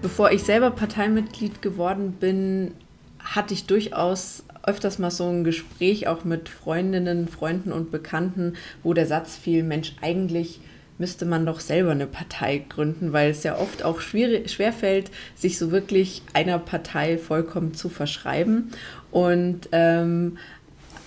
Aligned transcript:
Bevor 0.00 0.30
ich 0.30 0.44
selber 0.44 0.70
Parteimitglied 0.70 1.60
geworden 1.60 2.12
bin, 2.20 2.72
hatte 3.18 3.52
ich 3.52 3.66
durchaus 3.66 4.44
öfters 4.62 5.00
mal 5.00 5.10
so 5.10 5.28
ein 5.28 5.42
Gespräch 5.42 6.06
auch 6.06 6.24
mit 6.24 6.48
Freundinnen, 6.48 7.26
Freunden 7.26 7.72
und 7.72 7.90
Bekannten, 7.90 8.54
wo 8.84 8.94
der 8.94 9.06
Satz 9.06 9.36
fiel, 9.36 9.64
Mensch, 9.64 9.96
eigentlich 10.00 10.60
müsste 10.98 11.24
man 11.24 11.46
doch 11.46 11.60
selber 11.60 11.90
eine 11.92 12.06
Partei 12.06 12.64
gründen, 12.68 13.12
weil 13.12 13.30
es 13.30 13.42
ja 13.42 13.56
oft 13.56 13.82
auch 13.82 14.00
schwer, 14.00 14.46
schwerfällt, 14.48 15.10
sich 15.34 15.58
so 15.58 15.70
wirklich 15.72 16.22
einer 16.32 16.58
Partei 16.58 17.18
vollkommen 17.18 17.74
zu 17.74 17.88
verschreiben. 17.88 18.70
Und 19.10 19.68
ähm, 19.72 20.38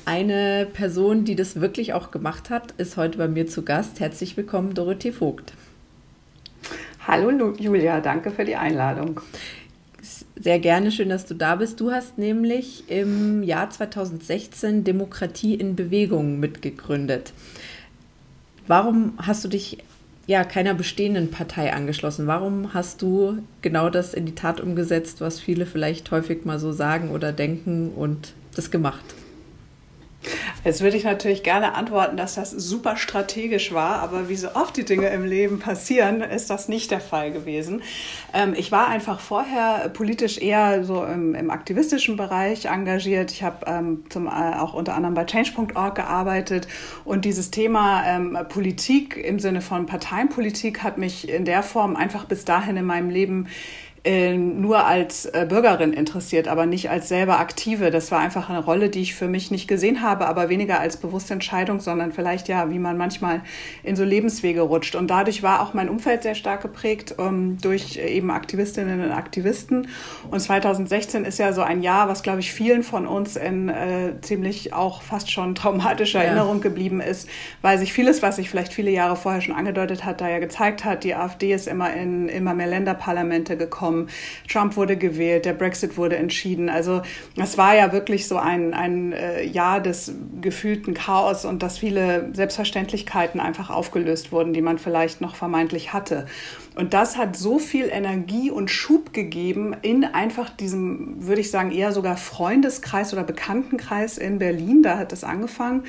eine 0.05 0.67
Person, 0.73 1.23
die 1.23 1.35
das 1.35 1.61
wirklich 1.61 1.93
auch 1.93 2.11
gemacht 2.11 2.49
hat, 2.49 2.71
ist 2.77 2.97
heute 2.97 3.17
bei 3.17 3.27
mir 3.27 3.47
zu 3.47 3.63
Gast. 3.63 3.99
Herzlich 3.99 4.35
willkommen, 4.35 4.73
Dorothee 4.73 5.11
Vogt. 5.11 5.53
Hallo 7.07 7.53
Julia, 7.57 7.99
danke 7.99 8.29
für 8.29 8.45
die 8.45 8.55
Einladung. 8.55 9.21
Sehr 10.35 10.59
gerne, 10.59 10.91
schön, 10.91 11.09
dass 11.09 11.25
du 11.25 11.33
da 11.33 11.55
bist. 11.55 11.79
Du 11.79 11.91
hast 11.91 12.19
nämlich 12.19 12.83
im 12.89 13.41
Jahr 13.41 13.71
2016 13.71 14.83
Demokratie 14.83 15.55
in 15.55 15.75
Bewegung 15.75 16.39
mitgegründet. 16.39 17.33
Warum 18.67 19.13
hast 19.17 19.43
du 19.43 19.47
dich 19.47 19.79
ja 20.27 20.43
keiner 20.43 20.75
bestehenden 20.75 21.31
Partei 21.31 21.73
angeschlossen? 21.73 22.27
Warum 22.27 22.75
hast 22.75 23.01
du 23.01 23.39
genau 23.63 23.89
das 23.89 24.13
in 24.13 24.27
die 24.27 24.35
Tat 24.35 24.61
umgesetzt, 24.61 25.21
was 25.21 25.39
viele 25.39 25.65
vielleicht 25.65 26.11
häufig 26.11 26.45
mal 26.45 26.59
so 26.59 26.71
sagen 26.71 27.09
oder 27.09 27.31
denken 27.31 27.89
und 27.95 28.33
das 28.55 28.69
gemacht? 28.69 29.15
Jetzt 30.63 30.81
würde 30.81 30.95
ich 30.95 31.03
natürlich 31.03 31.41
gerne 31.41 31.73
antworten, 31.73 32.17
dass 32.17 32.35
das 32.35 32.51
super 32.51 32.95
strategisch 32.95 33.73
war, 33.73 33.99
aber 33.99 34.29
wie 34.29 34.35
so 34.35 34.49
oft 34.53 34.77
die 34.77 34.85
Dinge 34.85 35.07
im 35.09 35.25
Leben 35.25 35.59
passieren, 35.59 36.21
ist 36.21 36.51
das 36.51 36.67
nicht 36.67 36.91
der 36.91 36.99
Fall 36.99 37.31
gewesen. 37.31 37.81
Ähm, 38.33 38.53
ich 38.55 38.71
war 38.71 38.87
einfach 38.87 39.19
vorher 39.19 39.89
politisch 39.89 40.37
eher 40.37 40.83
so 40.83 41.03
im, 41.03 41.33
im 41.33 41.49
aktivistischen 41.49 42.15
Bereich 42.15 42.65
engagiert. 42.65 43.31
Ich 43.31 43.41
habe 43.41 43.65
ähm, 43.65 44.03
zum, 44.09 44.27
äh, 44.27 44.29
auch 44.29 44.73
unter 44.73 44.93
anderem 44.93 45.15
bei 45.15 45.25
Change.org 45.25 45.95
gearbeitet 45.95 46.67
und 47.05 47.25
dieses 47.25 47.49
Thema 47.49 48.03
ähm, 48.05 48.37
Politik 48.47 49.17
im 49.17 49.39
Sinne 49.39 49.61
von 49.61 49.87
Parteienpolitik 49.87 50.83
hat 50.83 50.99
mich 50.99 51.27
in 51.27 51.45
der 51.45 51.63
Form 51.63 51.95
einfach 51.95 52.25
bis 52.25 52.45
dahin 52.45 52.77
in 52.77 52.85
meinem 52.85 53.09
Leben 53.09 53.47
äh, 54.03 54.35
nur 54.35 54.85
als 54.85 55.25
äh, 55.25 55.45
Bürgerin 55.47 55.93
interessiert, 55.93 56.47
aber 56.47 56.65
nicht 56.65 56.89
als 56.89 57.07
selber 57.07 57.39
Aktive. 57.39 57.91
Das 57.91 58.11
war 58.11 58.17
einfach 58.17 58.49
eine 58.49 58.57
Rolle, 58.57 58.89
die 58.89 59.01
ich 59.01 59.13
für 59.13 59.27
mich 59.27 59.51
nicht 59.51 59.67
gesehen 59.67 60.01
habe, 60.01 60.25
aber 60.25 60.49
weniger 60.49 60.79
als 60.79 60.97
bewusste 60.97 61.33
Entscheidung, 61.33 61.79
sondern 61.79 62.11
vielleicht 62.11 62.47
ja, 62.47 62.71
wie 62.71 62.79
man 62.79 62.97
manchmal 62.97 63.41
in 63.83 63.95
so 63.95 64.03
Lebenswege 64.03 64.61
rutscht. 64.61 64.95
Und 64.95 65.11
dadurch 65.11 65.43
war 65.43 65.61
auch 65.61 65.75
mein 65.75 65.87
Umfeld 65.87 66.23
sehr 66.23 66.33
stark 66.33 66.63
geprägt 66.63 67.13
ähm, 67.19 67.59
durch 67.61 67.97
eben 67.97 68.31
Aktivistinnen 68.31 69.03
und 69.03 69.11
Aktivisten. 69.11 69.87
Und 70.31 70.39
2016 70.39 71.23
ist 71.23 71.37
ja 71.37 71.53
so 71.53 71.61
ein 71.61 71.83
Jahr, 71.83 72.07
was 72.07 72.23
glaube 72.23 72.39
ich 72.39 72.51
vielen 72.51 72.81
von 72.81 73.05
uns 73.05 73.35
in 73.35 73.69
äh, 73.69 74.19
ziemlich 74.21 74.73
auch 74.73 75.03
fast 75.03 75.29
schon 75.29 75.53
traumatischer 75.53 76.23
ja. 76.23 76.25
Erinnerung 76.25 76.61
geblieben 76.61 77.01
ist, 77.01 77.29
weil 77.61 77.77
sich 77.77 77.93
vieles, 77.93 78.23
was 78.23 78.37
sich 78.37 78.49
vielleicht 78.49 78.73
viele 78.73 78.89
Jahre 78.89 79.15
vorher 79.15 79.41
schon 79.41 79.53
angedeutet 79.53 80.05
hat, 80.05 80.21
da 80.21 80.27
ja 80.27 80.39
gezeigt 80.39 80.85
hat, 80.85 81.03
die 81.03 81.13
AfD 81.13 81.53
ist 81.53 81.67
immer 81.67 81.93
in 81.93 82.29
immer 82.29 82.55
mehr 82.55 82.67
Länderparlamente 82.67 83.57
gekommen 83.57 83.90
gekommen. 83.91 84.07
Trump 84.49 84.75
wurde 84.75 84.97
gewählt, 84.97 85.45
der 85.45 85.53
Brexit 85.53 85.97
wurde 85.97 86.17
entschieden. 86.17 86.69
Also 86.69 87.01
es 87.35 87.57
war 87.57 87.75
ja 87.75 87.91
wirklich 87.91 88.27
so 88.27 88.37
ein, 88.37 88.73
ein 88.73 89.13
äh, 89.13 89.43
Jahr 89.43 89.79
des 89.81 90.13
gefühlten 90.41 90.93
Chaos 90.93 91.45
und 91.45 91.63
dass 91.63 91.77
viele 91.77 92.29
Selbstverständlichkeiten 92.33 93.39
einfach 93.39 93.69
aufgelöst 93.69 94.31
wurden, 94.31 94.53
die 94.53 94.61
man 94.61 94.77
vielleicht 94.77 95.21
noch 95.21 95.35
vermeintlich 95.35 95.93
hatte. 95.93 96.25
Und 96.75 96.93
das 96.93 97.17
hat 97.17 97.35
so 97.35 97.59
viel 97.59 97.89
Energie 97.91 98.49
und 98.49 98.71
Schub 98.71 99.13
gegeben 99.13 99.75
in 99.81 100.05
einfach 100.05 100.49
diesem, 100.49 101.27
würde 101.27 101.41
ich 101.41 101.51
sagen, 101.51 101.71
eher 101.71 101.91
sogar 101.91 102.15
Freundeskreis 102.15 103.11
oder 103.11 103.23
Bekanntenkreis 103.23 104.17
in 104.17 104.39
Berlin. 104.39 104.81
Da 104.81 104.97
hat 104.97 105.11
es 105.11 105.23
angefangen 105.23 105.83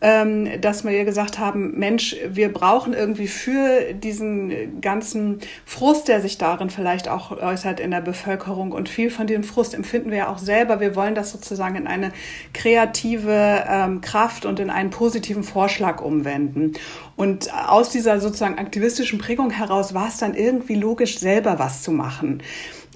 ähm, 0.00 0.60
dass 0.60 0.84
wir 0.84 1.04
gesagt 1.04 1.38
haben, 1.38 1.78
Mensch, 1.78 2.16
wir 2.28 2.52
brauchen 2.52 2.94
irgendwie 2.94 3.26
für 3.26 3.92
diesen 3.92 4.80
ganzen 4.80 5.40
Frust, 5.66 6.08
der 6.08 6.20
sich 6.22 6.38
darin 6.38 6.70
vielleicht 6.70 7.08
auch 7.08 7.30
äußert 7.30 7.80
in 7.80 7.90
der 7.90 8.00
Bevölkerung 8.00 8.72
und 8.72 8.88
viel 8.88 9.10
von 9.10 9.26
diesem 9.26 9.44
Frust 9.44 9.74
empfinden 9.74 10.10
wir 10.10 10.18
ja 10.18 10.28
auch 10.28 10.38
selber. 10.38 10.80
Wir 10.80 10.96
wollen 10.96 11.14
das 11.14 11.30
sozusagen 11.30 11.76
in 11.76 11.86
eine 11.86 12.12
kreative 12.54 13.64
ähm, 13.68 14.00
Kraft 14.00 14.46
und 14.46 14.58
in 14.58 14.70
einen 14.70 14.90
positiven 14.90 15.42
Vorschlag 15.42 16.00
umwenden. 16.00 16.72
Und 17.16 17.52
aus 17.52 17.90
dieser 17.90 18.20
sozusagen 18.20 18.58
aktivistischen 18.58 19.18
Prägung 19.18 19.50
heraus 19.50 19.92
war 19.92 20.08
es 20.08 20.16
dann 20.16 20.34
irgendwie 20.34 20.76
logisch, 20.76 21.18
selber 21.18 21.58
was 21.58 21.82
zu 21.82 21.92
machen. 21.92 22.42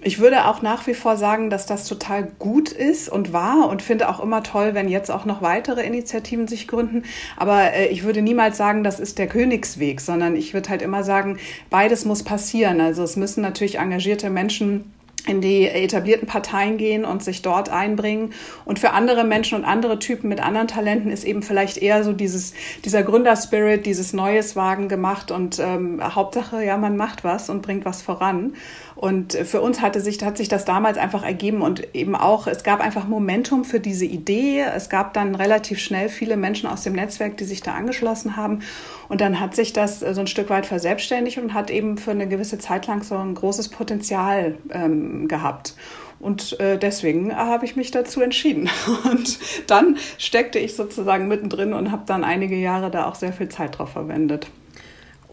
Ich 0.07 0.19
würde 0.19 0.47
auch 0.47 0.61
nach 0.61 0.87
wie 0.87 0.93
vor 0.93 1.17
sagen, 1.17 1.49
dass 1.49 1.65
das 1.65 1.89
total 1.89 2.25
gut 2.39 2.71
ist 2.71 3.09
und 3.09 3.33
war 3.33 3.71
und 3.71 3.81
finde 3.81 4.11
auch 4.11 4.21
immer 4.21 4.43
toll, 4.43 4.75
wenn 4.75 4.91
jetzt 4.91 5.11
auch 5.11 5.25
noch 5.25 5.41
weitere 5.41 5.83
Initiativen 5.83 6.47
sich 6.47 6.69
gründen. 6.69 7.05
Aber 7.39 7.73
äh, 7.73 7.87
ich 7.87 8.05
würde 8.05 8.21
niemals 8.21 8.59
sagen, 8.59 8.85
das 8.85 9.01
ist 9.01 9.19
der 9.19 9.29
Königsweg, 9.29 10.03
sondern 10.03 10.37
ich 10.37 10.53
würde 10.53 10.69
halt 10.69 10.83
immer 10.83 11.05
sagen, 11.05 11.39
beides 11.71 12.05
muss 12.05 12.23
passieren. 12.23 12.83
Also 12.83 13.03
es 13.03 13.17
müssen 13.17 13.41
natürlich 13.41 13.79
engagierte 13.79 14.29
Menschen 14.29 14.93
in 15.27 15.41
die 15.41 15.67
etablierten 15.67 16.29
Parteien 16.29 16.77
gehen 16.77 17.05
und 17.05 17.23
sich 17.23 17.43
dort 17.43 17.71
einbringen. 17.71 18.33
Und 18.65 18.79
für 18.79 18.91
andere 18.91 19.25
Menschen 19.25 19.57
und 19.57 19.65
andere 19.65 19.99
Typen 19.99 20.29
mit 20.29 20.41
anderen 20.41 20.69
Talenten 20.69 21.11
ist 21.11 21.25
eben 21.25 21.43
vielleicht 21.43 21.79
eher 21.79 22.05
so 22.05 22.13
dieses, 22.13 22.53
dieser 22.85 23.03
Gründerspirit, 23.03 23.87
dieses 23.87 24.13
Neues 24.13 24.55
Wagen 24.55 24.89
gemacht 24.89 25.31
und 25.31 25.59
ähm, 25.59 26.03
Hauptsache, 26.03 26.63
ja, 26.63 26.77
man 26.77 26.97
macht 26.97 27.25
was 27.25 27.49
und 27.49 27.63
bringt 27.63 27.85
was 27.85 28.03
voran. 28.03 28.55
Und 28.97 29.33
für 29.33 29.61
uns 29.61 29.81
hatte 29.81 30.01
sich, 30.01 30.23
hat 30.23 30.37
sich 30.37 30.49
das 30.49 30.65
damals 30.65 30.99
einfach 30.99 31.25
ergeben 31.25 31.63
und 31.63 31.95
eben 31.95 32.15
auch, 32.15 32.47
es 32.47 32.63
gab 32.63 32.81
einfach 32.81 33.09
Momentum 33.09 33.65
für 33.65 33.81
diese 33.81 34.05
Idee. 34.05 34.61
Es 34.61 34.89
gab 34.89 35.15
dann 35.15 35.35
relativ 35.35 35.81
schnell 35.81 36.09
viele 36.09 36.37
Menschen 36.37 36.69
aus 36.69 36.83
dem 36.83 36.93
Netzwerk, 36.93 37.37
die 37.37 37.45
sich 37.45 37.61
da 37.61 37.75
angeschlossen 37.75 38.37
haben. 38.37 38.61
Und 39.09 39.21
dann 39.21 39.41
hat 39.41 39.57
sich 39.57 39.73
das 39.73 40.01
so 40.01 40.21
ein 40.21 40.27
Stück 40.27 40.49
weit 40.49 40.67
verselbstständigt 40.67 41.39
und 41.39 41.55
hat 41.55 41.71
eben 41.71 41.99
für 41.99 42.13
eine 42.13 42.29
gewisse 42.29 42.59
Zeit 42.59 42.87
lang 42.87 43.03
so 43.03 43.17
ein 43.17 43.35
großes 43.35 43.69
Potenzial 43.69 44.57
ähm, 44.71 45.27
gehabt. 45.27 45.75
Und 46.21 46.59
äh, 46.61 46.79
deswegen 46.79 47.37
habe 47.37 47.65
ich 47.67 47.77
mich 47.77 47.91
dazu 47.91 48.23
entschieden. 48.23 48.71
Und 49.11 49.39
dann 49.67 49.99
steckte 50.17 50.59
ich 50.59 50.75
sozusagen 50.75 51.29
mittendrin 51.29 51.75
und 51.75 51.91
habe 51.93 52.05
dann 52.07 52.25
einige 52.25 52.57
Jahre 52.57 52.91
da 52.91 53.07
auch 53.07 53.15
sehr 53.15 53.35
viel 53.35 53.51
Zeit 53.51 53.79
drauf 53.79 53.91
verwendet. 53.91 54.47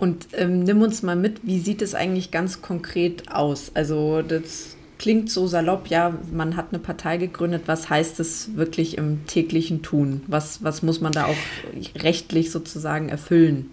Und 0.01 0.29
ähm, 0.33 0.63
nimm 0.63 0.81
uns 0.81 1.03
mal 1.03 1.15
mit, 1.15 1.41
wie 1.43 1.59
sieht 1.59 1.83
es 1.83 1.93
eigentlich 1.93 2.31
ganz 2.31 2.63
konkret 2.63 3.31
aus? 3.31 3.69
Also 3.75 4.23
das 4.23 4.75
klingt 4.97 5.29
so 5.29 5.45
salopp, 5.45 5.89
ja, 5.89 6.17
man 6.31 6.55
hat 6.55 6.69
eine 6.71 6.79
Partei 6.79 7.17
gegründet. 7.17 7.63
Was 7.67 7.87
heißt 7.87 8.19
es 8.19 8.55
wirklich 8.55 8.97
im 8.97 9.27
täglichen 9.27 9.83
Tun? 9.83 10.23
Was, 10.25 10.63
was 10.63 10.81
muss 10.81 11.01
man 11.01 11.11
da 11.11 11.25
auch 11.25 12.01
rechtlich 12.01 12.49
sozusagen 12.49 13.09
erfüllen? 13.09 13.69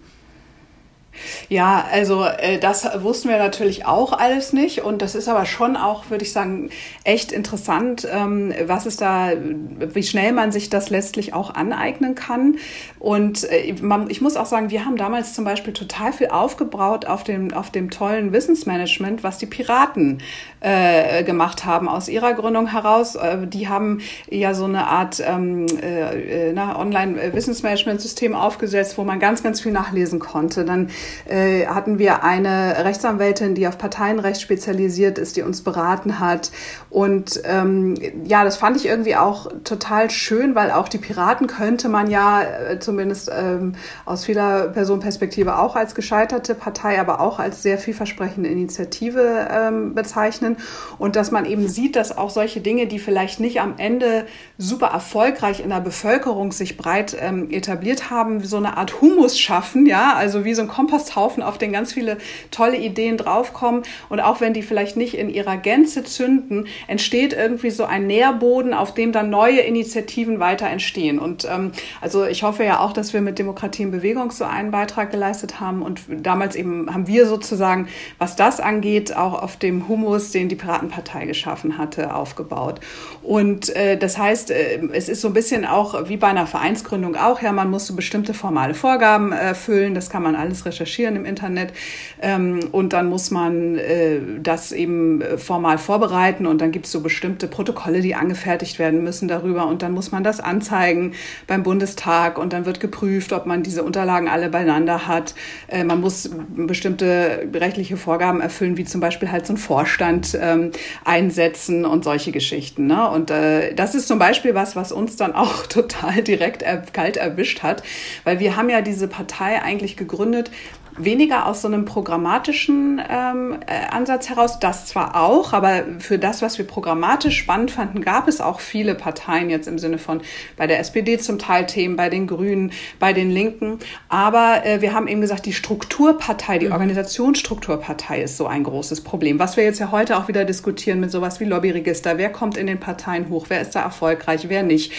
Ja, 1.49 1.85
also 1.91 2.23
äh, 2.23 2.59
das 2.59 2.87
wussten 3.03 3.29
wir 3.29 3.37
natürlich 3.37 3.85
auch 3.85 4.13
alles 4.13 4.53
nicht 4.53 4.83
und 4.83 5.01
das 5.01 5.15
ist 5.15 5.27
aber 5.27 5.45
schon 5.45 5.75
auch, 5.75 6.09
würde 6.09 6.23
ich 6.23 6.31
sagen, 6.31 6.69
echt 7.03 7.31
interessant, 7.31 8.07
ähm, 8.11 8.53
was 8.65 8.85
ist 8.85 9.01
da, 9.01 9.31
wie 9.35 10.03
schnell 10.03 10.31
man 10.31 10.51
sich 10.51 10.69
das 10.69 10.89
letztlich 10.89 11.33
auch 11.33 11.53
aneignen 11.53 12.15
kann. 12.15 12.57
Und 12.99 13.43
äh, 13.49 13.73
man, 13.81 14.09
ich 14.09 14.21
muss 14.21 14.37
auch 14.37 14.45
sagen, 14.45 14.69
wir 14.69 14.85
haben 14.85 14.97
damals 14.97 15.33
zum 15.33 15.45
Beispiel 15.45 15.73
total 15.73 16.13
viel 16.13 16.27
aufgebaut 16.27 17.05
auf 17.05 17.23
dem, 17.23 17.53
auf 17.53 17.71
dem 17.71 17.89
tollen 17.89 18.33
Wissensmanagement, 18.33 19.23
was 19.23 19.37
die 19.37 19.45
Piraten 19.45 20.21
äh, 20.59 21.23
gemacht 21.23 21.65
haben 21.65 21.87
aus 21.87 22.09
ihrer 22.09 22.33
Gründung 22.33 22.67
heraus. 22.67 23.15
Äh, 23.15 23.47
die 23.47 23.67
haben 23.67 24.01
ja 24.29 24.53
so 24.53 24.65
eine 24.65 24.87
Art 24.87 25.23
ähm, 25.25 25.65
äh, 25.81 26.49
äh 26.51 26.59
Online-Wissensmanagement-System 26.59 28.35
aufgesetzt, 28.35 28.97
wo 28.97 29.03
man 29.03 29.19
ganz, 29.19 29.43
ganz 29.43 29.61
viel 29.61 29.71
nachlesen 29.71 30.19
konnte. 30.19 30.65
Dann 30.65 30.89
äh, 31.27 31.65
hatten 31.67 31.99
wir 31.99 32.23
eine 32.23 32.83
Rechtsanwältin, 32.83 33.55
die 33.55 33.67
auf 33.67 33.77
Parteienrecht 33.77 34.41
spezialisiert 34.41 35.17
ist, 35.17 35.35
die 35.35 35.41
uns 35.41 35.61
beraten 35.61 36.19
hat. 36.19 36.51
Und 36.89 37.41
ähm, 37.45 37.95
ja, 38.25 38.43
das 38.43 38.57
fand 38.57 38.77
ich 38.77 38.85
irgendwie 38.85 39.15
auch 39.15 39.47
total 39.63 40.09
schön, 40.09 40.55
weil 40.55 40.71
auch 40.71 40.87
die 40.87 40.97
Piraten 40.97 41.47
könnte 41.47 41.89
man 41.89 42.09
ja 42.09 42.41
äh, 42.41 42.79
zumindest 42.79 43.31
ähm, 43.33 43.73
aus 44.05 44.25
vieler 44.25 44.69
Personenperspektive 44.69 45.57
auch 45.59 45.75
als 45.75 45.95
gescheiterte 45.95 46.55
Partei, 46.55 46.99
aber 46.99 47.21
auch 47.21 47.39
als 47.39 47.61
sehr 47.61 47.77
vielversprechende 47.77 48.49
Initiative 48.49 49.47
ähm, 49.51 49.93
bezeichnen. 49.93 50.57
Und 50.97 51.15
dass 51.15 51.31
man 51.31 51.45
eben 51.45 51.67
sieht, 51.67 51.95
dass 51.95 52.17
auch 52.17 52.29
solche 52.29 52.61
Dinge, 52.61 52.87
die 52.87 52.99
vielleicht 52.99 53.39
nicht 53.39 53.61
am 53.61 53.75
Ende 53.77 54.25
super 54.57 54.87
erfolgreich 54.87 55.59
in 55.61 55.69
der 55.69 55.79
Bevölkerung 55.81 56.51
sich 56.51 56.77
breit 56.77 57.15
ähm, 57.19 57.49
etabliert 57.49 58.09
haben, 58.09 58.43
so 58.43 58.57
eine 58.57 58.77
Art 58.77 59.01
Humus 59.01 59.39
schaffen, 59.39 59.85
ja, 59.85 60.13
also 60.15 60.45
wie 60.45 60.53
so 60.53 60.61
ein 60.61 60.67
Komposthaufen, 60.89 61.43
auf 61.43 61.57
den 61.57 61.71
ganz 61.71 61.93
viele 61.93 62.17
tolle 62.51 62.77
Ideen 62.77 63.17
draufkommen. 63.17 63.83
Und 64.09 64.19
auch 64.19 64.41
wenn 64.41 64.53
die 64.53 64.63
vielleicht 64.63 64.97
nicht 64.97 65.15
in 65.15 65.29
ihrer 65.29 65.57
Gänze 65.57 66.03
zünden, 66.03 66.67
entsteht 66.87 67.33
irgendwie 67.33 67.69
so 67.69 67.85
ein 67.85 68.07
Nährboden, 68.07 68.73
auf 68.73 68.93
dem 68.93 69.11
dann 69.11 69.29
neue 69.29 69.59
Initiativen 69.59 70.39
weiter 70.39 70.67
entstehen. 70.67 71.19
Und 71.19 71.47
ähm, 71.49 71.71
also 72.01 72.25
ich 72.25 72.43
hoffe 72.43 72.63
ja 72.63 72.79
auch, 72.79 72.93
dass 72.93 73.13
wir 73.13 73.21
mit 73.21 73.39
Demokratie 73.39 73.83
in 73.83 73.91
Bewegung 73.91 74.31
so 74.31 74.45
einen 74.45 74.71
Beitrag 74.71 75.11
geleistet 75.11 75.59
haben. 75.59 75.81
Und 75.81 76.01
damals 76.09 76.55
eben 76.55 76.93
haben 76.93 77.07
wir 77.07 77.27
sozusagen, 77.27 77.87
was 78.17 78.35
das 78.35 78.59
angeht, 78.59 79.15
auch 79.15 79.41
auf 79.41 79.57
dem 79.57 79.87
Humus, 79.87 80.31
den 80.31 80.49
die 80.49 80.55
Piratenpartei 80.55 81.25
geschaffen 81.25 81.77
hatte, 81.77 82.15
aufgebaut. 82.15 82.79
Und 83.21 83.75
äh, 83.75 83.97
das 83.97 84.17
heißt, 84.17 84.51
äh, 84.51 84.79
es 84.93 85.09
ist 85.09 85.21
so 85.21 85.27
ein 85.27 85.33
bisschen 85.33 85.65
auch 85.65 86.09
wie 86.09 86.17
bei 86.17 86.27
einer 86.27 86.47
Vereinsgründung 86.47 87.15
auch, 87.15 87.41
ja, 87.41 87.51
man 87.51 87.69
muss 87.69 87.85
so 87.85 87.95
bestimmte 87.95 88.33
formale 88.33 88.73
Vorgaben 88.73 89.31
erfüllen, 89.31 89.93
das 89.93 90.09
kann 90.09 90.23
man 90.23 90.35
alles 90.35 90.65
recherchieren 90.65 90.78
im 91.15 91.25
Internet 91.25 91.73
ähm, 92.21 92.59
und 92.71 92.93
dann 92.93 93.07
muss 93.07 93.31
man 93.31 93.77
äh, 93.77 94.19
das 94.41 94.71
eben 94.71 95.21
äh, 95.21 95.37
formal 95.37 95.77
vorbereiten 95.77 96.45
und 96.45 96.61
dann 96.61 96.71
gibt 96.71 96.85
es 96.85 96.91
so 96.91 97.01
bestimmte 97.01 97.47
Protokolle, 97.47 98.01
die 98.01 98.15
angefertigt 98.15 98.79
werden 98.79 99.03
müssen 99.03 99.27
darüber 99.27 99.67
und 99.67 99.81
dann 99.81 99.91
muss 99.91 100.11
man 100.11 100.23
das 100.23 100.39
anzeigen 100.39 101.13
beim 101.47 101.63
Bundestag 101.63 102.37
und 102.37 102.53
dann 102.53 102.65
wird 102.65 102.79
geprüft, 102.79 103.33
ob 103.33 103.45
man 103.45 103.63
diese 103.63 103.83
Unterlagen 103.83 104.27
alle 104.27 104.49
beieinander 104.49 105.07
hat. 105.07 105.35
Äh, 105.67 105.83
man 105.83 106.01
muss 106.01 106.29
bestimmte 106.55 107.47
rechtliche 107.53 107.97
Vorgaben 107.97 108.41
erfüllen, 108.41 108.77
wie 108.77 108.85
zum 108.85 109.01
Beispiel 109.01 109.31
halt 109.31 109.45
so 109.45 109.53
ein 109.53 109.57
Vorstand 109.57 110.37
ähm, 110.39 110.71
einsetzen 111.03 111.85
und 111.85 112.03
solche 112.03 112.31
Geschichten. 112.31 112.87
Ne? 112.87 113.09
Und 113.09 113.29
das 113.29 113.95
ist 113.95 114.07
zum 114.07 114.17
Beispiel 114.17 114.55
was, 114.55 114.75
was 114.75 114.91
uns 114.91 115.15
dann 115.15 115.33
auch 115.33 115.65
total 115.67 116.23
direkt 116.23 116.63
er 116.63 116.77
kalt 116.77 117.17
erwischt 117.17 117.63
hat, 117.63 117.83
weil 118.23 118.39
wir 118.39 118.55
haben 118.55 118.69
ja 118.69 118.81
diese 118.81 119.07
Partei 119.07 119.61
eigentlich 119.61 119.97
gegründet 119.97 120.51
weniger 120.99 121.45
aus 121.45 121.61
so 121.61 121.67
einem 121.67 121.85
programmatischen 121.85 123.01
ähm, 123.09 123.57
äh, 123.65 123.89
Ansatz 123.89 124.29
heraus, 124.29 124.59
das 124.59 124.85
zwar 124.85 125.15
auch, 125.15 125.53
aber 125.53 125.83
für 125.99 126.19
das, 126.19 126.41
was 126.41 126.57
wir 126.57 126.67
programmatisch 126.67 127.37
spannend 127.37 127.71
fanden, 127.71 128.01
gab 128.01 128.27
es 128.27 128.41
auch 128.41 128.59
viele 128.59 128.95
Parteien 128.95 129.49
jetzt 129.49 129.67
im 129.67 129.79
Sinne 129.79 129.97
von 129.97 130.21
bei 130.57 130.67
der 130.67 130.79
SPD 130.79 131.17
zum 131.17 131.39
Teil 131.39 131.65
Themen, 131.65 131.95
bei 131.95 132.09
den 132.09 132.27
Grünen, 132.27 132.71
bei 132.99 133.13
den 133.13 133.31
Linken. 133.31 133.79
Aber 134.09 134.65
äh, 134.65 134.81
wir 134.81 134.93
haben 134.93 135.07
eben 135.07 135.21
gesagt, 135.21 135.45
die 135.45 135.53
Strukturpartei, 135.53 136.59
die 136.59 136.67
mhm. 136.67 136.73
Organisationsstrukturpartei 136.73 138.21
ist 138.21 138.37
so 138.37 138.47
ein 138.47 138.63
großes 138.63 139.01
Problem. 139.01 139.39
Was 139.39 139.57
wir 139.57 139.63
jetzt 139.63 139.79
ja 139.79 139.91
heute 139.91 140.17
auch 140.17 140.27
wieder 140.27 140.45
diskutieren 140.45 140.99
mit 140.99 141.11
sowas 141.11 141.39
wie 141.39 141.45
Lobbyregister. 141.45 142.17
Wer 142.17 142.31
kommt 142.31 142.57
in 142.57 142.67
den 142.67 142.79
Parteien 142.79 143.29
hoch? 143.29 143.45
Wer 143.49 143.61
ist 143.61 143.71
da 143.71 143.81
erfolgreich? 143.81 144.49
Wer 144.49 144.63
nicht? 144.63 144.91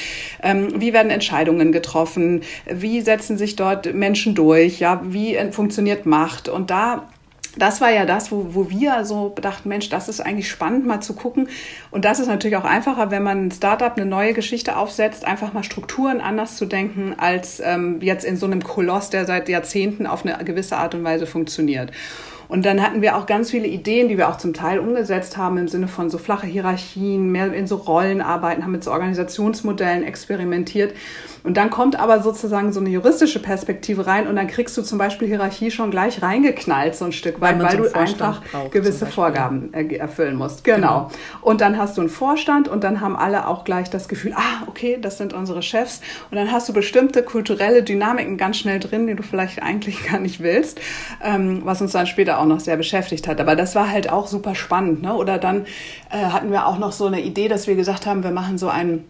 Ähm, 0.43 0.81
wie 0.81 0.93
werden 0.93 1.11
Entscheidungen 1.11 1.73
getroffen? 1.73 2.43
Wie 2.67 3.00
setzen 3.00 3.37
sich 3.37 3.56
dort 3.56 3.93
Menschen 3.94 4.35
durch? 4.35 4.81
Ja, 4.81 5.02
wie 5.05 5.38
funktioniert 5.50 5.89
funktioniert 5.90 6.06
Macht. 6.06 6.48
Und 6.48 6.70
da 6.70 7.08
das 7.58 7.81
war 7.81 7.90
ja 7.90 8.06
das, 8.06 8.31
wo, 8.31 8.54
wo 8.54 8.70
wir 8.70 9.04
so 9.04 9.34
dachten, 9.40 9.69
Mensch, 9.69 9.88
das 9.88 10.08
ist 10.08 10.20
eigentlich 10.20 10.48
spannend, 10.48 10.87
mal 10.87 11.00
zu 11.00 11.14
gucken. 11.14 11.48
Und 11.90 12.04
das 12.04 12.20
ist 12.20 12.28
natürlich 12.28 12.56
auch 12.56 12.64
einfacher, 12.64 13.10
wenn 13.10 13.25
man 13.25 13.46
ein 13.46 13.50
Startup 13.50 13.92
eine 13.96 14.06
neue 14.06 14.34
Geschichte 14.34 14.76
aufsetzt, 14.76 15.25
einfach 15.25 15.52
mal 15.52 15.64
Strukturen 15.64 16.20
anders 16.20 16.54
zu 16.56 16.64
denken, 16.64 17.16
als 17.19 17.58
ähm, 17.58 18.00
jetzt 18.02 18.25
in 18.25 18.37
so 18.37 18.46
einem 18.46 18.62
Koloss, 18.62 19.10
der 19.10 19.26
seit 19.26 19.48
Jahrzehnten 19.48 20.06
auf 20.06 20.25
eine 20.25 20.44
gewisse 20.44 20.76
Art 20.76 20.94
und 20.94 21.02
Weise 21.02 21.26
funktioniert. 21.26 21.90
Und 22.50 22.67
dann 22.67 22.82
hatten 22.82 23.00
wir 23.00 23.17
auch 23.17 23.26
ganz 23.26 23.52
viele 23.52 23.69
Ideen, 23.69 24.08
die 24.08 24.19
wir 24.19 24.29
auch 24.29 24.37
zum 24.37 24.55
Teil 24.55 24.81
umgesetzt 24.81 25.37
haben 25.37 25.56
im 25.56 25.69
Sinne 25.69 25.87
von 25.87 26.11
so 26.11 26.19
flache 26.19 26.49
Hierarchien, 26.49 27.31
mehr 27.31 27.52
in 27.52 27.69
so 27.69 27.76
Rollen 27.76 28.20
arbeiten, 28.20 28.64
haben 28.64 28.73
mit 28.73 28.82
so 28.82 28.91
Organisationsmodellen 28.91 30.02
experimentiert. 30.02 30.93
Und 31.43 31.56
dann 31.56 31.70
kommt 31.70 31.99
aber 31.99 32.20
sozusagen 32.23 32.73
so 32.73 32.81
eine 32.81 32.91
juristische 32.91 33.38
Perspektive 33.38 34.06
rein 34.06 34.26
und 34.26 34.37
dann 34.37 34.47
kriegst 34.47 34.76
du 34.76 34.82
zum 34.82 34.99
Beispiel 34.99 35.29
Hierarchie 35.29 35.70
schon 35.70 35.91
gleich 35.91 36.23
reingeknallt, 36.23 36.97
so 36.97 37.06
ein 37.06 37.12
Stück 37.12 37.41
weit, 37.41 37.58
weil, 37.58 37.67
weil 37.67 37.85
so 37.85 37.85
du 37.85 37.94
einfach 37.94 38.43
gewisse 38.70 39.06
Vorgaben 39.06 39.73
erfüllen 39.73 40.37
musst. 40.37 40.64
Genau. 40.64 40.76
genau. 40.76 41.11
Und 41.41 41.61
dann 41.61 41.79
hast 41.79 41.97
du 41.97 42.02
einen 42.02 42.11
Vorstand 42.11 42.69
und 42.69 42.85
dann 42.85 43.00
haben 43.00 43.17
alle 43.17 43.47
auch 43.47 43.64
gleich 43.64 43.88
das 43.91 44.08
Gefühl, 44.08 44.35
ah, 44.35 44.64
okay, 44.67 44.99
das 45.00 45.19
sind 45.19 45.32
unsere 45.32 45.62
Chefs. 45.62 46.00
Und 46.31 46.37
dann 46.37 46.50
hast 46.50 46.69
du 46.69 46.73
bestimmte 46.73 47.23
kulturelle 47.23 47.82
Dynamiken 47.82 48.37
ganz 48.37 48.58
schnell 48.58 48.81
drin, 48.81 49.06
die 49.06 49.14
du 49.14 49.23
vielleicht 49.23 49.62
eigentlich 49.62 50.05
gar 50.11 50.19
nicht 50.19 50.43
willst, 50.43 50.81
ähm, 51.23 51.62
was 51.64 51.81
uns 51.81 51.93
dann 51.93 52.06
später 52.06 52.39
auch 52.40 52.46
noch 52.46 52.60
sehr 52.60 52.76
beschäftigt 52.76 53.28
hat. 53.28 53.40
Aber 53.40 53.56
das 53.56 53.75
war 53.75 53.90
halt 53.90 54.10
auch 54.10 54.26
super 54.26 54.54
spannend. 54.54 55.02
Ne? 55.02 55.14
Oder 55.14 55.38
dann 55.38 55.66
äh, 56.10 56.25
hatten 56.25 56.50
wir 56.50 56.66
auch 56.66 56.78
noch 56.78 56.92
so 56.92 57.06
eine 57.06 57.20
Idee, 57.20 57.48
dass 57.48 57.66
wir 57.66 57.76
gesagt 57.76 58.06
haben, 58.06 58.25
wir 58.25 58.31
machen 58.31 58.58
so 58.58 58.69
einen 58.69 59.04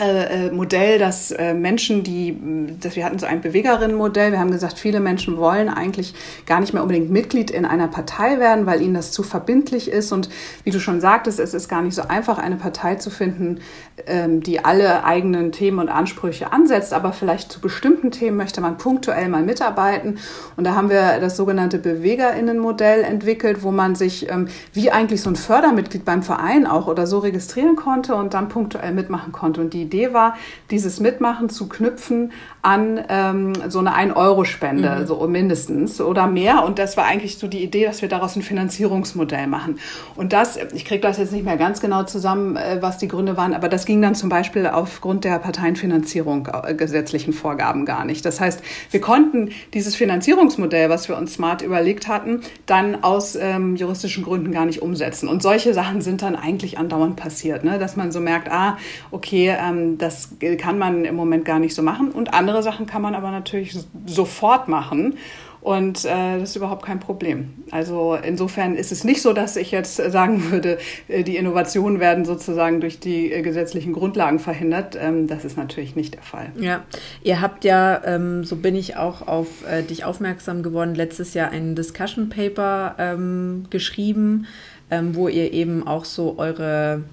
äh, 0.00 0.46
äh, 0.46 0.50
Modell, 0.50 0.98
dass 0.98 1.30
äh, 1.30 1.54
Menschen, 1.54 2.02
die, 2.02 2.36
dass 2.80 2.96
wir 2.96 3.04
hatten 3.04 3.18
so 3.18 3.26
ein 3.26 3.40
Bewegerinnenmodell, 3.40 4.32
wir 4.32 4.40
haben 4.40 4.50
gesagt, 4.50 4.78
viele 4.78 4.98
Menschen 4.98 5.36
wollen 5.36 5.68
eigentlich 5.68 6.14
gar 6.46 6.60
nicht 6.60 6.72
mehr 6.72 6.82
unbedingt 6.82 7.10
Mitglied 7.10 7.50
in 7.50 7.64
einer 7.64 7.86
Partei 7.86 8.40
werden, 8.40 8.66
weil 8.66 8.82
ihnen 8.82 8.94
das 8.94 9.12
zu 9.12 9.22
verbindlich 9.22 9.88
ist. 9.88 10.10
Und 10.10 10.28
wie 10.64 10.70
du 10.70 10.80
schon 10.80 11.00
sagtest, 11.00 11.38
es 11.38 11.54
ist 11.54 11.68
gar 11.68 11.82
nicht 11.82 11.94
so 11.94 12.02
einfach, 12.02 12.38
eine 12.38 12.56
Partei 12.56 12.96
zu 12.96 13.10
finden, 13.10 13.60
ähm, 14.06 14.42
die 14.42 14.64
alle 14.64 15.04
eigenen 15.04 15.52
Themen 15.52 15.78
und 15.78 15.88
Ansprüche 15.88 16.52
ansetzt, 16.52 16.92
aber 16.92 17.12
vielleicht 17.12 17.52
zu 17.52 17.60
bestimmten 17.60 18.10
Themen 18.10 18.36
möchte 18.36 18.60
man 18.60 18.78
punktuell 18.78 19.28
mal 19.28 19.44
mitarbeiten. 19.44 20.18
Und 20.56 20.64
da 20.64 20.74
haben 20.74 20.90
wir 20.90 21.20
das 21.20 21.36
sogenannte 21.36 21.78
Bewegerinnenmodell 21.78 23.02
entwickelt, 23.02 23.62
wo 23.62 23.70
man 23.70 23.94
sich 23.94 24.28
ähm, 24.30 24.48
wie 24.72 24.90
eigentlich 24.90 25.22
so 25.22 25.30
ein 25.30 25.36
Fördermitglied 25.36 26.04
beim 26.04 26.24
Verein 26.24 26.66
auch 26.66 26.88
oder 26.88 27.06
so 27.06 27.18
registrieren 27.18 27.76
konnte 27.76 28.16
und 28.16 28.34
dann 28.34 28.48
punktuell 28.48 28.92
mitmachen 28.92 29.30
konnte. 29.30 29.60
Und 29.60 29.72
die 29.72 29.83
Idee 29.84 30.12
war, 30.12 30.36
dieses 30.70 31.00
Mitmachen 31.00 31.48
zu 31.48 31.68
knüpfen 31.68 32.32
an 32.62 33.00
ähm, 33.08 33.52
so 33.68 33.78
eine 33.78 33.94
1-Euro-Spende, 33.94 35.00
mhm. 35.00 35.06
so 35.06 35.26
mindestens 35.28 36.00
oder 36.00 36.26
mehr. 36.26 36.64
Und 36.64 36.78
das 36.78 36.96
war 36.96 37.04
eigentlich 37.04 37.36
so 37.36 37.46
die 37.46 37.62
Idee, 37.62 37.84
dass 37.84 38.00
wir 38.00 38.08
daraus 38.08 38.36
ein 38.36 38.42
Finanzierungsmodell 38.42 39.46
machen. 39.46 39.78
Und 40.16 40.32
das, 40.32 40.56
ich 40.72 40.84
kriege 40.84 41.00
das 41.00 41.18
jetzt 41.18 41.32
nicht 41.32 41.44
mehr 41.44 41.58
ganz 41.58 41.80
genau 41.80 42.04
zusammen, 42.04 42.56
äh, 42.56 42.78
was 42.80 42.98
die 42.98 43.08
Gründe 43.08 43.36
waren, 43.36 43.52
aber 43.52 43.68
das 43.68 43.84
ging 43.84 44.00
dann 44.00 44.14
zum 44.14 44.30
Beispiel 44.30 44.66
aufgrund 44.66 45.24
der 45.24 45.38
Parteienfinanzierung, 45.38 46.48
äh, 46.64 46.74
gesetzlichen 46.74 47.34
Vorgaben 47.34 47.84
gar 47.84 48.04
nicht. 48.06 48.24
Das 48.24 48.40
heißt, 48.40 48.62
wir 48.90 49.00
konnten 49.00 49.50
dieses 49.74 49.94
Finanzierungsmodell, 49.94 50.88
was 50.88 51.08
wir 51.08 51.18
uns 51.18 51.34
smart 51.34 51.60
überlegt 51.60 52.08
hatten, 52.08 52.40
dann 52.64 53.02
aus 53.04 53.36
ähm, 53.36 53.76
juristischen 53.76 54.24
Gründen 54.24 54.52
gar 54.52 54.64
nicht 54.64 54.80
umsetzen. 54.80 55.28
Und 55.28 55.42
solche 55.42 55.74
Sachen 55.74 56.00
sind 56.00 56.22
dann 56.22 56.34
eigentlich 56.34 56.78
andauernd 56.78 57.16
passiert, 57.16 57.64
ne? 57.64 57.78
dass 57.78 57.96
man 57.96 58.10
so 58.10 58.20
merkt, 58.20 58.50
ah, 58.50 58.78
okay, 59.10 59.54
ähm, 59.58 59.73
das 59.98 60.30
kann 60.58 60.78
man 60.78 61.04
im 61.04 61.14
Moment 61.14 61.44
gar 61.44 61.58
nicht 61.58 61.74
so 61.74 61.82
machen. 61.82 62.10
Und 62.10 62.34
andere 62.34 62.62
Sachen 62.62 62.86
kann 62.86 63.02
man 63.02 63.14
aber 63.14 63.30
natürlich 63.30 63.76
sofort 64.06 64.68
machen. 64.68 65.16
Und 65.64 66.04
äh, 66.04 66.38
das 66.38 66.50
ist 66.50 66.56
überhaupt 66.56 66.84
kein 66.84 67.00
Problem. 67.00 67.54
Also 67.70 68.18
insofern 68.22 68.74
ist 68.76 68.92
es 68.92 69.02
nicht 69.02 69.22
so, 69.22 69.32
dass 69.32 69.56
ich 69.56 69.70
jetzt 69.70 69.96
sagen 69.96 70.50
würde, 70.50 70.76
äh, 71.08 71.22
die 71.22 71.38
Innovationen 71.38 72.00
werden 72.00 72.26
sozusagen 72.26 72.82
durch 72.82 73.00
die 73.00 73.32
äh, 73.32 73.40
gesetzlichen 73.40 73.94
Grundlagen 73.94 74.40
verhindert. 74.40 74.94
Ähm, 75.00 75.26
das 75.26 75.46
ist 75.46 75.56
natürlich 75.56 75.96
nicht 75.96 76.16
der 76.16 76.22
Fall. 76.22 76.52
Ja, 76.60 76.82
ihr 77.22 77.40
habt 77.40 77.64
ja, 77.64 78.02
ähm, 78.04 78.44
so 78.44 78.56
bin 78.56 78.76
ich 78.76 78.98
auch 78.98 79.26
auf 79.26 79.66
äh, 79.66 79.82
dich 79.82 80.04
aufmerksam 80.04 80.62
geworden, 80.62 80.94
letztes 80.94 81.32
Jahr 81.32 81.50
ein 81.50 81.74
Discussion 81.74 82.28
Paper 82.28 82.96
ähm, 82.98 83.64
geschrieben, 83.70 84.46
ähm, 84.90 85.16
wo 85.16 85.28
ihr 85.28 85.54
eben 85.54 85.86
auch 85.86 86.04
so 86.04 86.34
eure 86.36 87.04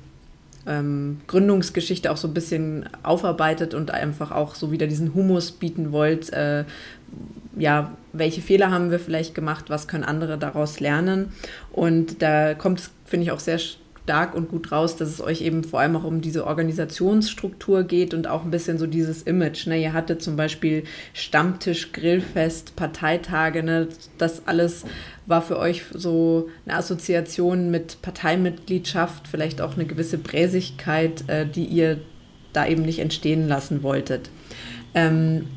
ähm, 0.67 1.21
Gründungsgeschichte 1.27 2.11
auch 2.11 2.17
so 2.17 2.27
ein 2.27 2.33
bisschen 2.33 2.89
aufarbeitet 3.03 3.73
und 3.73 3.91
einfach 3.91 4.31
auch 4.31 4.55
so 4.55 4.71
wieder 4.71 4.87
diesen 4.87 5.13
Humus 5.13 5.51
bieten 5.51 5.91
wollt. 5.91 6.31
Äh, 6.33 6.65
ja, 7.57 7.95
welche 8.13 8.41
Fehler 8.41 8.71
haben 8.71 8.91
wir 8.91 8.99
vielleicht 8.99 9.35
gemacht, 9.35 9.65
was 9.69 9.87
können 9.87 10.03
andere 10.03 10.37
daraus 10.37 10.79
lernen? 10.79 11.33
Und 11.71 12.21
da 12.21 12.53
kommt 12.53 12.79
es, 12.79 12.91
finde 13.05 13.25
ich, 13.25 13.31
auch 13.31 13.39
sehr 13.39 13.59
stark 14.03 14.35
und 14.35 14.49
gut 14.49 14.71
raus, 14.71 14.97
dass 14.97 15.09
es 15.09 15.21
euch 15.21 15.41
eben 15.41 15.63
vor 15.63 15.79
allem 15.79 15.95
auch 15.95 16.03
um 16.03 16.21
diese 16.21 16.47
Organisationsstruktur 16.47 17.83
geht 17.83 18.13
und 18.13 18.27
auch 18.27 18.43
ein 18.43 18.51
bisschen 18.51 18.77
so 18.77 18.87
dieses 18.87 19.23
Image. 19.23 19.67
Ne? 19.67 19.81
Ihr 19.81 19.93
hattet 19.93 20.21
zum 20.21 20.35
Beispiel 20.35 20.83
Stammtisch, 21.13 21.91
Grillfest, 21.91 22.75
Parteitage, 22.75 23.63
ne? 23.63 23.87
das 24.17 24.47
alles 24.47 24.85
war 25.31 25.41
für 25.41 25.57
euch 25.57 25.81
so 25.91 26.49
eine 26.65 26.77
Assoziation 26.77 27.71
mit 27.71 28.03
Parteimitgliedschaft, 28.03 29.27
vielleicht 29.27 29.61
auch 29.61 29.73
eine 29.73 29.85
gewisse 29.85 30.19
Bräsigkeit, 30.19 31.27
äh, 31.27 31.47
die 31.47 31.65
ihr 31.65 31.97
da 32.53 32.67
eben 32.67 32.83
nicht 32.83 32.99
entstehen 32.99 33.47
lassen 33.47 33.81
wolltet. 33.81 34.29
Ähm, 34.93 35.47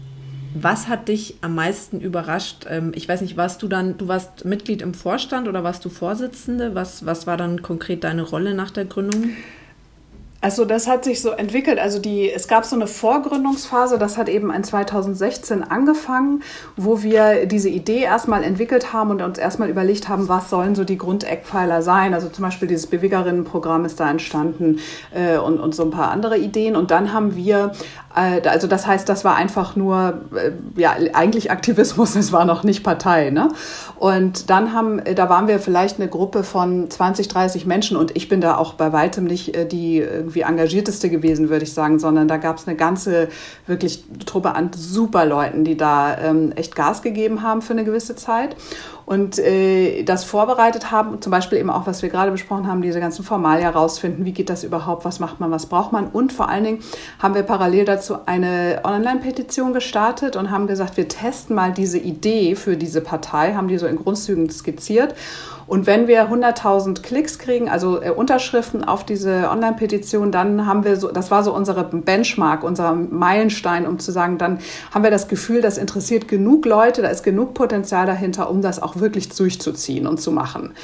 was 0.55 0.89
hat 0.89 1.09
dich 1.09 1.35
am 1.41 1.57
meisten 1.57 2.01
überrascht? 2.01 2.67
Ähm, 2.71 2.93
ich 2.95 3.09
weiß 3.09 3.21
nicht, 3.21 3.37
warst 3.37 3.63
du 3.63 3.69
dann, 3.69 3.99
du 3.99 4.09
warst 4.09 4.45
Mitglied 4.45 4.81
im 4.81 4.95
Vorstand 4.95 5.49
oder 5.49 5.65
warst 5.65 5.85
du 5.85 5.91
Vorsitzende? 5.91 6.75
Was, 6.75 7.05
was 7.05 7.27
war 7.27 7.37
dann 7.37 7.61
konkret 7.61 8.05
deine 8.05 8.23
Rolle 8.23 8.55
nach 8.55 8.71
der 8.71 8.85
Gründung? 8.85 9.31
Also 10.45 10.67
das 10.67 10.87
hat 10.87 11.05
sich 11.05 11.23
so 11.23 11.31
entwickelt. 11.31 11.79
Also 11.79 11.99
die, 11.99 12.31
es 12.31 12.49
gab 12.49 12.67
so 12.67 12.77
eine 12.77 12.87
Vorgründungsphase, 12.87 13.97
das 13.97 14.19
hat 14.19 14.29
eben 14.29 14.53
in 14.53 14.63
2016 14.63 15.63
angefangen, 15.63 16.43
wo 16.77 17.03
wir 17.03 17.47
diese 17.47 17.71
Idee 17.71 18.03
erstmal 18.03 18.45
entwickelt 18.45 18.93
haben 18.93 19.11
und 19.11 19.23
uns 19.23 19.39
erstmal 19.39 19.71
überlegt 19.71 20.11
haben, 20.11 20.29
was 20.29 20.51
sollen 20.51 20.75
so 20.75 20.85
die 20.85 20.99
Grundeckpfeiler 20.99 21.81
sein. 21.81 22.13
Also 22.13 22.29
zum 22.29 22.43
Beispiel 22.43 22.69
dieses 22.69 22.87
Bewegerinnenprogramm 22.89 23.87
ist 23.87 23.99
da 24.01 24.11
entstanden 24.11 24.81
äh, 25.15 25.39
und, 25.39 25.61
und 25.61 25.75
so 25.75 25.83
ein 25.83 25.91
paar 25.91 26.11
andere 26.11 26.37
Ideen. 26.37 26.77
Und 26.77 26.91
dann 26.91 27.15
haben 27.15 27.37
wir, 27.37 27.73
äh, 28.15 28.47
also 28.47 28.67
das 28.67 28.87
heißt, 28.87 29.09
das 29.09 29.25
war 29.25 29.37
einfach 29.37 29.77
nur, 29.77 30.21
äh, 30.37 30.51
ja, 30.79 30.95
eigentlich 31.15 31.53
Aktivismus, 31.53 32.17
es 32.17 32.33
war 32.33 32.45
noch 32.45 32.65
nicht 32.65 32.85
Partei. 32.85 33.31
Ne? 33.31 33.49
Und 33.97 34.51
dann 34.51 34.75
haben, 34.75 35.01
da 35.15 35.31
waren 35.31 35.49
wir 35.49 35.59
vielleicht 35.59 35.99
eine 35.99 36.11
Gruppe 36.11 36.45
von 36.45 36.91
20, 36.91 37.29
30 37.29 37.65
Menschen 37.65 37.97
und 37.97 38.15
ich 38.15 38.29
bin 38.29 38.43
da 38.43 38.59
auch 38.59 38.75
bei 38.75 38.93
weitem 38.93 39.25
nicht 39.25 39.57
äh, 39.57 39.67
die 39.67 40.01
irgendwie 40.34 40.34
irgendwie 40.35 40.41
engagierteste 40.41 41.09
gewesen, 41.11 41.49
würde 41.49 41.65
ich 41.65 41.73
sagen, 41.73 41.99
sondern 41.99 42.29
da 42.29 42.37
gab 42.37 42.59
es 42.59 42.67
eine 42.67 42.77
ganze 42.77 43.29
wirklich 43.67 44.05
Truppe 44.27 44.55
an 44.55 44.71
super 44.75 45.25
Leuten, 45.25 45.65
die 45.65 45.77
da 45.77 46.19
ähm, 46.19 46.53
echt 46.53 46.75
Gas 46.75 47.03
gegeben 47.03 47.43
haben 47.43 47.63
für 47.63 47.73
eine 47.73 47.85
gewisse 47.85 48.17
Zeit 48.17 48.57
und 49.07 49.39
äh, 49.39 50.03
das 50.03 50.25
vorbereitet 50.25 50.91
haben. 50.91 51.21
Zum 51.21 51.31
Beispiel 51.31 51.59
eben 51.59 51.71
auch, 51.71 51.87
was 51.87 52.03
wir 52.03 52.09
gerade 52.09 52.31
besprochen 52.31 52.67
haben, 52.67 52.83
diese 52.83 53.01
ganzen 53.01 53.25
Formalia 53.25 53.71
rausfinden, 53.71 54.25
wie 54.25 54.33
geht 54.33 54.51
das 54.51 54.65
überhaupt, 54.65 55.05
was 55.05 55.21
macht 55.21 55.41
man, 55.41 55.51
was 55.51 55.67
braucht 55.67 55.93
man. 55.93 56.09
Und 56.09 56.33
vor 56.33 56.49
allen 56.49 56.65
Dingen 56.65 56.79
haben 57.19 57.35
wir 57.35 57.43
parallel 57.43 57.85
dazu 57.85 58.17
eine 58.27 58.81
Online-Petition 58.85 59.73
gestartet 59.73 60.37
und 60.37 60.51
haben 60.51 60.67
gesagt, 60.67 60.97
wir 60.97 61.09
testen 61.09 61.55
mal 61.57 61.73
diese 61.73 61.99
Idee 61.99 62.57
für 62.57 62.77
diese 62.77 63.01
Partei, 63.01 63.55
haben 63.55 63.69
die 63.69 63.79
so 63.79 63.87
in 63.87 63.97
Grundzügen 63.97 64.49
skizziert 64.51 65.15
und 65.67 65.87
wenn 65.87 66.09
wir 66.09 66.31
100.000 66.31 67.03
Klicks 67.03 67.39
kriegen, 67.39 67.69
also 67.69 68.03
äh, 68.03 68.11
Unterschriften 68.11 68.85
auf 68.85 69.05
diese 69.05 69.49
Online-Petition, 69.51 70.31
dann 70.31 70.67
haben 70.67 70.85
wir 70.85 70.97
so, 70.97 71.11
das 71.11 71.31
war 71.31 71.43
so 71.43 71.55
unsere 71.55 71.85
Benchmark, 71.85 72.63
unser 72.63 72.95
Meilenstein, 72.95 73.87
um 73.87 73.99
zu 73.99 74.13
sagen, 74.13 74.39
dann 74.39 74.59
haben 74.93 75.05
wir 75.05 75.11
das 75.11 75.29
Gefühl, 75.29 75.63
das 75.63 75.79
interessiert 75.79 76.29
genug 76.29 76.67
Leute, 76.67 77.03
da 77.03 77.09
ist 77.09 77.23
genug 77.23 77.55
Potenzial 77.55 78.07
dahinter, 78.07 78.51
um 78.51 78.61
das 78.61 78.83
auch 78.83 78.94
wirklich 79.01 79.29
durchzuziehen 79.29 80.07
und 80.07 80.21
zu 80.21 80.33
machen. 80.33 80.75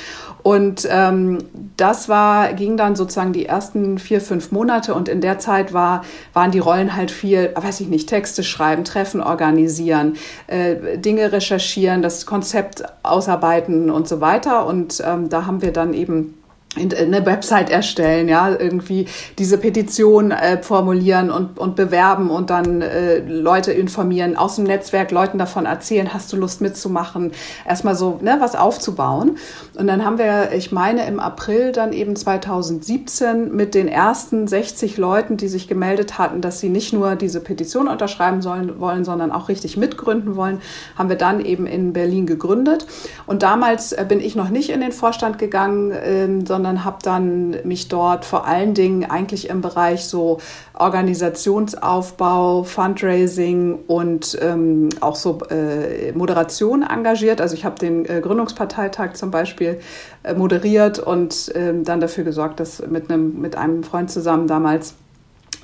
Und 0.43 0.89
ähm, 0.91 1.39
das 1.77 2.09
war, 2.09 2.53
ging 2.55 2.77
dann 2.77 2.97
sozusagen 2.97 3.33
die 3.33 3.47
ersten 3.47 3.99
vier, 3.99 4.21
fünf 4.21 4.53
Monate 4.53 4.95
und 4.95 5.09
in 5.09 5.21
der 5.21 5.39
Zeit 5.39 5.73
war, 5.73 6.03
waren 6.33 6.51
die 6.51 6.59
Rollen 6.59 6.97
halt 6.97 7.11
viel, 7.11 7.53
weiß 7.55 7.81
ich 7.81 7.89
nicht, 7.89 8.09
Texte 8.09 8.43
schreiben, 8.43 8.85
Treffen 8.85 9.21
organisieren, 9.21 10.17
äh, 10.47 10.99
Dinge 10.99 11.33
recherchieren, 11.33 12.01
das 12.03 12.25
Konzept 12.25 12.85
ausarbeiten 13.03 13.91
und 13.91 14.09
so 14.09 14.21
weiter. 14.21 14.67
Und 14.67 15.03
ähm, 15.05 15.29
da 15.29 15.47
haben 15.47 15.63
wir 15.63 15.73
dann 15.73 15.93
eben 15.93 16.40
eine 16.77 17.27
Website 17.27 17.69
erstellen, 17.69 18.29
ja, 18.29 18.49
irgendwie 18.49 19.07
diese 19.39 19.59
Petition 19.59 20.31
äh, 20.31 20.63
formulieren 20.63 21.29
und, 21.33 21.59
und 21.59 21.75
bewerben 21.75 22.31
und 22.31 22.49
dann 22.49 22.81
äh, 22.81 23.19
Leute 23.19 23.73
informieren, 23.73 24.37
aus 24.37 24.55
dem 24.55 24.65
Netzwerk 24.65 25.11
Leuten 25.11 25.37
davon 25.37 25.67
erzählen, 25.67 26.15
hast 26.15 26.33
du 26.33 26.37
Lust 26.37 26.61
mitzumachen, 26.61 27.33
erstmal 27.67 27.97
so 27.97 28.21
ne, 28.23 28.37
was 28.39 28.55
aufzubauen. 28.55 29.37
Und 29.77 29.89
dann 29.89 30.05
haben 30.05 30.19
wir, 30.19 30.53
ich 30.53 30.71
meine, 30.71 31.09
im 31.09 31.19
April 31.19 31.73
dann 31.73 31.93
eben 31.93 32.15
2017 32.15 33.53
mit 33.53 33.75
den 33.75 33.89
ersten 33.89 34.47
60 34.47 34.97
Leuten, 34.97 35.37
die 35.37 35.49
sich 35.49 35.67
gemeldet 35.67 36.19
hatten, 36.19 36.41
dass 36.41 36.61
sie 36.61 36.69
nicht 36.69 36.93
nur 36.93 37.17
diese 37.17 37.41
Petition 37.41 37.89
unterschreiben 37.89 38.43
sollen, 38.43 38.79
wollen, 38.79 39.05
sondern 39.05 39.33
auch 39.33 39.49
richtig 39.49 39.77
mitgründen 39.77 40.37
wollen, 40.37 40.61
haben 40.97 41.09
wir 41.09 41.17
dann 41.17 41.45
eben 41.45 41.67
in 41.67 41.93
Berlin 41.93 42.27
gegründet. 42.27 42.87
Und 43.27 43.43
damals 43.43 43.91
äh, 43.91 44.07
bin 44.09 44.21
ich 44.21 44.37
noch 44.37 44.51
nicht 44.51 44.71
in 44.71 44.81
den 44.81 44.93
Vorstand 44.93 45.39
gegangen, 45.39 45.91
äh, 45.91 46.29
sondern 46.47 46.60
sondern 46.61 46.85
habe 46.85 46.99
dann 47.03 47.57
mich 47.65 47.89
dort 47.89 48.27
vor 48.27 48.47
allen 48.47 48.75
Dingen 48.75 49.11
eigentlich 49.11 49.49
im 49.49 49.63
Bereich 49.63 50.05
so 50.05 50.41
Organisationsaufbau, 50.75 52.65
Fundraising 52.65 53.79
und 53.87 54.39
ähm, 54.43 54.91
auch 55.01 55.17
so 55.17 55.39
äh, 55.49 56.13
Moderation 56.13 56.83
engagiert. 56.83 57.41
Also 57.41 57.55
ich 57.55 57.65
habe 57.65 57.79
den 57.79 58.05
äh, 58.05 58.21
Gründungsparteitag 58.21 59.15
zum 59.15 59.31
Beispiel 59.31 59.81
äh, 60.23 60.35
moderiert 60.35 60.99
und 60.99 61.51
ähm, 61.55 61.85
dann 61.85 62.01
dafür 62.01 62.25
gesorgt, 62.25 62.61
dass 62.61 62.87
mit 62.87 63.11
einem, 63.11 63.41
mit 63.41 63.57
einem 63.57 63.83
Freund 63.83 64.11
zusammen 64.11 64.47
damals, 64.47 64.93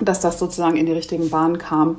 dass 0.00 0.20
das 0.20 0.38
sozusagen 0.38 0.78
in 0.78 0.86
die 0.86 0.92
richtigen 0.92 1.28
Bahnen 1.28 1.58
kam. 1.58 1.98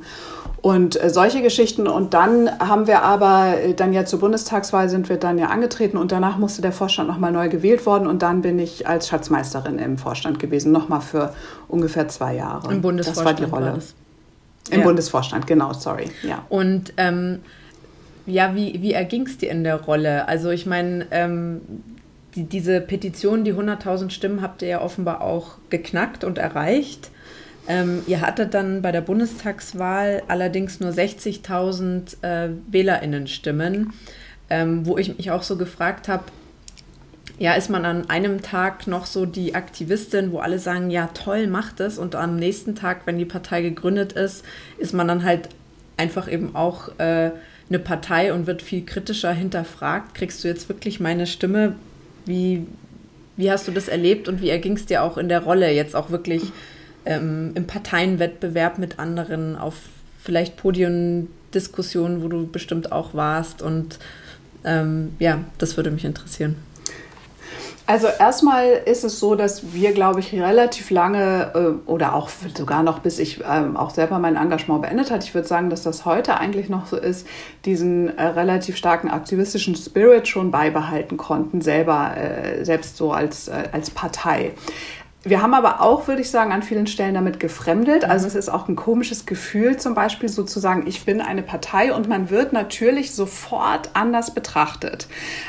Und 0.60 1.00
äh, 1.00 1.10
solche 1.10 1.40
Geschichten. 1.40 1.86
Und 1.86 2.14
dann 2.14 2.50
haben 2.58 2.86
wir 2.86 3.02
aber, 3.02 3.60
äh, 3.60 3.74
dann 3.74 3.92
ja 3.92 4.04
zur 4.04 4.18
Bundestagswahl 4.18 4.88
sind 4.88 5.08
wir 5.08 5.16
dann 5.16 5.38
ja 5.38 5.46
angetreten 5.46 5.96
und 5.96 6.10
danach 6.10 6.38
musste 6.38 6.62
der 6.62 6.72
Vorstand 6.72 7.08
nochmal 7.08 7.32
neu 7.32 7.48
gewählt 7.48 7.86
worden. 7.86 8.06
Und 8.06 8.22
dann 8.22 8.42
bin 8.42 8.58
ich 8.58 8.86
als 8.86 9.08
Schatzmeisterin 9.08 9.78
im 9.78 9.98
Vorstand 9.98 10.38
gewesen, 10.40 10.72
nochmal 10.72 11.00
für 11.00 11.32
ungefähr 11.68 12.08
zwei 12.08 12.34
Jahre. 12.34 12.72
Im 12.72 12.82
Bundesvorstand. 12.82 13.40
Das 13.40 13.50
war 13.52 13.60
die 13.60 13.66
Rolle. 13.66 13.76
War 13.76 14.74
Im 14.74 14.80
ja. 14.80 14.86
Bundesvorstand, 14.86 15.46
genau, 15.46 15.72
sorry. 15.72 16.10
Ja. 16.22 16.44
Und 16.48 16.92
ähm, 16.96 17.40
ja, 18.26 18.54
wie, 18.54 18.82
wie 18.82 18.92
erging 18.92 19.26
es 19.26 19.38
dir 19.38 19.50
in 19.50 19.64
der 19.64 19.80
Rolle? 19.80 20.28
Also 20.28 20.50
ich 20.50 20.66
meine, 20.66 21.06
ähm, 21.12 21.60
die, 22.34 22.44
diese 22.44 22.80
Petition, 22.80 23.44
die 23.44 23.54
100.000 23.54 24.10
Stimmen, 24.10 24.42
habt 24.42 24.62
ihr 24.62 24.68
ja 24.68 24.80
offenbar 24.82 25.20
auch 25.22 25.52
geknackt 25.70 26.24
und 26.24 26.36
erreicht. 26.36 27.10
Ähm, 27.68 28.02
ihr 28.06 28.22
hattet 28.22 28.54
dann 28.54 28.80
bei 28.80 28.92
der 28.92 29.02
Bundestagswahl 29.02 30.22
allerdings 30.26 30.80
nur 30.80 30.90
60.000 30.90 32.22
äh, 32.22 32.48
Wählerinnenstimmen, 32.66 33.92
ähm, 34.48 34.86
wo 34.86 34.96
ich 34.96 35.14
mich 35.16 35.30
auch 35.30 35.42
so 35.42 35.56
gefragt 35.56 36.08
habe, 36.08 36.24
ja, 37.38 37.52
ist 37.52 37.70
man 37.70 37.84
an 37.84 38.08
einem 38.10 38.42
Tag 38.42 38.86
noch 38.86 39.06
so 39.06 39.26
die 39.26 39.54
Aktivistin, 39.54 40.32
wo 40.32 40.38
alle 40.38 40.58
sagen, 40.58 40.90
ja, 40.90 41.08
toll, 41.14 41.46
macht 41.46 41.78
es. 41.78 41.98
Und 41.98 42.16
am 42.16 42.36
nächsten 42.36 42.74
Tag, 42.74 43.02
wenn 43.04 43.18
die 43.18 43.24
Partei 43.24 43.62
gegründet 43.62 44.14
ist, 44.14 44.44
ist 44.78 44.92
man 44.92 45.06
dann 45.06 45.22
halt 45.22 45.50
einfach 45.96 46.30
eben 46.30 46.56
auch 46.56 46.88
äh, 46.98 47.30
eine 47.68 47.78
Partei 47.78 48.32
und 48.32 48.46
wird 48.46 48.62
viel 48.62 48.84
kritischer 48.84 49.32
hinterfragt. 49.32 50.14
Kriegst 50.14 50.42
du 50.42 50.48
jetzt 50.48 50.68
wirklich 50.68 51.00
meine 51.00 51.26
Stimme? 51.26 51.74
Wie, 52.24 52.66
wie 53.36 53.50
hast 53.50 53.68
du 53.68 53.72
das 53.72 53.88
erlebt 53.88 54.26
und 54.26 54.40
wie 54.40 54.48
erging 54.48 54.76
es 54.76 54.86
dir 54.86 55.02
auch 55.02 55.16
in 55.16 55.28
der 55.28 55.42
Rolle, 55.42 55.70
jetzt 55.70 55.94
auch 55.94 56.10
wirklich 56.10 56.42
ähm, 57.08 57.52
im 57.54 57.66
Parteienwettbewerb 57.66 58.78
mit 58.78 58.98
anderen, 58.98 59.56
auf 59.56 59.74
vielleicht 60.22 60.56
Podiumdiskussionen, 60.56 62.22
wo 62.22 62.28
du 62.28 62.46
bestimmt 62.46 62.92
auch 62.92 63.14
warst. 63.14 63.62
Und 63.62 63.98
ähm, 64.64 65.16
ja, 65.18 65.40
das 65.56 65.76
würde 65.76 65.90
mich 65.90 66.04
interessieren. 66.04 66.56
Also 67.86 68.06
erstmal 68.06 68.66
ist 68.84 69.02
es 69.02 69.18
so, 69.18 69.34
dass 69.34 69.72
wir, 69.72 69.92
glaube 69.92 70.20
ich, 70.20 70.34
relativ 70.34 70.90
lange 70.90 71.52
äh, 71.54 71.90
oder 71.90 72.14
auch 72.14 72.28
sogar 72.54 72.82
noch, 72.82 72.98
bis 72.98 73.18
ich 73.18 73.42
ähm, 73.50 73.78
auch 73.78 73.88
selber 73.88 74.18
mein 74.18 74.36
Engagement 74.36 74.82
beendet 74.82 75.10
hat, 75.10 75.24
ich 75.24 75.34
würde 75.34 75.48
sagen, 75.48 75.70
dass 75.70 75.84
das 75.84 76.04
heute 76.04 76.36
eigentlich 76.36 76.68
noch 76.68 76.84
so 76.84 76.98
ist, 76.98 77.26
diesen 77.64 78.18
äh, 78.18 78.22
relativ 78.22 78.76
starken 78.76 79.08
aktivistischen 79.08 79.74
Spirit 79.74 80.28
schon 80.28 80.50
beibehalten 80.50 81.16
konnten, 81.16 81.62
selber, 81.62 82.14
äh, 82.14 82.62
selbst 82.62 82.98
so 82.98 83.10
als, 83.10 83.48
als 83.48 83.88
Partei. 83.88 84.52
Wir 85.28 85.42
haben 85.42 85.52
aber 85.52 85.82
auch, 85.82 86.08
würde 86.08 86.22
ich 86.22 86.30
sagen, 86.30 86.52
an 86.52 86.62
vielen 86.62 86.86
Stellen 86.86 87.14
damit 87.14 87.38
gefremdet. 87.38 88.04
Also 88.04 88.26
es 88.26 88.34
ist 88.34 88.48
auch 88.48 88.68
ein 88.68 88.76
komisches 88.76 89.26
Gefühl, 89.26 89.76
zum 89.76 89.94
Beispiel 89.94 90.28
sozusagen, 90.28 90.86
ich 90.86 91.04
bin 91.04 91.20
eine 91.20 91.42
Partei 91.42 91.92
und 91.92 92.08
man 92.08 92.30
wird 92.30 92.52
natürlich 92.52 93.14
sofort 93.14 93.90
anders 93.92 94.32
betrachtet. 94.32 95.06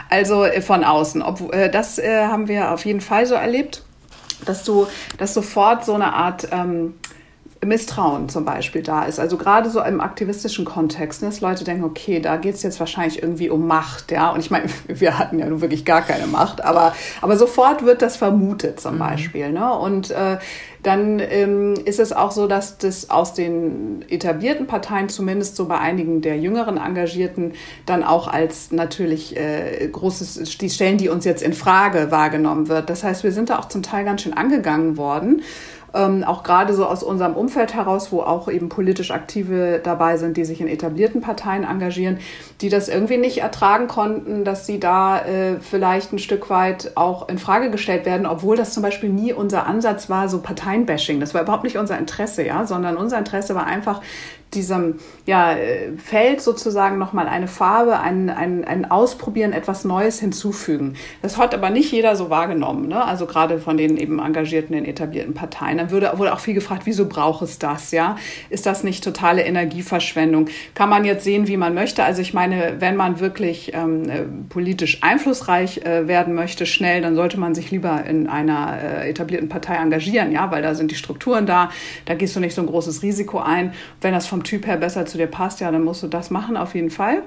Also 0.10 0.44
äh, 0.44 0.62
von 0.62 0.84
außen. 0.84 1.22
Ob, 1.22 1.54
äh, 1.54 1.70
das 1.70 1.98
äh, 1.98 2.26
haben 2.26 2.48
wir 2.48 2.72
auf 2.72 2.84
jeden 2.86 3.02
Fall 3.02 3.26
so 3.26 3.36
erlebt, 3.36 3.84
dass 4.46 4.64
du, 4.64 4.88
dass 5.18 5.34
sofort 5.34 5.86
so 5.86 5.94
eine 5.94 6.14
Art 6.14 6.50
ähm, 6.52 6.96
Misstrauen 7.66 8.30
zum 8.30 8.46
Beispiel 8.46 8.82
da 8.82 9.04
ist. 9.04 9.20
Also 9.20 9.36
gerade 9.36 9.70
so 9.70 9.82
im 9.82 10.00
aktivistischen 10.00 10.64
Kontext, 10.64 11.22
ne, 11.22 11.28
dass 11.28 11.42
Leute 11.42 11.66
denken, 11.66 11.84
okay, 11.84 12.22
da 12.22 12.38
geht 12.38 12.56
es 12.56 12.64
jetzt 12.64 12.80
wahrscheinlich 12.80 13.22
irgendwie 13.22 13.50
um 13.50 13.68
Macht, 13.68 14.12
ja. 14.12 14.32
Und 14.32 14.40
ich 14.40 14.50
meine, 14.50 14.68
wir 14.88 15.20
hatten 15.20 15.40
ja 15.40 15.46
nun 15.46 15.60
wirklich 15.60 15.84
gar 15.84 16.02
keine 16.02 16.28
Macht, 16.28 16.64
aber, 16.64 16.94
aber 17.22 17.36
sofort 17.38 17.84
wird 17.84 18.02
das 18.02 18.16
vermutet 18.16 18.80
zum 18.80 18.96
mhm. 18.96 19.00
Beispiel. 19.00 19.52
Ne? 19.52 19.74
Und 19.74 20.12
äh, 20.12 20.38
dann 20.84 21.20
ähm, 21.20 21.74
ist 21.84 22.00
es 22.00 22.14
auch 22.14 22.32
so, 22.32 22.48
dass 22.48 22.78
das 22.78 23.10
aus 23.10 23.34
den 23.34 24.06
etablierten 24.08 24.66
Parteien, 24.66 25.10
zumindest 25.10 25.58
so 25.58 25.66
bei 25.66 25.78
einigen 25.78 26.22
der 26.22 26.38
jüngeren 26.38 26.78
Engagierten, 26.78 27.54
dann 27.86 28.04
auch 28.04 28.30
als 28.30 28.72
natürlich 28.72 29.36
äh, 29.36 29.86
großes, 29.92 30.58
die 30.58 30.70
Stellen, 30.70 30.98
die 30.98 31.10
uns 31.10 31.26
jetzt 31.26 31.44
in 31.44 31.52
Frage 31.52 32.12
wahrgenommen 32.12 32.70
wird. 32.70 32.90
Das 32.90 33.04
heißt, 33.04 33.26
wir 33.26 33.34
sind 33.34 33.50
da 33.50 33.60
auch 33.60 33.68
zum 33.68 33.84
Teil 33.84 34.06
ganz 34.06 34.22
schön 34.22 34.34
angegangen 34.34 34.96
worden 34.96 35.42
ähm, 35.94 36.24
auch 36.24 36.44
gerade 36.44 36.74
so 36.74 36.86
aus 36.86 37.04
unserem 37.04 37.34
Umfeld 37.34 37.74
heraus, 37.74 38.12
wo 38.12 38.22
auch 38.22 38.50
eben 38.50 38.70
politisch 38.70 39.12
Aktive 39.12 39.80
dabei 39.84 40.18
sind, 40.18 40.38
die 40.38 40.46
sich 40.46 40.62
in 40.62 40.68
etablierten 40.68 41.22
Parteien 41.22 41.64
engagieren, 41.64 42.20
die 42.62 42.70
das 42.70 42.90
irgendwie 42.90 43.18
nicht 43.18 43.40
ertragen 43.40 43.88
konnten, 43.88 44.44
dass 44.44 44.66
sie 44.66 44.80
da 44.80 45.20
äh, 45.22 45.60
vielleicht 45.60 46.14
ein 46.14 46.20
Stück 46.20 46.50
weit 46.50 46.92
auch 46.96 47.30
in 47.30 47.38
Frage 47.38 47.72
gestellt 47.72 48.06
werden, 48.06 48.26
obwohl 48.26 48.56
das 48.56 48.74
zum 48.74 48.84
Beispiel 48.84 49.10
nie 49.10 49.34
unser 49.34 49.66
Ansatz 49.66 50.10
war, 50.10 50.30
so 50.30 50.40
Parteienbashing. 50.40 51.20
Das 51.20 51.34
war 51.34 51.42
überhaupt 51.42 51.64
nicht 51.64 51.78
unser 51.78 51.98
Interesse, 51.98 52.46
ja, 52.46 52.66
sondern 52.66 52.98
unser 52.98 53.18
Interesse 53.18 53.56
war 53.56 53.66
einfach, 53.66 54.02
diesem 54.54 54.96
ja, 55.26 55.56
Feld 55.98 56.42
sozusagen 56.42 56.98
nochmal 56.98 57.28
eine 57.28 57.48
Farbe, 57.48 58.00
ein, 58.00 58.30
ein, 58.30 58.66
ein 58.66 58.90
Ausprobieren, 58.90 59.54
etwas 59.54 59.86
Neues 59.86 60.20
hinzufügen. 60.20 60.96
Das 61.22 61.38
hat 61.38 61.54
aber 61.54 61.70
nicht 61.70 61.92
jeder 61.92 62.16
so 62.16 62.30
wahrgenommen, 62.30 62.88
ne? 62.88 63.04
also 63.04 63.26
gerade 63.26 63.60
von 63.60 63.78
den 63.78 63.98
eben 63.98 64.20
engagierten, 64.20 64.74
den 64.74 64.86
etablierten 64.86 65.34
Parteien. 65.34 65.78
Dann 65.78 65.92
würde, 65.92 66.12
wurde 66.16 66.34
auch 66.34 66.40
viel 66.40 66.54
gefragt, 66.54 66.84
wieso 66.86 67.08
braucht 67.08 67.42
es 67.44 67.60
das? 67.60 67.92
Ja? 67.92 68.16
Ist 68.50 68.66
das 68.66 68.84
nicht 68.84 69.04
totale 69.04 69.44
Energieverschwendung? 69.44 70.48
Kann 70.74 70.90
man 70.90 71.06
jetzt 71.06 71.24
sehen, 71.24 71.48
wie 71.48 71.58
man 71.58 71.74
möchte? 71.74 72.04
Also 72.04 72.22
ich 72.22 72.34
meine, 72.34 72.76
wenn 72.80 72.96
man 72.96 73.20
wirklich 73.20 73.74
ähm, 73.74 74.10
äh, 74.10 74.22
politisch 74.50 75.04
einflussreich 75.04 75.86
äh, 75.86 76.08
werden 76.08 76.34
möchte, 76.34 76.66
schnell, 76.66 77.02
dann 77.02 77.16
sollte 77.16 77.40
man 77.40 77.54
sich 77.54 77.72
lieber 77.72 78.04
in 78.06 78.28
einer 78.28 78.78
äh, 78.82 79.10
etablierten 79.10 79.50
Partei 79.50 79.76
engagieren, 79.76 80.32
ja, 80.32 80.52
weil 80.52 80.62
da 80.62 80.74
sind 80.74 80.92
die 80.92 80.96
Strukturen 80.96 81.46
da, 81.46 81.70
da 82.06 82.16
gehst 82.16 82.36
du 82.36 82.40
nicht 82.40 82.56
so 82.56 82.62
ein 82.62 82.68
großes 82.68 83.04
Risiko 83.04 83.40
ein. 83.40 83.74
Wenn 84.02 84.14
das 84.14 84.28
vom 84.28 84.39
vom 84.40 84.44
Typ 84.46 84.68
her 84.68 84.78
besser 84.78 85.06
zu 85.06 85.18
dir 85.18 85.28
passt, 85.28 85.60
ja, 85.60 85.70
dann 85.70 85.84
musst 85.84 86.02
du 86.02 86.08
das 86.08 86.30
machen 86.30 86.56
auf 86.56 86.74
jeden 86.74 86.92
Fall. 86.92 87.24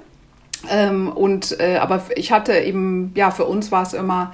Ähm, 0.71 1.09
und 1.13 1.61
äh, 1.61 1.77
aber 1.77 2.03
ich 2.17 2.33
hatte 2.33 2.55
eben, 2.55 3.13
ja, 3.15 3.31
für 3.31 3.45
uns 3.45 3.71
war 3.71 3.83
es 3.83 3.93
immer 3.93 4.33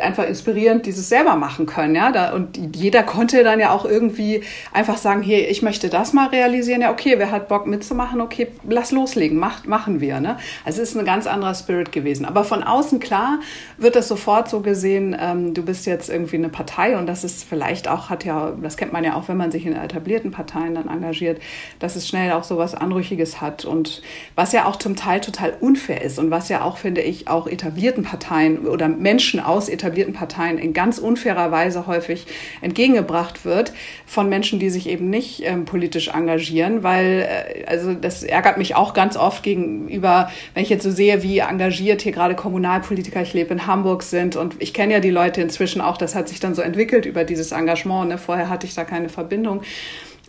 einfach 0.00 0.26
inspirierend, 0.28 0.86
dieses 0.86 1.08
selber 1.08 1.36
machen 1.36 1.66
können, 1.66 1.94
ja. 1.94 2.12
Da, 2.12 2.32
und 2.34 2.76
jeder 2.76 3.02
konnte 3.02 3.42
dann 3.42 3.58
ja 3.58 3.70
auch 3.72 3.84
irgendwie 3.84 4.42
einfach 4.72 4.96
sagen, 4.96 5.22
hier, 5.22 5.50
ich 5.50 5.62
möchte 5.62 5.88
das 5.88 6.12
mal 6.12 6.28
realisieren. 6.28 6.82
Ja, 6.82 6.92
okay, 6.92 7.14
wer 7.18 7.30
hat 7.30 7.48
Bock 7.48 7.66
mitzumachen? 7.66 8.20
Okay, 8.20 8.48
lass 8.68 8.92
loslegen, 8.92 9.38
macht, 9.38 9.66
machen 9.66 10.00
wir. 10.00 10.20
Ne? 10.20 10.36
Also 10.64 10.82
es 10.82 10.90
ist 10.90 10.96
ein 10.96 11.04
ganz 11.04 11.26
anderer 11.26 11.54
Spirit 11.54 11.90
gewesen. 11.90 12.24
Aber 12.24 12.44
von 12.44 12.62
außen 12.62 13.00
klar 13.00 13.40
wird 13.76 13.96
das 13.96 14.08
sofort 14.08 14.48
so 14.48 14.60
gesehen, 14.60 15.16
ähm, 15.18 15.54
du 15.54 15.62
bist 15.64 15.86
jetzt 15.86 16.08
irgendwie 16.08 16.36
eine 16.36 16.48
Partei 16.48 16.96
und 16.96 17.06
das 17.06 17.24
ist 17.24 17.44
vielleicht 17.44 17.88
auch, 17.88 18.08
hat 18.08 18.24
ja, 18.24 18.52
das 18.62 18.76
kennt 18.76 18.92
man 18.92 19.02
ja 19.02 19.14
auch, 19.14 19.28
wenn 19.28 19.36
man 19.36 19.50
sich 19.50 19.66
in 19.66 19.74
etablierten 19.74 20.30
Parteien 20.30 20.74
dann 20.74 20.88
engagiert, 20.88 21.40
dass 21.80 21.96
es 21.96 22.06
schnell 22.06 22.32
auch 22.32 22.44
so 22.44 22.56
was 22.56 22.74
Anrüchiges 22.74 23.40
hat. 23.40 23.64
Und 23.64 24.02
was 24.36 24.52
ja 24.52 24.66
auch 24.66 24.76
zum 24.76 24.94
Teil 24.94 25.20
total 25.20 25.54
unfair 25.60 26.02
ist 26.02 26.18
und 26.18 26.30
was 26.30 26.48
ja 26.48 26.62
auch, 26.62 26.76
finde 26.76 27.00
ich, 27.00 27.28
auch 27.28 27.46
etablierten 27.46 28.04
Parteien 28.04 28.66
oder 28.66 28.88
Menschen 28.88 29.40
aus 29.40 29.71
etablierten 29.72 30.14
Parteien 30.14 30.58
in 30.58 30.72
ganz 30.72 30.98
unfairer 30.98 31.50
Weise 31.50 31.86
häufig 31.86 32.26
entgegengebracht 32.60 33.44
wird 33.44 33.72
von 34.06 34.28
Menschen, 34.28 34.58
die 34.58 34.70
sich 34.70 34.88
eben 34.88 35.10
nicht 35.10 35.42
ähm, 35.44 35.64
politisch 35.64 36.08
engagieren, 36.08 36.82
weil 36.82 37.26
äh, 37.28 37.64
also 37.66 37.94
das 37.94 38.22
ärgert 38.22 38.58
mich 38.58 38.74
auch 38.74 38.94
ganz 38.94 39.16
oft 39.16 39.42
gegenüber, 39.42 40.30
wenn 40.54 40.62
ich 40.62 40.70
jetzt 40.70 40.82
so 40.82 40.90
sehe, 40.90 41.22
wie 41.22 41.38
engagiert 41.38 42.02
hier 42.02 42.12
gerade 42.12 42.34
Kommunalpolitiker, 42.34 43.22
ich 43.22 43.34
lebe 43.34 43.52
in 43.52 43.66
Hamburg 43.66 44.02
sind. 44.02 44.36
Und 44.36 44.56
ich 44.58 44.74
kenne 44.74 44.94
ja 44.94 45.00
die 45.00 45.10
Leute 45.10 45.40
inzwischen 45.40 45.80
auch, 45.80 45.96
das 45.96 46.14
hat 46.14 46.28
sich 46.28 46.40
dann 46.40 46.54
so 46.54 46.62
entwickelt 46.62 47.06
über 47.06 47.24
dieses 47.24 47.52
Engagement, 47.52 48.08
ne? 48.08 48.18
vorher 48.18 48.48
hatte 48.48 48.66
ich 48.66 48.74
da 48.74 48.84
keine 48.84 49.08
Verbindung. 49.08 49.62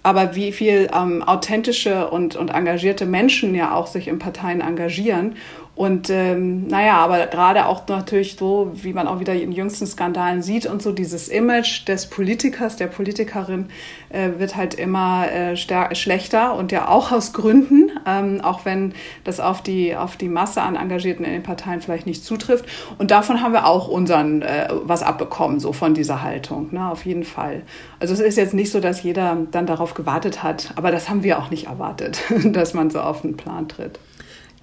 Aber 0.05 0.35
wie 0.35 0.51
viel 0.51 0.89
ähm, 0.93 1.23
authentische 1.23 2.09
und, 2.09 2.35
und 2.35 2.50
engagierte 2.50 3.05
Menschen 3.05 3.55
ja 3.55 3.73
auch 3.73 3.88
sich 3.88 4.09
in 4.09 4.19
Parteien 4.19 4.59
engagieren 4.59 5.38
und 5.75 6.12
ähm, 6.12 6.68
naja, 6.68 6.98
aber 6.98 7.25
gerade 7.25 7.65
auch 7.65 7.88
natürlich 7.88 8.36
so, 8.36 8.72
wie 8.75 8.94
man 8.94 9.08
auch 9.08 9.20
wieder 9.20 9.34
in 9.34 9.51
jüngsten 9.51 9.88
Skandalen 9.88 10.44
sieht 10.44 10.68
und 10.68 10.84
so, 10.84 10.92
dieses 10.92 11.30
Image 11.30 11.88
des 11.88 12.06
Politikers, 12.06 12.75
der 12.75 12.86
Politikerin 12.86 13.70
äh, 14.10 14.30
wird 14.38 14.56
halt 14.56 14.75
immer 14.75 15.25
äh, 15.32 15.56
schlechter 15.56 16.53
und 16.53 16.72
ja 16.72 16.89
auch 16.89 17.12
aus 17.12 17.34
Gründen, 17.34 17.92
ähm, 18.06 18.41
auch 18.41 18.65
wenn 18.65 18.93
das 19.24 19.39
auf 19.39 19.63
die, 19.63 19.95
auf 19.95 20.15
die 20.15 20.30
Masse 20.30 20.62
an 20.62 20.76
Engagierten 20.76 21.26
in 21.26 21.32
den 21.32 21.43
Parteien 21.43 21.82
vielleicht 21.82 22.06
nicht 22.06 22.24
zutrifft. 22.24 22.65
Und 23.00 23.10
davon 23.10 23.41
haben 23.41 23.54
wir 23.54 23.65
auch 23.65 23.88
unseren 23.88 24.43
äh, 24.43 24.67
was 24.84 25.02
abbekommen, 25.02 25.60
so 25.60 25.74
von 25.74 25.95
dieser 25.95 26.21
Haltung, 26.21 26.67
ne, 26.71 26.88
auf 26.88 27.04
jeden 27.04 27.24
Fall. 27.24 27.63
Also 28.00 28.13
es 28.13 28.19
ist 28.19 28.38
jetzt 28.38 28.54
nicht 28.54 28.71
so, 28.71 28.80
dass 28.80 29.02
jeder 29.02 29.38
dann 29.50 29.65
darauf 29.65 29.95
gewartet 29.95 30.43
hat, 30.43 30.71
aber 30.76 30.91
das 30.91 31.10
haben 31.10 31.24
wir 31.24 31.39
auch 31.39 31.50
nicht 31.50 31.65
erwartet, 31.65 32.21
dass 32.43 32.76
man 32.76 32.91
so 32.91 33.00
auf 33.00 33.21
den 33.21 33.38
Plan 33.38 33.67
tritt. 33.67 33.97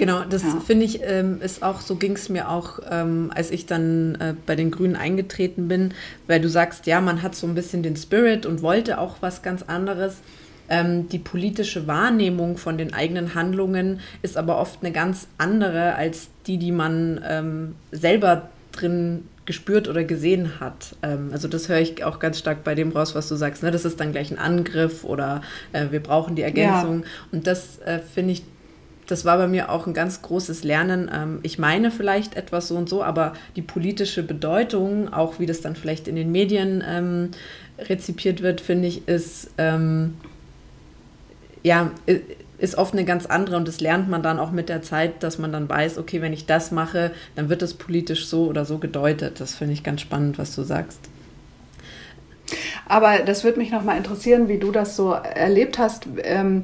Genau, 0.00 0.24
das 0.24 0.44
ja. 0.44 0.58
finde 0.60 0.86
ich 0.86 1.02
ähm, 1.02 1.42
ist 1.42 1.62
auch, 1.62 1.82
so 1.82 1.94
ging 1.94 2.12
es 2.12 2.30
mir 2.30 2.48
auch, 2.48 2.78
ähm, 2.90 3.30
als 3.34 3.50
ich 3.50 3.66
dann 3.66 4.14
äh, 4.14 4.34
bei 4.46 4.56
den 4.56 4.70
Grünen 4.70 4.96
eingetreten 4.96 5.68
bin, 5.68 5.92
weil 6.26 6.40
du 6.40 6.48
sagst, 6.48 6.86
ja, 6.86 7.02
man 7.02 7.22
hat 7.22 7.34
so 7.34 7.46
ein 7.46 7.54
bisschen 7.54 7.82
den 7.82 7.96
Spirit 7.96 8.46
und 8.46 8.62
wollte 8.62 8.98
auch 8.98 9.16
was 9.20 9.42
ganz 9.42 9.62
anderes. 9.62 10.16
Ähm, 10.70 11.10
die 11.10 11.18
politische 11.18 11.86
Wahrnehmung 11.86 12.56
von 12.56 12.78
den 12.78 12.94
eigenen 12.94 13.34
Handlungen 13.34 14.00
ist 14.22 14.38
aber 14.38 14.56
oft 14.56 14.78
eine 14.82 14.90
ganz 14.90 15.28
andere 15.36 15.96
als 15.96 16.30
die, 16.46 16.56
die 16.56 16.72
man 16.72 17.22
ähm, 17.28 17.74
selber 17.92 18.48
drin 18.72 19.24
gespürt 19.44 19.86
oder 19.86 20.04
gesehen 20.04 20.60
hat. 20.60 20.96
Ähm, 21.02 21.28
also 21.30 21.46
das 21.46 21.68
höre 21.68 21.80
ich 21.80 22.04
auch 22.04 22.20
ganz 22.20 22.38
stark 22.38 22.64
bei 22.64 22.74
dem 22.74 22.92
raus, 22.92 23.14
was 23.14 23.28
du 23.28 23.36
sagst. 23.36 23.62
Ne? 23.62 23.70
Das 23.70 23.84
ist 23.84 24.00
dann 24.00 24.12
gleich 24.12 24.30
ein 24.30 24.38
Angriff 24.38 25.04
oder 25.04 25.42
äh, 25.74 25.88
wir 25.90 26.02
brauchen 26.02 26.36
die 26.36 26.42
Ergänzung. 26.42 27.00
Ja. 27.00 27.08
Und 27.32 27.46
das 27.46 27.80
äh, 27.80 27.98
finde 27.98 28.32
ich 28.32 28.44
das 29.10 29.24
war 29.24 29.38
bei 29.38 29.48
mir 29.48 29.70
auch 29.70 29.86
ein 29.86 29.94
ganz 29.94 30.22
großes 30.22 30.64
Lernen. 30.64 31.10
Ähm, 31.12 31.40
ich 31.42 31.58
meine 31.58 31.90
vielleicht 31.90 32.36
etwas 32.36 32.68
so 32.68 32.76
und 32.76 32.88
so, 32.88 33.02
aber 33.02 33.34
die 33.56 33.62
politische 33.62 34.22
Bedeutung, 34.22 35.12
auch 35.12 35.38
wie 35.38 35.46
das 35.46 35.60
dann 35.60 35.76
vielleicht 35.76 36.08
in 36.08 36.16
den 36.16 36.32
Medien 36.32 36.82
ähm, 36.86 37.30
rezipiert 37.78 38.42
wird, 38.42 38.60
finde 38.60 38.88
ich, 38.88 39.08
ist 39.08 39.50
ähm, 39.58 40.16
ja 41.62 41.90
ist 42.60 42.76
oft 42.76 42.92
eine 42.92 43.04
ganz 43.04 43.26
andere 43.26 43.56
und 43.56 43.66
das 43.66 43.80
lernt 43.80 44.08
man 44.08 44.22
dann 44.22 44.38
auch 44.38 44.50
mit 44.50 44.68
der 44.68 44.82
Zeit, 44.82 45.22
dass 45.22 45.38
man 45.38 45.50
dann 45.50 45.68
weiß, 45.68 45.96
okay, 45.96 46.20
wenn 46.20 46.34
ich 46.34 46.44
das 46.46 46.70
mache, 46.70 47.10
dann 47.34 47.48
wird 47.48 47.62
das 47.62 47.74
politisch 47.74 48.26
so 48.26 48.46
oder 48.46 48.66
so 48.66 48.78
gedeutet. 48.78 49.40
Das 49.40 49.54
finde 49.54 49.72
ich 49.72 49.82
ganz 49.82 50.02
spannend, 50.02 50.38
was 50.38 50.54
du 50.54 50.62
sagst. 50.62 51.00
Aber 52.86 53.20
das 53.20 53.44
würde 53.44 53.58
mich 53.58 53.70
noch 53.70 53.82
mal 53.82 53.96
interessieren, 53.96 54.48
wie 54.48 54.58
du 54.58 54.72
das 54.72 54.96
so 54.96 55.12
erlebt 55.12 55.78
hast. 55.78 56.06
Ähm, 56.22 56.62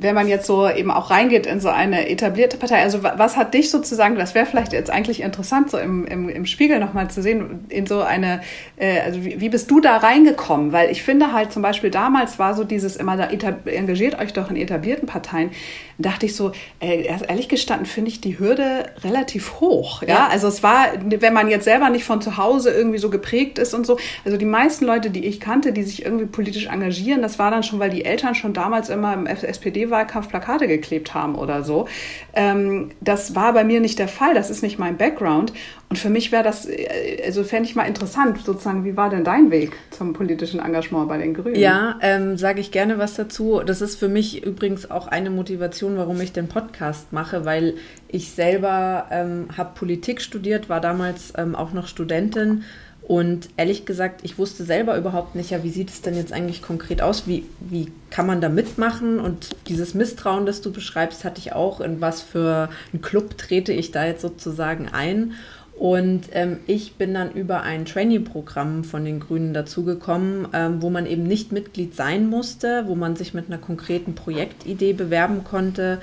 wenn 0.00 0.14
man 0.14 0.28
jetzt 0.28 0.46
so 0.46 0.68
eben 0.68 0.90
auch 0.90 1.10
reingeht 1.10 1.46
in 1.46 1.60
so 1.60 1.68
eine 1.68 2.08
etablierte 2.08 2.56
Partei, 2.56 2.82
also 2.82 3.02
was 3.02 3.36
hat 3.36 3.54
dich 3.54 3.70
sozusagen, 3.70 4.16
das 4.16 4.34
wäre 4.34 4.46
vielleicht 4.46 4.72
jetzt 4.72 4.90
eigentlich 4.90 5.20
interessant, 5.20 5.70
so 5.70 5.78
im, 5.78 6.06
im, 6.06 6.28
im 6.28 6.46
Spiegel 6.46 6.78
nochmal 6.78 7.10
zu 7.10 7.22
sehen, 7.22 7.66
in 7.68 7.86
so 7.86 8.02
eine, 8.02 8.40
äh, 8.76 9.00
also 9.00 9.24
wie, 9.24 9.40
wie 9.40 9.48
bist 9.48 9.70
du 9.70 9.80
da 9.80 9.96
reingekommen? 9.96 10.72
Weil 10.72 10.90
ich 10.90 11.02
finde 11.02 11.32
halt 11.32 11.52
zum 11.52 11.62
Beispiel 11.62 11.90
damals 11.90 12.38
war 12.38 12.54
so 12.54 12.64
dieses 12.64 12.96
immer, 12.96 13.16
da 13.16 13.28
engagiert 13.66 14.18
euch 14.18 14.32
doch 14.32 14.50
in 14.50 14.56
etablierten 14.56 15.06
Parteien, 15.06 15.50
dachte 15.98 16.26
ich 16.26 16.36
so, 16.36 16.52
äh, 16.80 17.06
ehrlich 17.28 17.48
gestanden 17.48 17.86
finde 17.86 18.10
ich 18.10 18.20
die 18.20 18.38
Hürde 18.38 18.86
relativ 19.02 19.60
hoch. 19.60 20.02
Ja? 20.02 20.08
ja, 20.08 20.28
also 20.28 20.46
es 20.46 20.62
war, 20.62 20.86
wenn 21.04 21.32
man 21.32 21.48
jetzt 21.48 21.64
selber 21.64 21.90
nicht 21.90 22.04
von 22.04 22.22
zu 22.22 22.36
Hause 22.36 22.70
irgendwie 22.70 22.98
so 22.98 23.10
geprägt 23.10 23.58
ist 23.58 23.74
und 23.74 23.84
so, 23.84 23.98
also 24.24 24.38
die 24.38 24.44
meisten 24.44 24.84
Leute, 24.84 25.10
die 25.10 25.26
ich 25.26 25.40
kannte, 25.40 25.72
die 25.72 25.82
sich 25.82 26.04
irgendwie 26.04 26.26
politisch 26.26 26.66
engagieren, 26.66 27.20
das 27.20 27.38
war 27.38 27.50
dann 27.50 27.64
schon, 27.64 27.80
weil 27.80 27.90
die 27.90 28.04
Eltern 28.04 28.36
schon 28.36 28.52
damals 28.52 28.88
immer 28.88 29.12
im 29.12 29.26
SPD-Wahlkampf 29.58 30.28
Plakate 30.28 30.68
geklebt 30.68 31.14
haben 31.14 31.34
oder 31.34 31.62
so. 31.62 31.88
Ähm, 32.32 32.90
das 33.00 33.34
war 33.34 33.52
bei 33.52 33.64
mir 33.64 33.80
nicht 33.80 33.98
der 33.98 34.08
Fall. 34.08 34.34
Das 34.34 34.50
ist 34.50 34.62
nicht 34.62 34.78
mein 34.78 34.96
Background. 34.96 35.52
Und 35.90 35.96
für 35.96 36.10
mich 36.10 36.32
wäre 36.32 36.44
das, 36.44 36.66
äh, 36.66 37.22
also 37.24 37.44
fände 37.44 37.68
ich 37.68 37.74
mal 37.74 37.84
interessant, 37.84 38.38
sozusagen, 38.44 38.84
wie 38.84 38.96
war 38.96 39.10
denn 39.10 39.24
dein 39.24 39.50
Weg 39.50 39.72
zum 39.90 40.12
politischen 40.12 40.60
Engagement 40.60 41.08
bei 41.08 41.18
den 41.18 41.34
Grünen? 41.34 41.56
Ja, 41.56 41.98
ähm, 42.00 42.36
sage 42.36 42.60
ich 42.60 42.70
gerne 42.70 42.98
was 42.98 43.14
dazu. 43.14 43.60
Das 43.64 43.80
ist 43.80 43.96
für 43.96 44.08
mich 44.08 44.44
übrigens 44.44 44.90
auch 44.90 45.08
eine 45.08 45.30
Motivation, 45.30 45.96
warum 45.96 46.20
ich 46.20 46.32
den 46.32 46.48
Podcast 46.48 47.12
mache, 47.12 47.44
weil 47.44 47.74
ich 48.08 48.30
selber 48.30 49.06
ähm, 49.10 49.48
habe 49.56 49.70
Politik 49.74 50.20
studiert, 50.20 50.68
war 50.68 50.80
damals 50.80 51.32
ähm, 51.36 51.54
auch 51.54 51.72
noch 51.72 51.86
Studentin 51.86 52.64
und 53.08 53.48
ehrlich 53.56 53.86
gesagt, 53.86 54.20
ich 54.22 54.36
wusste 54.36 54.64
selber 54.64 54.98
überhaupt 54.98 55.34
nicht, 55.34 55.48
ja, 55.48 55.64
wie 55.64 55.70
sieht 55.70 55.88
es 55.88 56.02
denn 56.02 56.14
jetzt 56.14 56.30
eigentlich 56.30 56.60
konkret 56.60 57.00
aus? 57.00 57.26
Wie, 57.26 57.46
wie 57.58 57.90
kann 58.10 58.26
man 58.26 58.42
da 58.42 58.50
mitmachen? 58.50 59.18
Und 59.18 59.56
dieses 59.66 59.94
Misstrauen, 59.94 60.44
das 60.44 60.60
du 60.60 60.70
beschreibst, 60.70 61.24
hatte 61.24 61.40
ich 61.40 61.54
auch. 61.54 61.80
In 61.80 62.02
was 62.02 62.20
für 62.20 62.68
einen 62.92 63.00
Club 63.00 63.38
trete 63.38 63.72
ich 63.72 63.92
da 63.92 64.04
jetzt 64.04 64.20
sozusagen 64.20 64.90
ein? 64.92 65.32
Und 65.74 66.28
ähm, 66.32 66.58
ich 66.66 66.96
bin 66.96 67.14
dann 67.14 67.32
über 67.32 67.62
ein 67.62 67.86
Trainee-Programm 67.86 68.84
von 68.84 69.06
den 69.06 69.20
Grünen 69.20 69.54
dazugekommen, 69.54 70.48
ähm, 70.52 70.82
wo 70.82 70.90
man 70.90 71.06
eben 71.06 71.22
nicht 71.22 71.50
Mitglied 71.50 71.96
sein 71.96 72.28
musste, 72.28 72.84
wo 72.88 72.94
man 72.94 73.16
sich 73.16 73.32
mit 73.32 73.46
einer 73.46 73.56
konkreten 73.56 74.16
Projektidee 74.16 74.92
bewerben 74.92 75.44
konnte. 75.44 76.02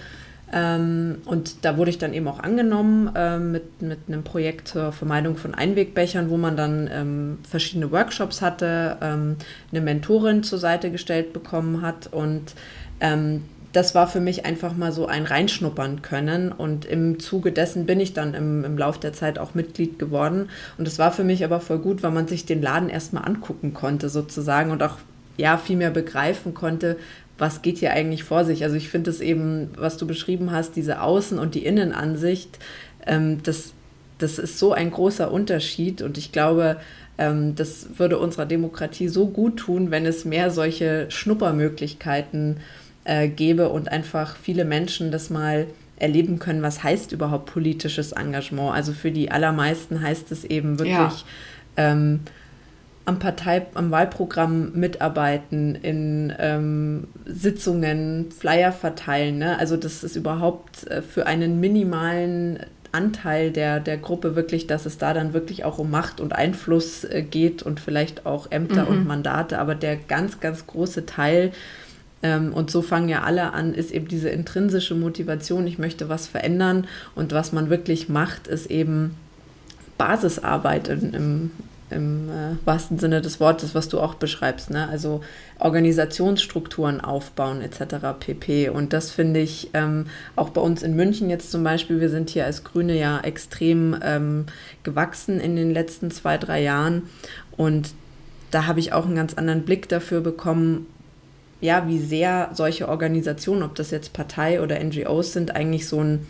Ähm, 0.53 1.17
und 1.25 1.65
da 1.65 1.77
wurde 1.77 1.89
ich 1.89 1.97
dann 1.97 2.13
eben 2.13 2.27
auch 2.27 2.39
angenommen 2.39 3.11
äh, 3.15 3.39
mit, 3.39 3.81
mit 3.81 3.99
einem 4.07 4.23
Projekt 4.23 4.67
zur 4.67 4.91
Vermeidung 4.91 5.37
von 5.37 5.55
Einwegbechern, 5.55 6.29
wo 6.29 6.37
man 6.37 6.55
dann 6.55 6.89
ähm, 6.91 7.37
verschiedene 7.49 7.91
Workshops 7.91 8.41
hatte, 8.41 8.97
ähm, 9.01 9.37
eine 9.71 9.81
Mentorin 9.81 10.43
zur 10.43 10.59
Seite 10.59 10.91
gestellt 10.91 11.33
bekommen 11.33 11.81
hat 11.81 12.07
und 12.11 12.53
ähm, 12.99 13.41
das 13.75 13.93
war 13.93 14.07
für 14.07 14.21
mich 14.21 14.45
einfach 14.45 14.77
mal 14.77 14.93
so 14.93 15.05
ein 15.05 15.25
Reinschnuppern 15.25 16.01
können. 16.01 16.53
Und 16.53 16.85
im 16.85 17.19
Zuge 17.19 17.51
dessen 17.51 17.85
bin 17.85 17.99
ich 17.99 18.13
dann 18.13 18.33
im, 18.33 18.63
im 18.63 18.77
Lauf 18.77 18.99
der 18.99 19.11
Zeit 19.11 19.37
auch 19.37 19.53
Mitglied 19.53 19.99
geworden. 19.99 20.49
Und 20.77 20.87
das 20.87 20.97
war 20.97 21.11
für 21.11 21.25
mich 21.25 21.43
aber 21.43 21.59
voll 21.59 21.79
gut, 21.79 22.01
weil 22.01 22.11
man 22.11 22.27
sich 22.27 22.45
den 22.45 22.61
Laden 22.61 22.87
erstmal 22.87 23.25
angucken 23.25 23.73
konnte, 23.73 24.07
sozusagen, 24.07 24.71
und 24.71 24.81
auch 24.81 24.97
ja 25.37 25.57
viel 25.57 25.75
mehr 25.75 25.89
begreifen 25.89 26.53
konnte, 26.53 26.95
was 27.37 27.61
geht 27.61 27.77
hier 27.79 27.91
eigentlich 27.91 28.23
vor 28.23 28.45
sich. 28.45 28.63
Also 28.63 28.75
ich 28.75 28.89
finde 28.89 29.09
es 29.09 29.21
eben, 29.21 29.69
was 29.77 29.97
du 29.97 30.07
beschrieben 30.07 30.51
hast, 30.51 30.75
diese 30.75 31.01
Außen- 31.01 31.37
und 31.37 31.55
die 31.55 31.65
Innenansicht, 31.65 32.59
ähm, 33.05 33.43
das, 33.43 33.73
das 34.17 34.39
ist 34.39 34.57
so 34.57 34.73
ein 34.73 34.91
großer 34.91 35.31
Unterschied. 35.31 36.01
Und 36.01 36.17
ich 36.17 36.31
glaube, 36.31 36.77
ähm, 37.17 37.55
das 37.55 37.87
würde 37.97 38.19
unserer 38.19 38.45
Demokratie 38.45 39.07
so 39.09 39.27
gut 39.27 39.57
tun, 39.57 39.91
wenn 39.91 40.05
es 40.05 40.25
mehr 40.25 40.49
solche 40.51 41.07
Schnuppermöglichkeiten 41.09 42.57
äh, 43.03 43.27
gebe 43.27 43.69
und 43.69 43.91
einfach 43.91 44.35
viele 44.35 44.65
Menschen 44.65 45.11
das 45.11 45.29
mal 45.29 45.67
erleben 45.97 46.39
können, 46.39 46.61
was 46.61 46.83
heißt 46.83 47.11
überhaupt 47.11 47.45
politisches 47.45 48.11
Engagement. 48.11 48.73
Also 48.73 48.91
für 48.91 49.11
die 49.11 49.31
allermeisten 49.31 50.01
heißt 50.01 50.31
es 50.31 50.43
eben 50.43 50.77
wirklich 50.79 50.93
ja. 51.77 51.91
ähm, 51.91 52.21
am 53.05 53.19
Partei, 53.19 53.67
am 53.75 53.91
Wahlprogramm 53.91 54.71
mitarbeiten, 54.73 55.75
in 55.75 56.33
ähm, 56.39 57.07
Sitzungen, 57.25 58.31
Flyer 58.31 58.71
verteilen. 58.71 59.37
Ne? 59.37 59.59
Also 59.59 59.77
das 59.77 60.03
ist 60.03 60.15
überhaupt 60.15 60.87
äh, 60.87 61.01
für 61.01 61.27
einen 61.27 61.59
minimalen 61.59 62.59
Anteil 62.91 63.51
der, 63.51 63.79
der 63.79 63.97
Gruppe 63.97 64.35
wirklich, 64.35 64.67
dass 64.67 64.85
es 64.85 64.97
da 64.97 65.13
dann 65.13 65.33
wirklich 65.33 65.65
auch 65.65 65.77
um 65.77 65.91
Macht 65.91 66.19
und 66.19 66.33
Einfluss 66.33 67.03
äh, 67.03 67.21
geht 67.21 67.61
und 67.61 67.79
vielleicht 67.79 68.25
auch 68.25 68.51
Ämter 68.51 68.83
mhm. 68.83 68.89
und 68.89 69.07
Mandate. 69.07 69.59
Aber 69.59 69.75
der 69.75 69.97
ganz, 69.97 70.39
ganz 70.39 70.65
große 70.65 71.05
Teil 71.05 71.51
ähm, 72.23 72.53
und 72.53 72.71
so 72.71 72.81
fangen 72.81 73.09
ja 73.09 73.21
alle 73.21 73.53
an, 73.53 73.75
ist 73.75 73.91
eben 73.91 74.07
diese 74.07 74.29
intrinsische 74.29 74.95
Motivation, 74.95 75.67
ich 75.67 75.77
möchte 75.77 76.09
was 76.09 76.25
verändern. 76.25 76.87
Und 77.13 77.33
was 77.33 77.51
man 77.51 77.69
wirklich 77.69 78.09
macht, 78.09 78.47
ist 78.47 78.71
eben 78.71 79.15
Basisarbeit 79.99 80.87
in, 80.87 81.13
im, 81.13 81.51
im 81.89 82.29
äh, 82.29 82.65
wahrsten 82.65 82.97
Sinne 82.97 83.21
des 83.21 83.39
Wortes, 83.39 83.75
was 83.75 83.89
du 83.89 83.99
auch 83.99 84.15
beschreibst. 84.15 84.71
Ne? 84.71 84.87
Also 84.89 85.21
Organisationsstrukturen 85.59 86.99
aufbauen 87.01 87.61
etc. 87.61 88.17
pp. 88.19 88.69
Und 88.69 88.93
das 88.93 89.11
finde 89.11 89.39
ich 89.39 89.69
ähm, 89.73 90.07
auch 90.35 90.49
bei 90.49 90.61
uns 90.61 90.83
in 90.83 90.95
München 90.95 91.29
jetzt 91.29 91.51
zum 91.51 91.63
Beispiel, 91.63 92.01
wir 92.01 92.09
sind 92.09 92.29
hier 92.29 92.45
als 92.45 92.63
Grüne 92.63 92.97
ja 92.97 93.19
extrem 93.19 93.97
ähm, 94.01 94.45
gewachsen 94.83 95.39
in 95.39 95.55
den 95.55 95.71
letzten 95.71 96.11
zwei, 96.11 96.37
drei 96.37 96.61
Jahren. 96.61 97.03
Und 97.55 97.93
da 98.51 98.65
habe 98.65 98.79
ich 98.79 98.93
auch 98.93 99.05
einen 99.05 99.15
ganz 99.15 99.33
anderen 99.35 99.63
Blick 99.63 99.87
dafür 99.89 100.21
bekommen, 100.21 100.87
ja, 101.61 101.87
wie 101.87 101.99
sehr 101.99 102.49
solche 102.53 102.89
Organisationen, 102.89 103.63
ob 103.63 103.75
das 103.75 103.91
jetzt 103.91 104.13
Partei 104.13 104.61
oder 104.61 104.81
NGOs 104.83 105.33
sind, 105.33 105.55
eigentlich 105.55 105.87
so 105.87 106.01
ein 106.01 106.27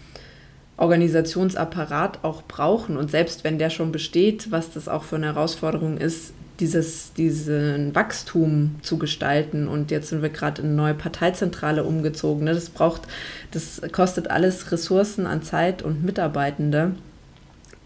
Organisationsapparat 0.77 2.19
auch 2.23 2.43
brauchen. 2.43 2.97
Und 2.97 3.11
selbst 3.11 3.43
wenn 3.43 3.57
der 3.57 3.69
schon 3.69 3.91
besteht, 3.91 4.51
was 4.51 4.71
das 4.71 4.87
auch 4.87 5.03
für 5.03 5.15
eine 5.15 5.27
Herausforderung 5.27 5.97
ist, 5.97 6.33
dieses, 6.59 7.13
diesen 7.13 7.93
Wachstum 7.95 8.75
zu 8.81 8.97
gestalten. 8.97 9.67
Und 9.67 9.91
jetzt 9.91 10.09
sind 10.09 10.21
wir 10.21 10.29
gerade 10.29 10.61
in 10.61 10.69
eine 10.69 10.75
neue 10.75 10.93
Parteizentrale 10.93 11.83
umgezogen. 11.83 12.45
Ne? 12.45 12.53
Das 12.53 12.69
braucht, 12.69 13.03
das 13.51 13.81
kostet 13.91 14.29
alles 14.29 14.71
Ressourcen 14.71 15.27
an 15.27 15.43
Zeit 15.43 15.81
und 15.81 16.03
Mitarbeitende. 16.03 16.91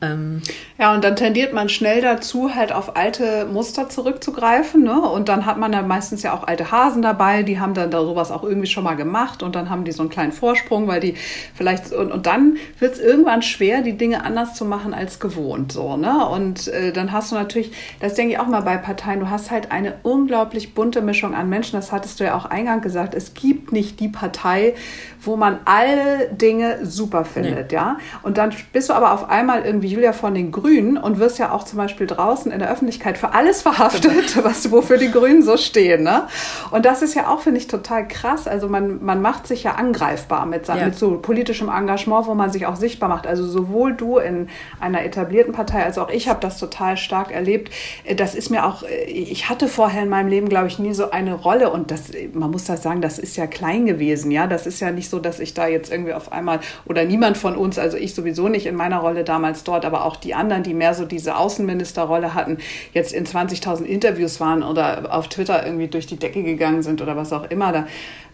Ähm 0.01 0.41
ja, 0.77 0.93
und 0.93 1.03
dann 1.03 1.15
tendiert 1.15 1.53
man 1.53 1.69
schnell 1.69 2.01
dazu, 2.01 2.55
halt 2.55 2.71
auf 2.71 2.95
alte 2.95 3.45
Muster 3.45 3.89
zurückzugreifen. 3.89 4.83
Ne? 4.83 5.01
Und 5.01 5.29
dann 5.29 5.45
hat 5.45 5.57
man 5.57 5.71
dann 5.71 5.87
meistens 5.87 6.23
ja 6.23 6.33
auch 6.33 6.47
alte 6.47 6.71
Hasen 6.71 7.01
dabei, 7.01 7.43
die 7.43 7.59
haben 7.59 7.73
dann 7.73 7.91
da 7.91 8.01
sowas 8.01 8.31
auch 8.31 8.43
irgendwie 8.43 8.67
schon 8.67 8.83
mal 8.83 8.95
gemacht 8.95 9.43
und 9.43 9.55
dann 9.55 9.69
haben 9.69 9.83
die 9.83 9.91
so 9.91 10.01
einen 10.01 10.09
kleinen 10.09 10.31
Vorsprung, 10.31 10.87
weil 10.87 10.99
die 10.99 11.15
vielleicht, 11.53 11.91
und, 11.91 12.11
und 12.11 12.25
dann 12.25 12.57
wird 12.79 12.93
es 12.93 12.99
irgendwann 12.99 13.41
schwer, 13.41 13.81
die 13.81 13.97
Dinge 13.97 14.23
anders 14.23 14.55
zu 14.55 14.65
machen 14.65 14.93
als 14.93 15.19
gewohnt. 15.19 15.71
So, 15.71 15.97
ne? 15.97 16.27
Und 16.27 16.67
äh, 16.69 16.91
dann 16.91 17.11
hast 17.11 17.31
du 17.31 17.35
natürlich, 17.35 17.71
das 17.99 18.13
denke 18.13 18.33
ich 18.33 18.39
auch 18.39 18.47
mal 18.47 18.61
bei 18.61 18.77
Parteien, 18.77 19.19
du 19.19 19.29
hast 19.29 19.51
halt 19.51 19.71
eine 19.71 19.95
unglaublich 20.03 20.73
bunte 20.73 21.01
Mischung 21.01 21.35
an 21.35 21.49
Menschen. 21.49 21.75
Das 21.75 21.91
hattest 21.91 22.19
du 22.19 22.23
ja 22.23 22.35
auch 22.35 22.45
eingangs 22.45 22.83
gesagt. 22.83 23.13
Es 23.15 23.33
gibt 23.33 23.71
nicht 23.71 23.99
die 23.99 24.07
Partei, 24.07 24.75
wo 25.21 25.35
man 25.35 25.59
alle 25.65 26.29
Dinge 26.31 26.85
super 26.85 27.25
findet, 27.25 27.71
nee. 27.71 27.75
ja. 27.75 27.97
Und 28.23 28.37
dann 28.37 28.53
bist 28.71 28.89
du 28.89 28.93
aber 28.93 29.13
auf 29.13 29.29
einmal 29.29 29.65
irgendwie 29.65 29.87
Julia 29.87 30.13
von 30.13 30.33
den 30.33 30.51
Grünen 30.51 30.97
und 30.97 31.19
wirst 31.19 31.39
ja 31.39 31.51
auch 31.51 31.63
zum 31.63 31.77
Beispiel 31.77 32.07
draußen 32.07 32.51
in 32.51 32.59
der 32.59 32.71
Öffentlichkeit 32.71 33.17
für 33.17 33.33
alles 33.33 33.61
verhaftet, 33.61 34.43
was 34.43 34.71
wofür 34.71 34.97
die 34.97 35.11
Grünen 35.11 35.43
so 35.43 35.57
stehen, 35.57 36.03
ne? 36.03 36.23
Und 36.71 36.85
das 36.85 37.01
ist 37.01 37.15
ja 37.15 37.27
auch 37.27 37.41
finde 37.41 37.59
ich 37.59 37.67
total 37.67 38.07
krass. 38.07 38.47
Also 38.47 38.67
man 38.67 39.03
man 39.03 39.21
macht 39.21 39.47
sich 39.47 39.63
ja 39.63 39.75
angreifbar 39.75 40.45
mit, 40.45 40.67
ja. 40.67 40.75
mit 40.75 40.95
so 40.95 41.17
politischem 41.17 41.69
Engagement, 41.69 42.27
wo 42.27 42.33
man 42.33 42.51
sich 42.51 42.65
auch 42.65 42.75
sichtbar 42.75 43.09
macht. 43.09 43.27
Also 43.27 43.47
sowohl 43.47 43.93
du 43.93 44.17
in 44.17 44.47
einer 44.79 45.03
etablierten 45.03 45.53
Partei 45.53 45.83
als 45.83 45.97
auch 45.97 46.09
ich 46.09 46.29
habe 46.29 46.39
das 46.39 46.57
total 46.59 46.97
stark 46.97 47.31
erlebt. 47.31 47.71
Das 48.15 48.35
ist 48.35 48.49
mir 48.49 48.65
auch, 48.65 48.83
ich 49.07 49.49
hatte 49.49 49.67
vorher 49.67 50.03
in 50.03 50.09
meinem 50.09 50.29
Leben, 50.29 50.49
glaube 50.49 50.67
ich, 50.67 50.79
nie 50.79 50.93
so 50.93 51.11
eine 51.11 51.33
Rolle 51.33 51.71
und 51.71 51.91
das, 51.91 52.11
man 52.33 52.51
muss 52.51 52.65
das 52.65 52.83
sagen, 52.83 53.01
das 53.01 53.19
ist 53.19 53.35
ja 53.35 53.47
klein 53.47 53.85
gewesen, 53.85 54.31
ja. 54.31 54.47
Das 54.47 54.65
ist 54.65 54.79
ja 54.79 54.91
nicht 54.91 55.08
so, 55.09 55.19
dass 55.19 55.39
ich 55.39 55.53
da 55.53 55.67
jetzt 55.67 55.91
irgendwie 55.91 56.13
auf 56.13 56.31
einmal 56.31 56.59
oder 56.85 57.05
niemand 57.05 57.37
von 57.37 57.55
uns, 57.55 57.79
also 57.79 57.97
ich 57.97 58.13
sowieso 58.13 58.47
nicht 58.47 58.65
in 58.65 58.75
meiner 58.75 58.99
Rolle 58.99 59.23
damals 59.23 59.63
dort, 59.63 59.85
aber 59.85 60.05
auch 60.05 60.15
die 60.15 60.33
anderen, 60.33 60.63
die 60.63 60.73
mehr 60.73 60.93
so 60.93 61.05
diese 61.05 61.37
Außenministerrolle 61.37 62.33
hatten, 62.33 62.57
jetzt 62.93 63.13
in 63.13 63.25
20.000 63.25 63.83
Interviews 63.83 64.39
waren 64.39 64.63
oder 64.63 65.13
auf 65.13 65.27
Twitter 65.27 65.65
irgendwie 65.65 65.87
durch 65.87 66.07
die 66.07 66.17
Decke 66.17 66.43
gegangen 66.43 66.81
sind 66.81 67.01
oder 67.01 67.15
was 67.15 67.33
auch 67.33 67.49
immer 67.49 67.71
da. 67.71 67.87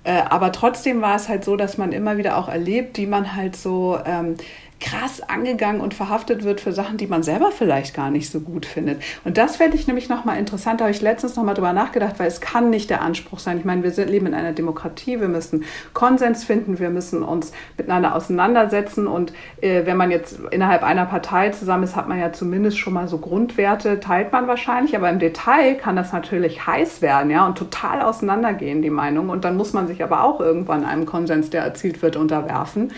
Äh, 0.06 0.22
aber 0.30 0.52
trotzdem 0.52 1.02
war 1.02 1.16
es 1.16 1.30
halt 1.30 1.44
so, 1.44 1.56
dass 1.56 1.80
man 1.80 1.92
immer 1.92 2.18
wieder 2.18 2.38
auch 2.38 2.48
erlebt, 2.48 2.98
wie 2.98 3.08
man 3.08 3.36
halt 3.36 3.56
so 3.56 3.98
ähm, 4.06 4.36
krass 4.80 5.22
angegangen 5.22 5.82
und 5.82 5.94
verhaftet 5.94 6.44
wird 6.44 6.60
für 6.60 6.74
Sachen, 6.74 6.98
die 6.98 7.08
man 7.08 7.24
selber 7.24 7.52
vielleicht 7.52 7.96
gar 7.96 8.12
nicht 8.12 8.30
so 8.30 8.42
gut 8.42 8.66
findet. 8.66 9.02
Und 9.24 9.38
das 9.38 9.56
fände 9.56 9.78
ich 9.78 9.88
nämlich 9.88 10.10
nochmal 10.10 10.38
interessant, 10.38 10.82
da 10.82 10.86
habe 10.86 10.92
ich 10.92 11.02
letztens 11.02 11.36
nochmal 11.36 11.56
drüber 11.56 11.74
nachgedacht, 11.74 12.16
weil 12.18 12.28
es 12.28 12.42
kann 12.42 12.70
nicht 12.70 12.90
der 12.90 13.02
Anspruch 13.02 13.40
sein. 13.40 13.58
Ich 13.58 13.66
meine, 13.66 13.84
wir 13.84 13.92
sind, 13.92 14.10
leben 14.10 14.28
in 14.28 14.34
einer 14.34 14.52
Demokratie, 14.52 15.20
wir 15.22 15.30
müssen 15.30 15.64
Konsens 15.94 16.44
finden, 16.44 16.80
wir 16.80 16.90
müssen 16.90 17.24
uns 17.24 17.54
miteinander 17.78 18.16
auseinandersetzen 18.16 19.08
und 19.08 19.34
äh, 19.62 19.86
wenn 19.86 19.98
man 19.98 20.12
jetzt 20.12 20.40
innerhalb 20.52 20.84
einer 20.84 21.06
Partei 21.06 21.50
zusammen 21.50 21.84
ist, 21.84 21.96
hat 21.96 22.10
man 22.10 22.20
ja 22.20 22.34
zumindest 22.34 22.78
schon 22.78 22.94
mal 22.94 23.08
so 23.08 23.18
Grundwerte, 23.18 24.00
teilt 24.00 24.32
man 24.34 24.48
wahrscheinlich, 24.48 24.96
aber 24.96 25.10
im 25.10 25.20
Detail 25.20 25.76
kann 25.76 25.96
das 25.96 26.12
natürlich 26.12 26.68
heiß 26.68 27.02
werden, 27.02 27.32
ja, 27.32 27.46
und 27.46 27.58
total 27.58 28.02
auseinandergehen, 28.02 28.82
die 28.82 28.90
Meinung. 28.90 29.30
Und 29.30 29.46
dann 29.46 29.56
muss 29.56 29.74
man 29.74 29.88
sich 29.88 30.04
aber 30.04 30.24
auch 30.24 30.42
irgendwann 30.42 30.86
einem 30.86 31.06
Konsens, 31.06 31.50
der 31.50 31.64
erzielt 31.64 32.02
wird, 32.02 32.18
unterwerfen. 32.18 32.92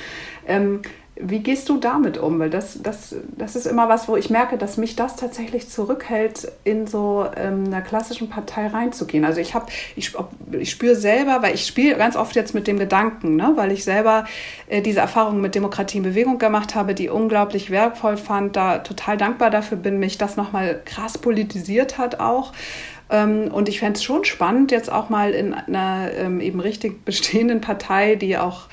Ähm, 0.47 0.81
wie 1.19 1.39
gehst 1.39 1.69
du 1.69 1.77
damit 1.77 2.17
um? 2.17 2.39
Weil 2.39 2.49
das, 2.49 2.81
das, 2.81 3.15
das 3.37 3.55
ist 3.55 3.65
immer 3.65 3.89
was, 3.89 4.07
wo 4.07 4.15
ich 4.15 4.29
merke, 4.29 4.57
dass 4.57 4.77
mich 4.77 4.95
das 4.95 5.15
tatsächlich 5.15 5.69
zurückhält, 5.69 6.51
in 6.63 6.87
so 6.87 7.25
ähm, 7.35 7.65
einer 7.65 7.81
klassischen 7.81 8.29
Partei 8.29 8.67
reinzugehen. 8.67 9.25
Also 9.25 9.39
ich 9.39 9.53
habe, 9.53 9.67
ich, 9.95 10.13
ich 10.51 10.71
spüre 10.71 10.95
selber, 10.95 11.41
weil 11.41 11.55
ich 11.55 11.65
spiele 11.65 11.95
ganz 11.95 12.15
oft 12.15 12.35
jetzt 12.35 12.53
mit 12.53 12.67
dem 12.67 12.79
Gedanken, 12.79 13.35
ne? 13.35 13.53
weil 13.55 13.71
ich 13.71 13.83
selber 13.83 14.25
äh, 14.67 14.81
diese 14.81 14.99
Erfahrung 14.99 15.41
mit 15.41 15.55
Demokratie 15.55 15.97
in 15.97 16.03
Bewegung 16.03 16.37
gemacht 16.37 16.75
habe, 16.75 16.93
die 16.93 17.09
unglaublich 17.09 17.69
wertvoll 17.69 18.17
fand, 18.17 18.55
da 18.55 18.79
total 18.79 19.17
dankbar 19.17 19.49
dafür 19.49 19.77
bin, 19.77 19.99
mich 19.99 20.17
das 20.17 20.37
nochmal 20.37 20.81
krass 20.85 21.17
politisiert 21.17 21.97
hat 21.97 22.19
auch. 22.19 22.53
Ähm, 23.09 23.49
und 23.51 23.69
ich 23.69 23.79
fände 23.79 23.97
es 23.97 24.03
schon 24.03 24.25
spannend, 24.25 24.71
jetzt 24.71 24.91
auch 24.91 25.09
mal 25.09 25.31
in 25.31 25.53
einer 25.53 26.11
ähm, 26.13 26.41
eben 26.41 26.59
richtig 26.59 27.05
bestehenden 27.05 27.61
Partei, 27.61 28.15
die 28.15 28.37
auch 28.37 28.67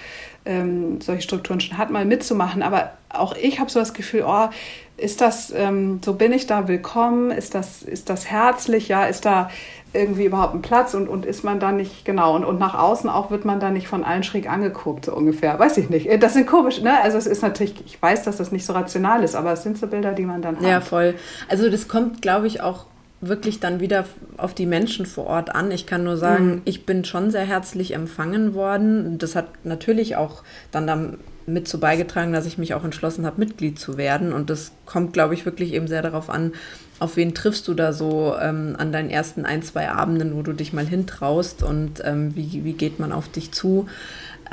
ähm, 0.45 1.01
solche 1.01 1.23
Strukturen 1.23 1.61
schon 1.61 1.79
hat, 1.79 1.91
mal 1.91 2.05
mitzumachen. 2.05 2.63
Aber 2.63 2.93
auch 3.09 3.35
ich 3.37 3.61
habe 3.61 3.71
so 3.71 3.79
das 3.79 3.95
Gefühl, 3.95 4.25
oh, 4.27 4.49
ist 4.97 5.21
das, 5.21 5.53
ähm, 5.57 6.01
so 6.05 6.15
bin 6.15 6.33
ich 6.33 6.47
da 6.47 6.69
willkommen? 6.69 7.31
Ist 7.31 7.55
das, 7.55 7.83
ist 7.83 8.09
das 8.11 8.27
herzlich? 8.27 8.89
Ja, 8.89 9.07
ist 9.07 9.25
da 9.25 9.51
irgendwie 9.93 10.25
überhaupt 10.25 10.55
ein 10.55 10.63
Platz 10.63 10.95
und, 10.95 11.09
und 11.09 11.25
ist 11.25 11.45
man 11.45 11.61
da 11.61 11.71
nicht, 11.73 12.05
genau, 12.05 12.35
und, 12.35 12.45
und 12.45 12.59
nach 12.59 12.75
außen 12.75 13.09
auch 13.09 13.31
wird 13.31 13.45
man 13.45 13.61
da 13.61 13.71
nicht 13.71 13.87
von 13.87 14.05
allen 14.05 14.25
schräg 14.25 14.51
angeguckt, 14.51 15.05
so 15.05 15.15
ungefähr. 15.15 15.59
Weiß 15.59 15.79
ich 15.79 15.89
nicht. 15.89 16.09
Das 16.23 16.35
sind 16.35 16.47
komisch, 16.47 16.81
ne? 16.81 17.01
Also 17.03 17.17
es 17.17 17.27
ist 17.27 17.43
natürlich, 17.43 17.85
ich 17.87 18.01
weiß, 18.03 18.25
dass 18.25 18.37
das 18.37 18.51
nicht 18.51 18.67
so 18.67 18.73
rational 18.73 19.23
ist, 19.23 19.37
aber 19.37 19.53
es 19.53 19.63
sind 19.63 19.79
so 19.79 19.87
Bilder, 19.87 20.13
die 20.13 20.25
man 20.25 20.43
dann 20.43 20.57
hat. 20.57 20.65
Ja, 20.65 20.81
voll. 20.81 21.15
Also 21.49 21.71
das 21.71 21.89
kommt, 21.89 22.23
glaube 22.23 22.49
ich, 22.49 22.61
auch 22.61 22.87
wirklich 23.29 23.61
dann 23.61 23.81
wieder 23.81 24.05
auf 24.37 24.55
die 24.55 24.67
Menschen 24.67 25.07
vor 25.07 25.27
Ort 25.27 25.55
an. 25.55 25.71
Ich 25.71 25.87
kann 25.87 26.05
nur 26.05 26.17
sagen, 26.17 26.47
mhm. 26.47 26.63
ich 26.65 26.87
bin 26.87 27.05
schon 27.05 27.31
sehr 27.31 27.45
herzlich 27.45 27.95
empfangen 27.95 28.55
worden. 28.55 29.19
Das 29.19 29.35
hat 29.35 29.65
natürlich 29.65 30.17
auch 30.17 30.43
dann 30.71 30.87
damit 30.87 31.69
zu 31.69 31.81
beigetragen, 31.81 32.33
dass 32.33 32.47
ich 32.47 32.59
mich 32.59 32.75
auch 32.75 32.85
entschlossen 32.85 33.27
habe, 33.27 33.41
Mitglied 33.41 33.79
zu 33.79 33.97
werden. 33.97 34.33
Und 34.33 34.51
das 34.51 34.73
kommt, 34.87 35.13
glaube 35.13 35.35
ich, 35.35 35.45
wirklich 35.45 35.73
eben 35.73 35.89
sehr 35.89 36.03
darauf 36.03 36.31
an, 36.31 36.53
auf 37.01 37.17
wen 37.17 37.35
triffst 37.35 37.67
du 37.67 37.75
da 37.75 37.93
so 37.93 38.35
ähm, 38.41 38.77
an 38.79 38.93
deinen 38.93 39.11
ersten 39.11 39.45
ein, 39.45 39.63
zwei 39.63 39.91
Abenden, 39.91 40.37
wo 40.37 40.43
du 40.43 40.53
dich 40.53 40.73
mal 40.73 40.87
hintraust 40.87 41.63
und 41.63 42.03
ähm, 42.05 42.37
wie, 42.37 42.65
wie 42.65 42.73
geht 42.73 43.01
man 43.01 43.13
auf 43.13 43.29
dich 43.29 43.51
zu. 43.53 43.89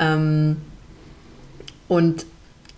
Ähm, 0.00 0.56
und 1.88 2.26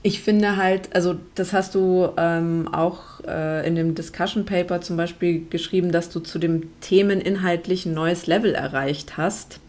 ich 0.06 0.20
finde 0.20 0.58
halt, 0.58 0.94
also 0.94 1.16
das 1.34 1.54
hast 1.54 1.74
du 1.74 2.10
ähm, 2.18 2.68
auch 2.70 3.24
äh, 3.26 3.66
in 3.66 3.74
dem 3.74 3.94
Discussion 3.94 4.44
Paper 4.44 4.82
zum 4.82 4.98
Beispiel 4.98 5.46
geschrieben, 5.48 5.92
dass 5.92 6.10
du 6.10 6.20
zu 6.20 6.38
dem 6.38 6.78
Themeninhaltlich 6.82 7.86
ein 7.86 7.94
neues 7.94 8.26
Level 8.26 8.54
erreicht 8.54 9.16
hast. 9.16 9.60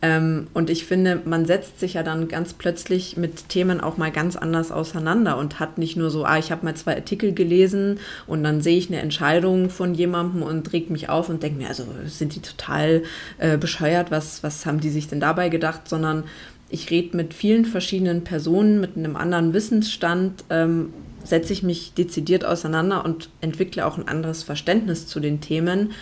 Ähm, 0.00 0.46
und 0.54 0.70
ich 0.70 0.86
finde, 0.86 1.20
man 1.26 1.44
setzt 1.44 1.78
sich 1.78 1.92
ja 1.94 2.02
dann 2.02 2.26
ganz 2.28 2.54
plötzlich 2.54 3.18
mit 3.18 3.50
Themen 3.50 3.82
auch 3.82 3.98
mal 3.98 4.10
ganz 4.10 4.34
anders 4.36 4.72
auseinander 4.72 5.36
und 5.36 5.60
hat 5.60 5.76
nicht 5.76 5.94
nur 5.94 6.08
so, 6.08 6.24
ah, 6.24 6.38
ich 6.38 6.50
habe 6.50 6.64
mal 6.64 6.74
zwei 6.74 6.96
Artikel 6.96 7.34
gelesen 7.34 7.98
und 8.26 8.44
dann 8.44 8.62
sehe 8.62 8.78
ich 8.78 8.88
eine 8.88 9.02
Entscheidung 9.02 9.68
von 9.68 9.94
jemandem 9.94 10.42
und 10.42 10.72
regt 10.72 10.88
mich 10.88 11.10
auf 11.10 11.28
und 11.28 11.42
denke 11.42 11.58
mir, 11.58 11.68
also 11.68 11.84
sind 12.06 12.34
die 12.34 12.40
total 12.40 13.02
äh, 13.36 13.58
bescheuert, 13.58 14.10
was, 14.10 14.42
was 14.42 14.64
haben 14.64 14.80
die 14.80 14.90
sich 14.90 15.08
denn 15.08 15.20
dabei 15.20 15.50
gedacht, 15.50 15.86
sondern 15.86 16.24
ich 16.68 16.90
rede 16.90 17.16
mit 17.16 17.34
vielen 17.34 17.64
verschiedenen 17.64 18.24
Personen 18.24 18.80
mit 18.80 18.96
einem 18.96 19.16
anderen 19.16 19.52
Wissensstand, 19.52 20.44
ähm, 20.50 20.92
setze 21.22 21.52
ich 21.52 21.62
mich 21.62 21.94
dezidiert 21.94 22.44
auseinander 22.44 23.04
und 23.04 23.30
entwickle 23.40 23.86
auch 23.86 23.98
ein 23.98 24.08
anderes 24.08 24.42
Verständnis 24.42 25.06
zu 25.06 25.20
den 25.20 25.40
Themen. 25.40 25.92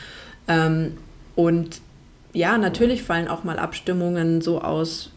Ähm, 0.48 0.92
und 1.34 1.80
ja, 2.32 2.58
natürlich 2.58 3.02
fallen 3.02 3.28
auch 3.28 3.44
mal 3.44 3.58
Abstimmungen 3.58 4.40
so 4.40 4.60
aus, 4.60 5.10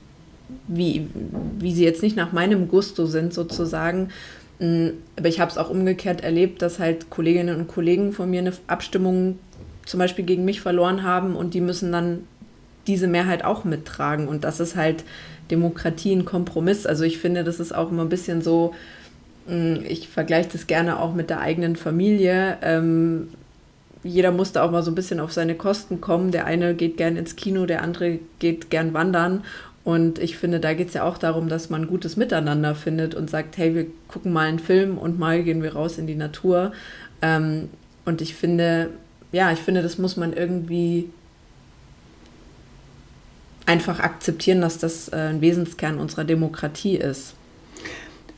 wie, 0.68 1.08
wie 1.60 1.74
sie 1.74 1.84
jetzt 1.84 2.04
nicht 2.04 2.16
nach 2.16 2.32
meinem 2.32 2.68
Gusto 2.68 3.06
sind, 3.06 3.34
sozusagen. 3.34 4.10
Mm, 4.60 4.90
aber 5.16 5.28
ich 5.28 5.40
habe 5.40 5.52
es 5.52 5.58
auch 5.58 5.70
umgekehrt 5.70 6.22
erlebt, 6.22 6.62
dass 6.62 6.80
halt 6.80 7.10
Kolleginnen 7.10 7.60
und 7.60 7.68
Kollegen 7.68 8.14
von 8.14 8.30
mir 8.30 8.40
eine 8.40 8.54
Abstimmung 8.68 9.40
zum 9.86 10.00
Beispiel 10.00 10.26
gegen 10.26 10.46
mich 10.46 10.62
verloren 10.62 11.04
haben 11.04 11.36
und 11.36 11.54
die 11.54 11.62
müssen 11.62 11.92
dann 11.92 12.24
diese 12.88 13.08
Mehrheit 13.08 13.44
auch 13.44 13.64
mittragen. 13.64 14.28
Und 14.28 14.44
das 14.44 14.60
ist 14.60 14.76
halt 14.76 15.04
Demokratie 15.52 16.14
ein 16.14 16.26
Kompromiss. 16.26 16.86
Also 16.86 17.04
ich 17.04 17.18
finde, 17.18 17.44
das 17.44 17.60
ist 17.60 17.74
auch 17.74 17.92
immer 17.92 18.04
ein 18.04 18.10
bisschen 18.10 18.42
so, 18.42 18.74
mm, 19.48 19.78
ich 19.88 20.10
vergleiche 20.10 20.50
das 20.52 20.68
gerne 20.68 21.00
auch 21.00 21.14
mit 21.14 21.30
der 21.30 21.40
eigenen 21.40 21.76
Familie. 21.76 22.58
Ähm, 22.62 23.30
jeder 24.04 24.32
musste 24.32 24.64
auch 24.64 24.72
mal 24.72 24.84
so 24.84 24.92
ein 24.92 24.96
bisschen 24.96 25.20
auf 25.20 25.34
seine 25.34 25.56
Kosten 25.56 26.02
kommen. 26.02 26.32
Der 26.32 26.46
eine 26.46 26.76
geht 26.76 26.98
gern 26.98 27.18
ins 27.18 27.36
Kino, 27.36 27.66
der 27.66 27.82
andere 27.82 28.20
geht 28.40 28.70
gern 28.70 28.94
wandern. 28.94 29.44
Und 29.84 30.20
ich 30.20 30.38
finde, 30.38 30.60
da 30.60 30.74
geht 30.74 30.90
es 30.90 30.96
ja 30.96 31.04
auch 31.04 31.18
darum, 31.18 31.48
dass 31.48 31.70
man 31.70 31.88
gutes 31.88 32.18
Miteinander 32.18 32.76
findet 32.76 33.16
und 33.16 33.30
sagt, 33.30 33.58
hey, 33.58 33.74
wir 33.74 33.86
gucken 34.10 34.34
mal 34.34 34.48
einen 34.48 34.60
Film 34.60 34.98
und 34.98 35.18
mal 35.18 35.44
gehen 35.44 35.64
wir 35.64 35.74
raus 35.74 35.98
in 35.98 36.08
die 36.08 36.16
Natur. 36.16 36.74
Ähm, 37.22 37.70
und 38.04 38.22
ich 38.22 38.36
finde, 38.36 38.90
ja, 39.32 39.52
ich 39.52 39.60
finde, 39.60 39.82
das 39.82 39.98
muss 39.98 40.18
man 40.18 40.34
irgendwie 40.34 41.10
einfach 43.68 44.00
akzeptieren, 44.00 44.62
dass 44.62 44.80
das 44.80 45.10
äh, 45.10 45.16
ein 45.16 45.42
Wesenskern 45.42 46.00
unserer 46.00 46.24
Demokratie 46.24 46.96
ist. 46.96 47.36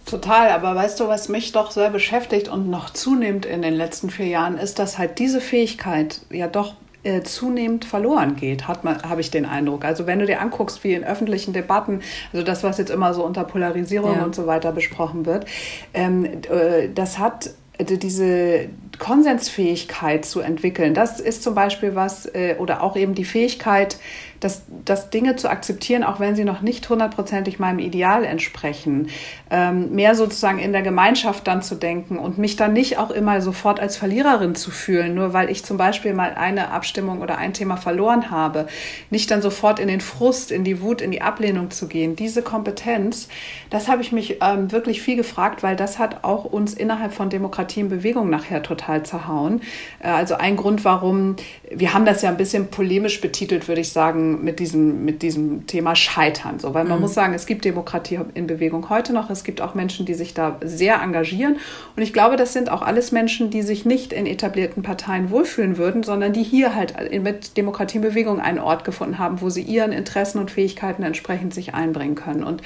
Total, 0.05 0.49
aber 0.49 0.75
weißt 0.75 0.99
du, 0.99 1.07
was 1.07 1.29
mich 1.29 1.51
doch 1.51 1.69
sehr 1.69 1.91
beschäftigt 1.91 2.47
und 2.47 2.69
noch 2.69 2.89
zunimmt 2.89 3.45
in 3.45 3.61
den 3.61 3.75
letzten 3.75 4.09
vier 4.09 4.25
Jahren, 4.25 4.57
ist, 4.57 4.79
dass 4.79 4.97
halt 4.97 5.19
diese 5.19 5.39
Fähigkeit 5.39 6.21
ja 6.31 6.47
doch 6.47 6.73
äh, 7.03 7.21
zunehmend 7.21 7.85
verloren 7.85 8.35
geht, 8.35 8.67
hat 8.67 8.83
man, 8.83 9.03
habe 9.03 9.21
ich 9.21 9.29
den 9.29 9.45
Eindruck. 9.45 9.85
Also 9.85 10.07
wenn 10.07 10.17
du 10.17 10.25
dir 10.25 10.41
anguckst, 10.41 10.83
wie 10.83 10.93
in 10.93 11.03
öffentlichen 11.03 11.53
Debatten, 11.53 12.01
also 12.33 12.43
das, 12.43 12.63
was 12.63 12.79
jetzt 12.79 12.89
immer 12.89 13.13
so 13.13 13.23
unter 13.23 13.43
Polarisierung 13.43 14.15
ja. 14.15 14.23
und 14.23 14.33
so 14.33 14.47
weiter 14.47 14.71
besprochen 14.71 15.27
wird, 15.27 15.45
ähm, 15.93 16.25
äh, 16.25 16.89
das 16.93 17.19
hat 17.19 17.51
diese 17.79 18.67
Konsensfähigkeit 18.97 20.25
zu 20.25 20.41
entwickeln, 20.41 20.93
das 20.93 21.21
ist 21.21 21.43
zum 21.43 21.55
Beispiel 21.55 21.95
was, 21.95 22.29
oder 22.57 22.83
auch 22.83 22.97
eben 22.97 23.15
die 23.15 23.23
Fähigkeit, 23.23 23.97
dass, 24.39 24.63
dass 24.86 25.10
Dinge 25.10 25.36
zu 25.36 25.49
akzeptieren, 25.49 26.04
auch 26.04 26.19
wenn 26.19 26.36
sie 26.36 26.43
noch 26.43 26.62
nicht 26.62 26.89
hundertprozentig 26.89 27.60
meinem 27.60 27.80
Ideal 27.80 28.23
entsprechen, 28.23 29.10
ähm, 29.49 29.93
mehr 29.93 30.15
sozusagen 30.15 30.60
in 30.60 30.71
der 30.71 30.82
Gemeinschaft 30.82 31.47
dann 31.47 31.62
zu 31.62 31.75
denken 31.75 32.17
und 32.17 32.38
mich 32.38 32.56
dann 32.56 32.73
nicht 32.73 32.97
auch 32.97 33.12
immer 33.12 33.41
sofort 33.41 33.80
als 33.80 33.97
Verliererin 33.97 34.56
zu 34.56 34.71
fühlen, 34.71 35.15
nur 35.15 35.34
weil 35.34 35.49
ich 35.49 35.65
zum 35.65 35.78
Beispiel 35.78 36.13
mal 36.13 36.34
eine 36.36 36.71
Abstimmung 36.71 37.21
oder 37.21 37.38
ein 37.38 37.54
Thema 37.54 37.78
verloren 37.78 38.32
habe, 38.32 38.67
nicht 39.10 39.30
dann 39.32 39.41
sofort 39.41 39.80
in 39.80 39.88
den 39.88 40.02
Frust, 40.02 40.52
in 40.52 40.63
die 40.63 40.82
Wut, 40.82 41.02
in 41.02 41.12
die 41.12 41.21
Ablehnung 41.21 41.71
zu 41.71 41.88
gehen. 41.88 42.15
Diese 42.15 42.41
Kompetenz, 42.41 43.28
das 43.69 43.88
habe 43.88 44.02
ich 44.02 44.12
mich 44.12 44.38
ähm, 44.41 44.71
wirklich 44.71 45.02
viel 45.02 45.15
gefragt, 45.15 45.63
weil 45.63 45.75
das 45.75 45.99
hat 45.99 46.23
auch 46.23 46.45
uns 46.45 46.73
innerhalb 46.73 47.13
von 47.13 47.30
Demokratie 47.30 47.82
in 47.82 47.89
Bewegung 47.89 48.30
nachher 48.30 48.63
total 48.63 49.04
zerhauen. 49.04 49.62
Äh, 49.99 50.10
also 50.10 50.36
ein 50.36 50.56
Grund, 50.56 50.86
warum, 50.86 51.36
wir 51.69 51.93
haben 51.93 52.06
das 52.06 52.21
ja 52.21 52.30
ein 52.30 52.38
bisschen 52.38 52.67
polemisch 52.67 53.21
betitelt, 53.21 53.67
würde 53.67 53.82
ich 53.82 53.91
sagen, 53.91 54.28
mit 54.43 54.59
diesem, 54.59 55.05
mit 55.05 55.21
diesem 55.21 55.67
Thema 55.67 55.95
Scheitern. 55.95 56.59
So, 56.59 56.73
weil 56.73 56.85
man 56.85 56.97
mhm. 56.97 57.03
muss 57.03 57.13
sagen, 57.13 57.33
es 57.33 57.45
gibt 57.45 57.65
Demokratie 57.65 58.19
in 58.33 58.47
Bewegung 58.47 58.89
heute 58.89 59.13
noch. 59.13 59.29
Es 59.29 59.43
gibt 59.43 59.61
auch 59.61 59.75
Menschen, 59.75 60.05
die 60.05 60.13
sich 60.13 60.33
da 60.33 60.57
sehr 60.61 61.01
engagieren. 61.01 61.57
Und 61.95 62.03
ich 62.03 62.13
glaube, 62.13 62.35
das 62.35 62.53
sind 62.53 62.71
auch 62.71 62.81
alles 62.81 63.11
Menschen, 63.11 63.49
die 63.49 63.61
sich 63.61 63.85
nicht 63.85 64.13
in 64.13 64.25
etablierten 64.25 64.83
Parteien 64.83 65.29
wohlfühlen 65.29 65.77
würden, 65.77 66.03
sondern 66.03 66.33
die 66.33 66.43
hier 66.43 66.75
halt 66.75 66.93
mit 67.23 67.57
Demokratie 67.57 67.97
in 67.97 68.03
Bewegung 68.03 68.39
einen 68.39 68.59
Ort 68.59 68.83
gefunden 68.83 69.19
haben, 69.19 69.41
wo 69.41 69.49
sie 69.49 69.61
ihren 69.61 69.91
Interessen 69.91 70.39
und 70.39 70.51
Fähigkeiten 70.51 71.03
entsprechend 71.03 71.53
sich 71.53 71.73
einbringen 71.73 72.15
können. 72.15 72.43
Und 72.43 72.61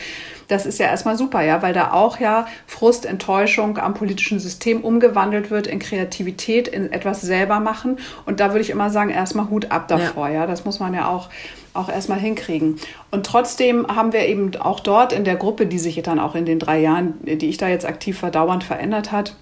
das 0.48 0.66
ist 0.66 0.80
ja 0.80 0.88
erstmal 0.88 1.18
super, 1.18 1.42
ja, 1.42 1.62
weil 1.62 1.74
da 1.74 1.92
auch 1.92 2.20
ja 2.20 2.48
Frust, 2.68 3.06
Enttäuschung 3.06 3.78
am 3.78 3.94
politischen 3.94 4.40
System 4.40 4.82
umgewandelt 4.82 5.52
wird 5.52 5.68
in 5.68 5.80
Kreativität, 5.80 6.68
in 6.68 6.92
etwas 6.92 7.22
selber 7.22 7.60
machen. 7.60 7.98
Und 8.26 8.40
da 8.40 8.50
würde 8.50 8.62
ich 8.62 8.70
immer 8.70 8.90
sagen, 8.90 9.10
erstmal 9.10 9.50
Hut 9.50 9.72
ab 9.72 9.88
davor, 9.88 10.28
ja. 10.28 10.42
ja. 10.42 10.48
Das 10.48 10.66
muss 10.66 10.80
man 10.80 10.94
ja 10.94 11.08
auch 11.08 11.30
auch 11.74 11.90
erstmal 11.90 12.20
hinkriegen. 12.20 12.80
Und 13.12 13.26
trotzdem 13.26 13.88
haben 13.88 14.14
wir 14.14 14.28
eben 14.28 14.56
auch 14.56 14.80
dort 14.80 15.14
in 15.14 15.24
der 15.24 15.36
Gruppe, 15.36 15.66
die 15.66 15.80
sich 15.80 16.02
dann 16.04 16.20
auch 16.20 16.36
in 16.36 16.46
den 16.46 16.60
drei 16.60 16.80
Jahren, 16.80 17.16
die 17.24 17.50
ich 17.50 17.58
da 17.58 17.68
jetzt 17.68 17.86
aktiv 17.86 18.22
war, 18.22 18.32
dauernd 18.32 18.64
verändert 18.64 19.12
hat, 19.12 19.36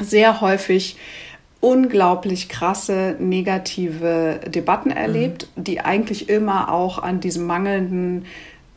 sehr 0.00 0.40
häufig 0.40 0.96
unglaublich 1.60 2.48
krasse 2.48 3.16
negative 3.18 4.40
Debatten 4.46 4.90
erlebt, 4.90 5.48
mhm. 5.56 5.64
die 5.64 5.80
eigentlich 5.80 6.28
immer 6.28 6.72
auch 6.72 6.98
an 6.98 7.20
diesem 7.20 7.46
mangelnden 7.46 8.26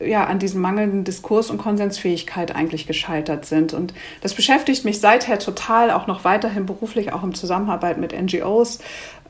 ja, 0.04 0.24
an 0.24 0.38
diesem 0.38 0.60
mangelnden 0.60 1.04
Diskurs 1.04 1.50
und 1.50 1.58
Konsensfähigkeit 1.58 2.54
eigentlich 2.54 2.86
gescheitert 2.86 3.44
sind. 3.44 3.72
Und 3.72 3.94
das 4.20 4.34
beschäftigt 4.34 4.84
mich 4.84 5.00
seither 5.00 5.38
total, 5.38 5.90
auch 5.90 6.06
noch 6.06 6.24
weiterhin 6.24 6.66
beruflich, 6.66 7.12
auch 7.12 7.22
im 7.22 7.34
Zusammenarbeit 7.34 7.98
mit 7.98 8.12
NGOs. 8.12 8.80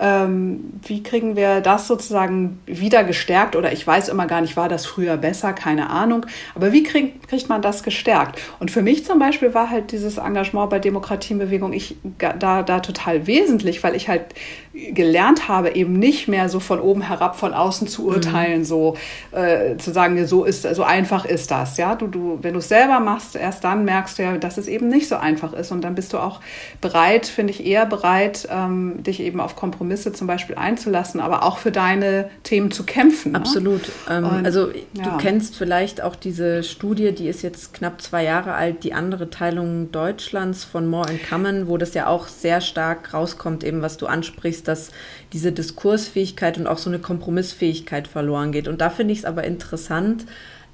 Ähm, 0.01 0.73
wie 0.85 1.03
kriegen 1.03 1.37
wir 1.37 1.61
das 1.61 1.87
sozusagen 1.87 2.61
wieder 2.67 3.05
gestärkt? 3.05 3.55
Oder 3.55 3.73
ich 3.73 3.87
weiß 3.87 4.09
immer 4.09 4.27
gar 4.27 4.41
nicht, 4.41 4.57
war 4.57 4.69
das 4.69 4.85
früher 4.85 5.17
besser? 5.17 5.53
Keine 5.53 5.91
Ahnung. 5.91 6.27
Aber 6.55 6.73
wie 6.73 6.83
krieg, 6.83 7.29
kriegt 7.29 7.49
man 7.49 7.63
das 7.63 7.83
gestärkt? 7.83 8.41
Und 8.59 8.71
für 8.71 8.83
mich 8.83 9.05
zum 9.05 9.19
Beispiel 9.19 9.55
war 9.55 9.71
halt 9.71 9.93
dieses 9.93 10.19
Engagement 10.19 10.71
bei 10.71 10.79
Demokratienbewegung 10.79 11.73
ich 11.73 11.97
da, 12.19 12.63
da 12.63 12.81
total 12.81 13.27
wesentlich, 13.27 13.85
weil 13.85 13.95
ich 13.95 14.09
halt 14.09 14.35
gelernt 14.73 15.49
habe, 15.49 15.75
eben 15.75 15.99
nicht 15.99 16.27
mehr 16.27 16.49
so 16.49 16.59
von 16.59 16.81
oben 16.81 17.03
herab, 17.03 17.37
von 17.37 17.53
außen 17.53 17.87
zu 17.87 18.07
urteilen, 18.07 18.61
mhm. 18.61 18.65
so 18.65 18.97
äh, 19.31 19.77
zu 19.77 19.93
sagen, 19.93 20.27
so 20.27 20.45
ist, 20.45 20.63
so 20.75 20.83
einfach 20.83 21.25
ist 21.25 21.51
das. 21.51 21.77
Ja, 21.77 21.95
du, 21.95 22.07
du, 22.07 22.39
wenn 22.43 22.55
du 22.55 22.59
es 22.59 22.69
selber 22.69 22.99
machst, 22.99 23.37
erst 23.37 23.63
dann 23.65 23.85
merkst 23.85 24.19
du 24.19 24.23
ja, 24.23 24.37
dass 24.39 24.59
es 24.59 24.67
eben 24.67 24.89
nicht 24.89 25.09
so 25.09 25.17
einfach 25.17 25.53
ist. 25.53 25.71
Und 25.71 25.83
dann 25.83 25.95
bist 25.95 26.13
du 26.13 26.19
auch 26.19 26.41
bereit, 26.81 27.27
finde 27.27 27.53
ich, 27.53 27.65
eher 27.65 27.87
bereit, 27.87 28.49
ähm, 28.51 29.03
dich 29.03 29.21
eben 29.21 29.39
auf 29.39 29.55
Kompromisse 29.55 29.82
zum 30.13 30.27
Beispiel 30.27 30.57
einzulassen, 30.57 31.21
aber 31.21 31.43
auch 31.43 31.59
für 31.59 31.71
deine 31.71 32.31
Themen 32.43 32.71
zu 32.71 32.85
kämpfen. 32.85 33.33
Ne? 33.33 33.39
Absolut. 33.39 33.83
Ne? 34.09 34.17
Ähm, 34.17 34.25
Und, 34.25 34.47
also 34.47 34.71
ja. 34.71 35.05
du 35.05 35.17
kennst 35.19 35.57
vielleicht 35.57 36.03
auch 36.03 36.17
diese 36.17 36.63
Studie, 36.63 37.13
die 37.13 37.29
ist 37.29 37.43
jetzt 37.43 37.75
knapp 37.75 38.01
zwei 38.01 38.25
Jahre 38.25 38.55
alt, 38.55 38.85
die 38.85 38.95
andere 38.95 39.31
Teilung 39.31 39.93
Deutschlands 39.93 40.65
von 40.65 40.87
More 40.87 41.09
and 41.09 41.21
Common, 41.29 41.69
wo 41.69 41.77
das 41.77 41.95
ja 41.95 42.07
auch 42.07 42.29
sehr 42.29 42.61
stark 42.61 43.13
rauskommt, 43.13 43.65
eben 43.65 43.83
was 43.83 43.97
du 43.97 44.07
ansprichst 44.07 44.63
dass 44.73 44.91
diese 45.33 45.53
Diskursfähigkeit 45.53 46.59
und 46.59 46.67
auch 46.67 46.79
so 46.79 46.91
eine 46.91 46.99
Kompromissfähigkeit 46.99 48.09
verloren 48.09 48.53
geht. 48.53 48.69
Und 48.69 48.81
da 48.81 48.91
finde 48.91 49.13
ich 49.13 49.21
es 49.21 49.25
aber 49.25 49.45
interessant, 49.45 50.27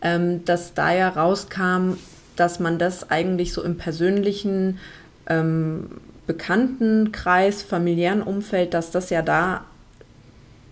ähm, 0.02 0.44
dass 0.44 0.74
da 0.74 0.92
ja 0.92 1.08
rauskam, 1.08 1.94
dass 2.36 2.60
man 2.60 2.78
das 2.78 3.10
eigentlich 3.10 3.52
so 3.52 3.62
im 3.62 3.76
persönlichen 3.76 4.78
ähm, 5.28 5.90
Bekanntenkreis, 6.28 7.62
familiären 7.62 8.22
Umfeld, 8.22 8.74
dass 8.74 8.90
das 8.90 9.08
ja 9.08 9.22
da 9.22 9.64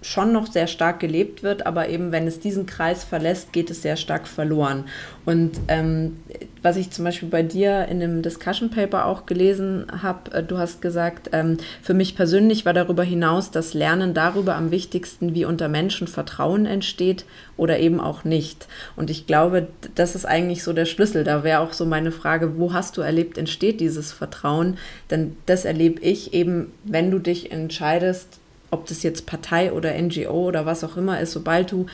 schon 0.03 0.33
noch 0.33 0.47
sehr 0.47 0.67
stark 0.67 1.01
gelebt 1.01 1.43
wird, 1.43 1.67
aber 1.67 1.89
eben 1.89 2.13
wenn 2.13 2.27
es 2.27 2.39
diesen 2.39 2.67
Kreis 2.67 3.03
verlässt, 3.03 3.53
geht 3.53 3.71
es 3.71 3.83
sehr 3.83 3.97
stark 3.97 4.29
verloren. 4.29 4.85
Und 5.25 5.59
ähm, 5.69 6.19
was 6.63 6.77
ich 6.77 6.91
zum 6.91 7.05
Beispiel 7.05 7.29
bei 7.29 7.43
dir 7.43 7.87
in 7.89 7.99
dem 7.99 8.23
Discussion 8.23 8.71
Paper 8.71 9.07
auch 9.07 9.27
gelesen 9.27 9.87
habe, 10.03 10.33
äh, 10.33 10.43
du 10.43 10.59
hast 10.59 10.81
gesagt, 10.81 11.31
ähm, 11.33 11.57
für 11.83 11.95
mich 11.95 12.15
persönlich 12.15 12.65
war 12.65 12.73
darüber 12.73 13.03
hinaus 13.03 13.51
das 13.51 13.75
Lernen 13.75 14.15
darüber 14.15 14.55
am 14.55 14.71
wichtigsten, 14.71 15.35
wie 15.35 15.45
unter 15.45 15.69
Menschen 15.69 16.07
Vertrauen 16.07 16.67
entsteht 16.67 17.25
oder 17.57 17.79
eben 17.79 18.01
auch 18.01 18.25
nicht. 18.25 18.69
Und 18.95 19.11
ich 19.11 19.27
glaube, 19.27 19.69
das 19.95 20.15
ist 20.15 20.27
eigentlich 20.27 20.63
so 20.63 20.73
der 20.73 20.87
Schlüssel. 20.87 21.25
Da 21.25 21.43
wäre 21.43 21.61
auch 21.61 21.73
so 21.73 21.87
meine 21.87 22.13
Frage, 22.13 22.59
wo 22.59 22.73
hast 22.73 22.97
du 22.97 23.01
erlebt, 23.01 23.39
entsteht 23.39 23.81
dieses 23.81 24.13
Vertrauen? 24.13 24.77
Denn 25.11 25.37
das 25.47 25.65
erlebe 25.65 26.01
ich 26.03 26.35
eben, 26.35 26.73
wenn 26.85 27.11
du 27.11 27.19
dich 27.19 27.51
entscheidest, 27.51 28.39
ob 28.70 28.87
das 28.87 29.02
jetzt 29.02 29.26
Partei 29.26 29.72
oder 29.72 29.94
NGO 30.00 30.46
oder 30.48 30.66
was 30.66 30.85
auch 30.85 30.96
immer 30.96 31.20
ist, 31.20 31.33
sobald 31.33 31.72
du 31.72 31.87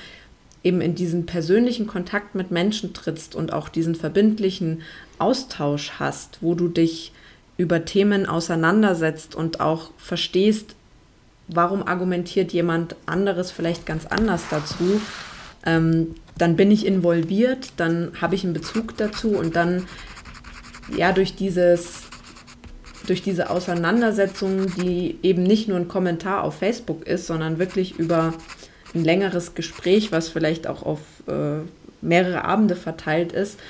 eben 0.65 0.81
in 0.81 0.95
diesen 0.95 1.27
persönlichen 1.27 1.87
Kontakt 1.87 2.35
mit 2.35 2.51
Menschen 2.51 2.95
trittst 2.95 3.35
und 3.35 3.53
auch 3.53 3.69
diesen 3.69 3.95
verbindlichen 3.95 4.83
Austausch 5.19 5.93
hast, 5.99 6.39
wo 6.41 6.55
du 6.55 6.69
dich 6.69 7.13
über 7.57 7.85
Themen 7.85 8.27
auseinandersetzt 8.27 9.35
und 9.35 9.61
auch 9.61 9.91
verstehst, 9.97 10.75
warum 11.49 11.87
argumentiert 11.87 12.53
jemand 12.53 12.97
anderes 13.07 13.51
vielleicht 13.51 13.87
ganz 13.87 14.07
anders 14.07 14.45
dazu, 14.51 15.01
ähm, 15.67 16.15
dann 16.39 16.57
bin 16.57 16.71
ich 16.71 16.87
involviert, 16.87 17.73
dann 17.77 18.13
habe 18.21 18.35
ich 18.35 18.45
einen 18.45 18.55
Bezug 18.55 18.97
dazu 18.97 19.31
und 19.31 19.55
dann 19.55 19.87
ja 20.97 21.13
durch 21.13 21.35
dieses 21.35 22.05
durch 23.13 23.21
diese 23.21 23.51
Auseinandersetzung, 23.51 24.75
die 24.75 25.19
eben 25.23 25.43
nicht 25.43 25.69
nur 25.69 25.77
ein 25.77 25.87
Kommentar 25.87 26.45
auf 26.45 26.55
Facebook 26.55 27.07
ist, 27.07 27.27
sondern 27.27 27.59
wirklich 27.59 27.99
über 27.99 28.33
ein 28.95 29.05
längeres 29.05 29.55
Gespräch, 29.55 30.13
was 30.13 30.31
vielleicht 30.31 30.67
auch 30.67 30.83
auf 30.83 31.01
äh, 31.27 31.59
mehrere 32.01 32.45
Abende 32.47 32.75
verteilt 32.75 33.33
ist. 33.33 33.61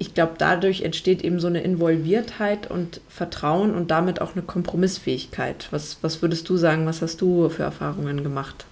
Ich 0.00 0.14
glaube, 0.14 0.32
dadurch 0.36 0.82
entsteht 0.82 1.22
eben 1.22 1.38
so 1.38 1.46
eine 1.46 1.60
Involviertheit 1.60 2.68
und 2.68 3.00
Vertrauen 3.08 3.72
und 3.72 3.92
damit 3.92 4.20
auch 4.20 4.32
eine 4.32 4.42
Kompromissfähigkeit. 4.42 5.68
Was, 5.70 5.98
was 6.02 6.20
würdest 6.20 6.48
du 6.48 6.56
sagen, 6.56 6.86
was 6.86 7.02
hast 7.02 7.20
du 7.20 7.50
für 7.50 7.62
Erfahrungen 7.62 8.24
gemacht? 8.24 8.66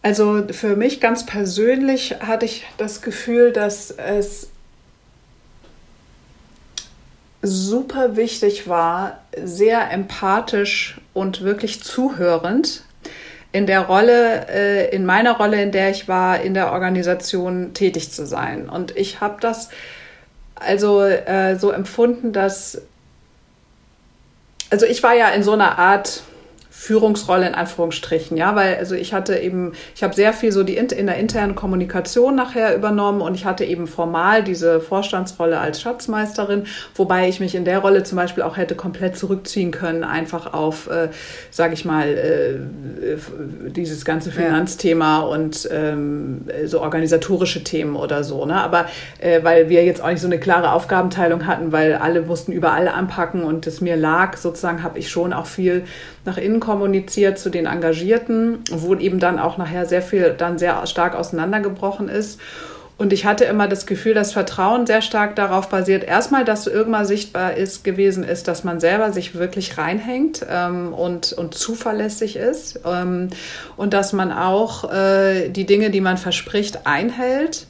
Also 0.00 0.44
für 0.52 0.76
mich 0.76 1.00
ganz 1.00 1.26
persönlich 1.26 2.20
hatte 2.20 2.46
ich 2.46 2.62
das 2.78 3.02
Gefühl, 3.02 3.50
dass 3.50 3.90
es 3.90 4.50
super 7.46 8.16
wichtig 8.16 8.68
war, 8.68 9.20
sehr 9.42 9.90
empathisch 9.90 11.00
und 11.14 11.42
wirklich 11.42 11.82
zuhörend 11.82 12.82
in 13.52 13.66
der 13.66 13.80
Rolle, 13.82 14.46
äh, 14.48 14.94
in 14.94 15.06
meiner 15.06 15.36
Rolle, 15.38 15.62
in 15.62 15.72
der 15.72 15.90
ich 15.90 16.08
war, 16.08 16.40
in 16.40 16.52
der 16.52 16.72
Organisation 16.72 17.72
tätig 17.72 18.12
zu 18.12 18.26
sein. 18.26 18.68
Und 18.68 18.94
ich 18.96 19.20
habe 19.20 19.36
das 19.40 19.70
also 20.54 21.02
äh, 21.02 21.56
so 21.58 21.70
empfunden, 21.70 22.32
dass, 22.32 22.82
also 24.70 24.84
ich 24.86 25.02
war 25.02 25.14
ja 25.14 25.28
in 25.28 25.42
so 25.42 25.52
einer 25.52 25.78
Art, 25.78 26.22
Führungsrolle 26.78 27.48
in 27.48 27.54
Anführungsstrichen, 27.54 28.36
ja, 28.36 28.54
weil 28.54 28.76
also 28.76 28.94
ich 28.94 29.14
hatte 29.14 29.36
eben, 29.38 29.72
ich 29.94 30.02
habe 30.04 30.14
sehr 30.14 30.34
viel 30.34 30.52
so 30.52 30.62
die 30.62 30.76
in, 30.76 30.86
in 30.88 31.06
der 31.06 31.16
internen 31.16 31.54
Kommunikation 31.54 32.36
nachher 32.36 32.76
übernommen 32.76 33.22
und 33.22 33.34
ich 33.34 33.46
hatte 33.46 33.64
eben 33.64 33.86
formal 33.86 34.44
diese 34.44 34.80
Vorstandsrolle 34.80 35.58
als 35.58 35.80
Schatzmeisterin, 35.80 36.66
wobei 36.94 37.28
ich 37.28 37.40
mich 37.40 37.54
in 37.54 37.64
der 37.64 37.78
Rolle 37.78 38.04
zum 38.04 38.16
Beispiel 38.16 38.42
auch 38.42 38.58
hätte 38.58 38.74
komplett 38.74 39.16
zurückziehen 39.16 39.70
können, 39.70 40.04
einfach 40.04 40.52
auf, 40.52 40.88
äh, 40.88 41.08
sage 41.50 41.72
ich 41.72 41.86
mal, 41.86 42.08
äh, 42.08 43.70
dieses 43.70 44.04
ganze 44.04 44.30
Finanzthema 44.30 45.20
ja. 45.20 45.24
und 45.24 45.66
ähm, 45.72 46.42
so 46.66 46.82
organisatorische 46.82 47.64
Themen 47.64 47.96
oder 47.96 48.22
so, 48.22 48.44
ne? 48.44 48.62
Aber 48.62 48.86
äh, 49.18 49.42
weil 49.42 49.70
wir 49.70 49.82
jetzt 49.84 50.02
auch 50.02 50.10
nicht 50.10 50.20
so 50.20 50.26
eine 50.26 50.38
klare 50.38 50.72
Aufgabenteilung 50.72 51.46
hatten, 51.46 51.72
weil 51.72 51.94
alle 51.94 52.20
mussten 52.20 52.52
überall 52.52 52.86
anpacken 52.86 53.42
und 53.44 53.66
es 53.66 53.80
mir 53.80 53.96
lag, 53.96 54.36
sozusagen, 54.36 54.82
habe 54.82 54.98
ich 54.98 55.10
schon 55.10 55.32
auch 55.32 55.46
viel 55.46 55.86
nach 56.26 56.36
innen 56.36 56.60
kommuniziert 56.60 57.38
zu 57.38 57.50
den 57.50 57.66
Engagierten, 57.66 58.58
wo 58.70 58.94
eben 58.94 59.18
dann 59.18 59.38
auch 59.38 59.56
nachher 59.56 59.86
sehr 59.86 60.02
viel 60.02 60.34
dann 60.36 60.58
sehr 60.58 60.86
stark 60.86 61.14
auseinandergebrochen 61.14 62.08
ist. 62.08 62.40
Und 62.98 63.12
ich 63.12 63.26
hatte 63.26 63.44
immer 63.44 63.68
das 63.68 63.84
Gefühl, 63.84 64.14
dass 64.14 64.32
Vertrauen 64.32 64.86
sehr 64.86 65.02
stark 65.02 65.36
darauf 65.36 65.68
basiert, 65.68 66.02
erstmal, 66.02 66.46
dass 66.46 66.66
irgendwann 66.66 67.04
sichtbar 67.04 67.54
ist, 67.54 67.84
gewesen 67.84 68.24
ist, 68.24 68.48
dass 68.48 68.64
man 68.64 68.80
selber 68.80 69.12
sich 69.12 69.34
wirklich 69.34 69.76
reinhängt 69.76 70.46
ähm, 70.48 70.94
und, 70.94 71.34
und 71.34 71.54
zuverlässig 71.54 72.36
ist 72.36 72.80
ähm, 72.86 73.28
und 73.76 73.92
dass 73.92 74.14
man 74.14 74.32
auch 74.32 74.90
äh, 74.90 75.50
die 75.50 75.66
Dinge, 75.66 75.90
die 75.90 76.00
man 76.00 76.16
verspricht, 76.16 76.86
einhält 76.86 77.66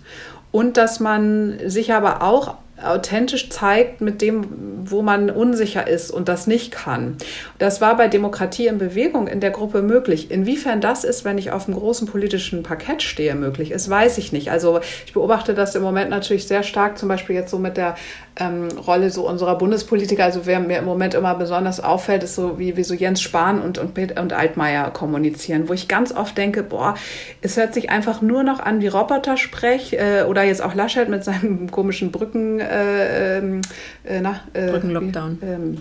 und 0.53 0.77
dass 0.77 1.01
man 1.01 1.59
sich 1.67 1.93
aber 1.93 2.23
auch 2.23 2.55
authentisch 2.83 3.49
zeigt 3.49 4.01
mit 4.01 4.21
dem, 4.21 4.47
wo 4.85 5.01
man 5.01 5.31
unsicher 5.31 5.87
ist 5.89 6.11
und 6.11 6.29
das 6.29 6.47
nicht 6.47 6.73
kann. 6.73 7.17
Das 7.59 7.81
war 7.81 7.97
bei 7.97 8.07
Demokratie 8.09 8.67
in 8.67 8.79
Bewegung 8.79 9.29
in 9.29 9.41
der 9.41 9.51
Gruppe 9.51 9.81
möglich. 9.81 10.31
Inwiefern 10.31 10.81
das 10.81 11.05
ist, 11.05 11.25
wenn 11.25 11.39
ich 11.39 11.53
auf 11.53 11.67
einem 11.67 11.79
großen 11.79 12.07
politischen 12.07 12.63
Parkett 12.63 13.03
stehe, 13.03 13.35
möglich 13.35 13.71
ist, 13.71 13.89
weiß 13.89 14.19
ich 14.19 14.33
nicht. 14.33 14.51
Also 14.51 14.81
ich 15.07 15.15
beobachte 15.15 15.55
das 15.55 15.75
im 15.75 15.83
Moment 15.83 16.11
natürlich 16.11 16.47
sehr 16.47 16.63
stark, 16.63 16.99
zum 16.99 17.09
Beispiel 17.09 17.35
jetzt 17.35 17.51
so 17.51 17.59
mit 17.59 17.77
der 17.79 17.95
ähm, 18.39 18.69
Rolle 18.87 19.11
so 19.11 19.27
unserer 19.27 19.57
Bundespolitiker. 19.57 20.25
Also 20.25 20.45
wer 20.45 20.61
mir 20.61 20.79
im 20.79 20.85
Moment 20.85 21.15
immer 21.15 21.35
besonders 21.35 21.81
auffällt, 21.81 22.23
ist 22.23 22.35
so 22.35 22.59
wie, 22.59 22.77
wie 22.77 22.85
so 22.85 22.93
Jens 22.93 23.23
Spahn 23.23 23.61
und, 23.61 23.79
und, 23.79 23.99
und 24.19 24.33
Altmaier 24.33 24.91
kommunizieren, 24.91 25.69
wo 25.69 25.73
ich 25.73 25.89
ganz 25.89 26.13
oft 26.13 26.37
denke, 26.37 26.63
boah, 26.63 26.95
es 27.41 27.57
hört 27.57 27.73
sich 27.73 27.89
einfach 27.89 28.21
nur 28.21 28.43
noch 28.43 28.61
an 28.61 28.83
wie 28.83 28.89
Robotersprech 28.89 29.95
äh, 29.95 30.23
oder 30.25 30.43
jetzt 30.43 30.63
auch 30.63 30.75
Laschet 30.75 31.09
mit 31.09 31.25
seinem 31.25 31.71
komischen 31.71 32.13
Brücken 32.13 32.61
äh, 32.71 33.39
ähm, 33.39 33.61
äh, 34.05 34.21
na, 34.21 34.41
äh, 34.53 34.71
Brückenlockdown. 34.71 35.39
Ähm, 35.43 35.79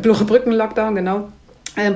Brückenlockdown, 0.00 0.94
genau 0.94 1.28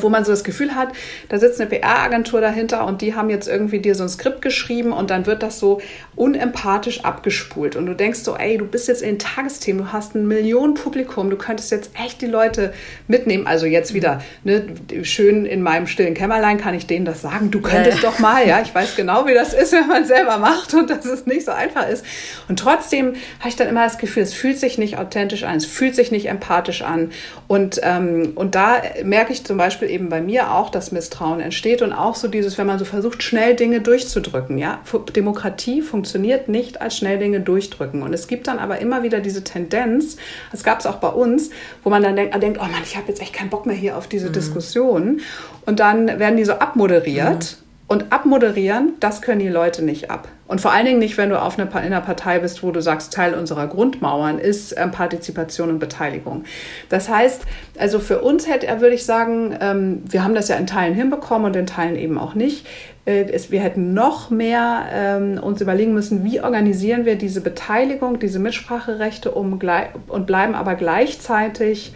wo 0.01 0.09
man 0.09 0.25
so 0.25 0.33
das 0.33 0.45
Gefühl 0.45 0.75
hat, 0.75 0.89
da 1.29 1.39
sitzt 1.39 1.61
eine 1.61 1.69
PR-Agentur 1.69 2.41
dahinter 2.41 2.87
und 2.87 3.03
die 3.03 3.15
haben 3.15 3.29
jetzt 3.29 3.47
irgendwie 3.47 3.79
dir 3.79 3.95
so 3.95 4.05
ein 4.05 4.09
Skript 4.09 4.41
geschrieben 4.41 4.93
und 4.93 5.11
dann 5.11 5.27
wird 5.27 5.43
das 5.43 5.59
so 5.59 5.81
unempathisch 6.15 7.05
abgespult 7.05 7.77
und 7.77 7.87
du 7.87 7.95
denkst 7.95 8.21
so, 8.21 8.37
ey, 8.37 8.57
du 8.57 8.67
bist 8.67 8.89
jetzt 8.89 9.03
in 9.03 9.11
den 9.11 9.19
Tagesthemen, 9.19 9.85
du 9.85 9.93
hast 9.93 10.15
ein 10.15 10.27
Millionenpublikum, 10.27 11.29
du 11.29 11.37
könntest 11.37 11.71
jetzt 11.71 11.91
echt 12.03 12.23
die 12.23 12.27
Leute 12.27 12.73
mitnehmen. 13.07 13.47
Also 13.47 13.67
jetzt 13.67 13.93
wieder, 13.93 14.23
ne, 14.45 14.65
schön 15.03 15.45
in 15.45 15.61
meinem 15.63 15.87
stillen 15.87 16.15
Kämmerlein 16.15 16.59
kann 16.59 16.75
ich 16.75 16.87
denen 16.87 17.05
das 17.05 17.21
sagen, 17.21 17.51
du 17.51 17.61
könntest 17.61 18.03
ja. 18.03 18.11
doch 18.11 18.19
mal, 18.19 18.47
ja, 18.49 18.63
ich 18.63 18.75
weiß 18.75 18.97
genau, 18.97 19.27
wie 19.27 19.35
das 19.35 19.53
ist, 19.53 19.73
wenn 19.73 19.87
man 19.87 20.07
selber 20.07 20.39
macht 20.39 20.73
und 20.73 20.89
dass 20.89 21.05
es 21.05 21.27
nicht 21.27 21.45
so 21.45 21.53
einfach 21.53 21.89
ist. 21.89 22.05
Und 22.49 22.59
trotzdem 22.59 23.15
habe 23.41 23.49
ich 23.49 23.57
dann 23.57 23.69
immer 23.69 23.85
das 23.85 23.99
Gefühl, 23.99 24.23
es 24.23 24.33
fühlt 24.33 24.59
sich 24.59 24.79
nicht 24.79 24.99
authentisch 24.99 25.45
an, 25.45 25.57
es 25.57 25.67
fühlt 25.67 25.95
sich 25.95 26.11
nicht 26.11 26.29
empathisch 26.29 26.81
an 26.81 27.13
und, 27.47 27.79
ähm, 27.83 28.33
und 28.37 28.55
da 28.55 28.81
merke 29.05 29.33
ich 29.33 29.45
zum 29.45 29.59
Beispiel, 29.59 29.66
Beispiel 29.67 29.91
eben 29.91 30.09
bei 30.09 30.21
mir 30.21 30.53
auch 30.53 30.71
das 30.71 30.93
Misstrauen 30.93 31.41
entsteht 31.41 31.83
und 31.83 31.93
auch 31.93 32.15
so 32.15 32.29
dieses, 32.29 32.57
wenn 32.57 32.67
man 32.67 32.79
so 32.79 32.85
versucht, 32.85 33.23
schnell 33.23 33.57
Dinge 33.57 33.81
durchzudrücken. 33.81 34.59
Ja? 34.59 34.81
Demokratie 35.15 35.83
funktioniert 35.83 36.49
nicht 36.49 36.81
als 36.81 36.97
schnell 36.97 37.19
Dinge 37.19 37.41
durchdrücken. 37.41 38.03
Und 38.03 38.13
es 38.13 38.29
gibt 38.29 38.47
dann 38.47 38.59
aber 38.59 38.79
immer 38.79 39.03
wieder 39.03 39.21
diese 39.21 39.43
Tendenz, 39.43 40.17
das 40.53 40.63
gab 40.63 40.81
es 40.81 40.87
auch 40.87 40.97
bei 40.97 41.09
uns, 41.09 41.51
wo 41.83 41.91
man 41.91 42.03
dann 42.03 42.17
denkt, 42.17 42.41
denkt 42.43 42.59
oh 42.61 42.65
Mann, 42.65 42.83
ich 42.85 42.97
habe 42.97 43.09
jetzt 43.09 43.21
echt 43.21 43.33
keinen 43.33 43.51
Bock 43.51 43.67
mehr 43.67 43.77
hier 43.77 43.97
auf 43.97 44.07
diese 44.07 44.29
mhm. 44.29 44.33
Diskussion. 44.35 45.21
Und 45.67 45.81
dann 45.81 46.07
werden 46.19 46.37
die 46.37 46.45
so 46.45 46.53
abmoderiert. 46.53 47.57
Mhm. 47.61 47.66
Und 47.89 48.13
abmoderieren, 48.13 48.95
das 48.99 49.23
können 49.23 49.39
die 49.39 49.49
Leute 49.49 49.85
nicht 49.85 50.11
ab. 50.11 50.27
Und 50.49 50.61
vor 50.61 50.73
allen 50.73 50.87
Dingen 50.87 50.99
nicht, 50.99 51.17
wenn 51.19 51.31
du 51.31 51.41
auf 51.41 51.57
einer, 51.57 51.71
in 51.71 51.77
einer 51.77 52.01
Partei 52.01 52.41
bist, 52.41 52.65
wo 52.65 52.73
du 52.73 52.83
sagst, 52.83 53.13
Teil 53.13 53.35
unserer 53.35 53.69
Grundmauern 53.69 54.41
ist 54.41 54.75
ähm, 54.77 54.91
Partizipation 54.91 55.71
und 55.71 55.79
Beteiligung. 55.79 56.45
Das 56.89 57.09
heißt, 57.09 57.43
also 57.79 58.01
für 58.01 58.23
uns 58.23 58.49
hätte 58.49 58.67
er, 58.67 58.81
würde 58.81 58.97
ich 58.97 59.05
sagen, 59.05 59.57
ähm, 59.61 60.03
wir 60.09 60.25
haben 60.25 60.35
das 60.35 60.49
ja 60.49 60.57
in 60.57 60.67
Teilen 60.67 60.95
hinbekommen 60.95 61.47
und 61.47 61.57
in 61.57 61.67
Teilen 61.67 61.97
eben 61.97 62.19
auch 62.19 62.35
nicht. 62.35 62.67
Äh, 63.07 63.31
es, 63.31 63.53
wir 63.53 63.61
hätten 63.61 63.95
noch 63.95 64.31
mehr 64.31 64.87
ähm, 64.93 65.39
uns 65.41 65.61
überlegen 65.61 65.95
müssen, 65.95 66.25
wie 66.25 66.41
organisieren 66.41 67.05
wir 67.05 67.17
diese 67.17 67.41
Beteiligung, 67.41 68.19
diese 68.19 68.41
Mitspracherechte 68.41 69.31
um, 69.31 69.61
und 70.09 70.27
bleiben 70.27 70.55
aber 70.57 70.75
gleichzeitig 70.75 71.95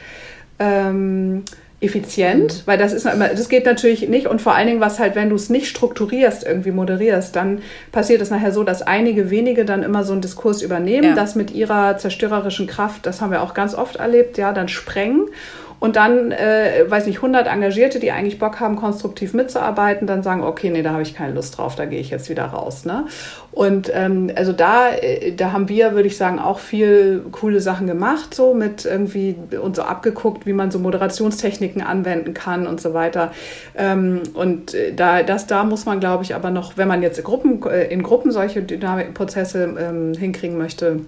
ähm, 0.60 1.44
effizient, 1.80 2.62
weil 2.66 2.76
das 2.76 2.92
ist 2.92 3.06
immer, 3.06 3.28
das 3.28 3.48
geht 3.48 3.64
natürlich 3.64 4.06
nicht 4.06 4.26
und 4.26 4.42
vor 4.42 4.54
allen 4.54 4.66
Dingen, 4.66 4.80
was 4.80 4.98
halt, 4.98 5.14
wenn 5.14 5.30
du 5.30 5.36
es 5.36 5.48
nicht 5.48 5.66
strukturierst, 5.66 6.46
irgendwie 6.46 6.72
moderierst, 6.72 7.34
dann 7.34 7.62
passiert 7.90 8.20
es 8.20 8.28
nachher 8.30 8.52
so, 8.52 8.64
dass 8.64 8.82
einige 8.82 9.30
wenige 9.30 9.64
dann 9.64 9.82
immer 9.82 10.04
so 10.04 10.12
einen 10.12 10.20
Diskurs 10.20 10.60
übernehmen, 10.60 11.08
ja. 11.08 11.14
das 11.14 11.36
mit 11.36 11.52
ihrer 11.52 11.96
zerstörerischen 11.96 12.66
Kraft, 12.66 13.06
das 13.06 13.22
haben 13.22 13.30
wir 13.30 13.42
auch 13.42 13.54
ganz 13.54 13.74
oft 13.74 13.96
erlebt, 13.96 14.36
ja, 14.36 14.52
dann 14.52 14.68
sprengen 14.68 15.28
und 15.80 15.96
dann, 15.96 16.30
äh, 16.30 16.84
weiß 16.86 17.06
nicht, 17.06 17.16
100 17.16 17.46
Engagierte, 17.46 17.98
die 17.98 18.12
eigentlich 18.12 18.38
Bock 18.38 18.60
haben, 18.60 18.76
konstruktiv 18.76 19.32
mitzuarbeiten, 19.32 20.06
dann 20.06 20.22
sagen, 20.22 20.44
okay, 20.44 20.68
nee, 20.68 20.82
da 20.82 20.92
habe 20.92 21.02
ich 21.02 21.14
keine 21.14 21.32
Lust 21.32 21.56
drauf, 21.56 21.74
da 21.74 21.86
gehe 21.86 22.00
ich 22.00 22.10
jetzt 22.10 22.28
wieder 22.28 22.44
raus. 22.44 22.84
Ne? 22.84 23.06
Und 23.50 23.90
ähm, 23.94 24.30
also 24.36 24.52
da, 24.52 24.90
äh, 24.90 25.32
da 25.32 25.52
haben 25.52 25.70
wir, 25.70 25.94
würde 25.94 26.06
ich 26.06 26.18
sagen, 26.18 26.38
auch 26.38 26.58
viel 26.58 27.24
coole 27.32 27.62
Sachen 27.62 27.86
gemacht, 27.86 28.34
so 28.34 28.52
mit 28.52 28.84
irgendwie 28.84 29.34
und 29.60 29.74
so 29.74 29.82
abgeguckt, 29.82 30.44
wie 30.44 30.52
man 30.52 30.70
so 30.70 30.78
Moderationstechniken 30.78 31.80
anwenden 31.80 32.34
kann 32.34 32.66
und 32.66 32.78
so 32.78 32.92
weiter. 32.92 33.32
Ähm, 33.74 34.20
und 34.34 34.74
äh, 34.74 34.92
da, 34.92 35.22
das, 35.22 35.46
da 35.46 35.64
muss 35.64 35.86
man, 35.86 35.98
glaube 35.98 36.24
ich, 36.24 36.34
aber 36.34 36.50
noch, 36.50 36.76
wenn 36.76 36.88
man 36.88 37.02
jetzt 37.02 37.24
Gruppen, 37.24 37.62
äh, 37.62 37.86
in 37.90 38.02
Gruppen 38.02 38.32
solche 38.32 38.62
Dynamikprozesse 38.62 39.74
ähm, 39.78 40.12
hinkriegen 40.12 40.58
möchte, 40.58 41.00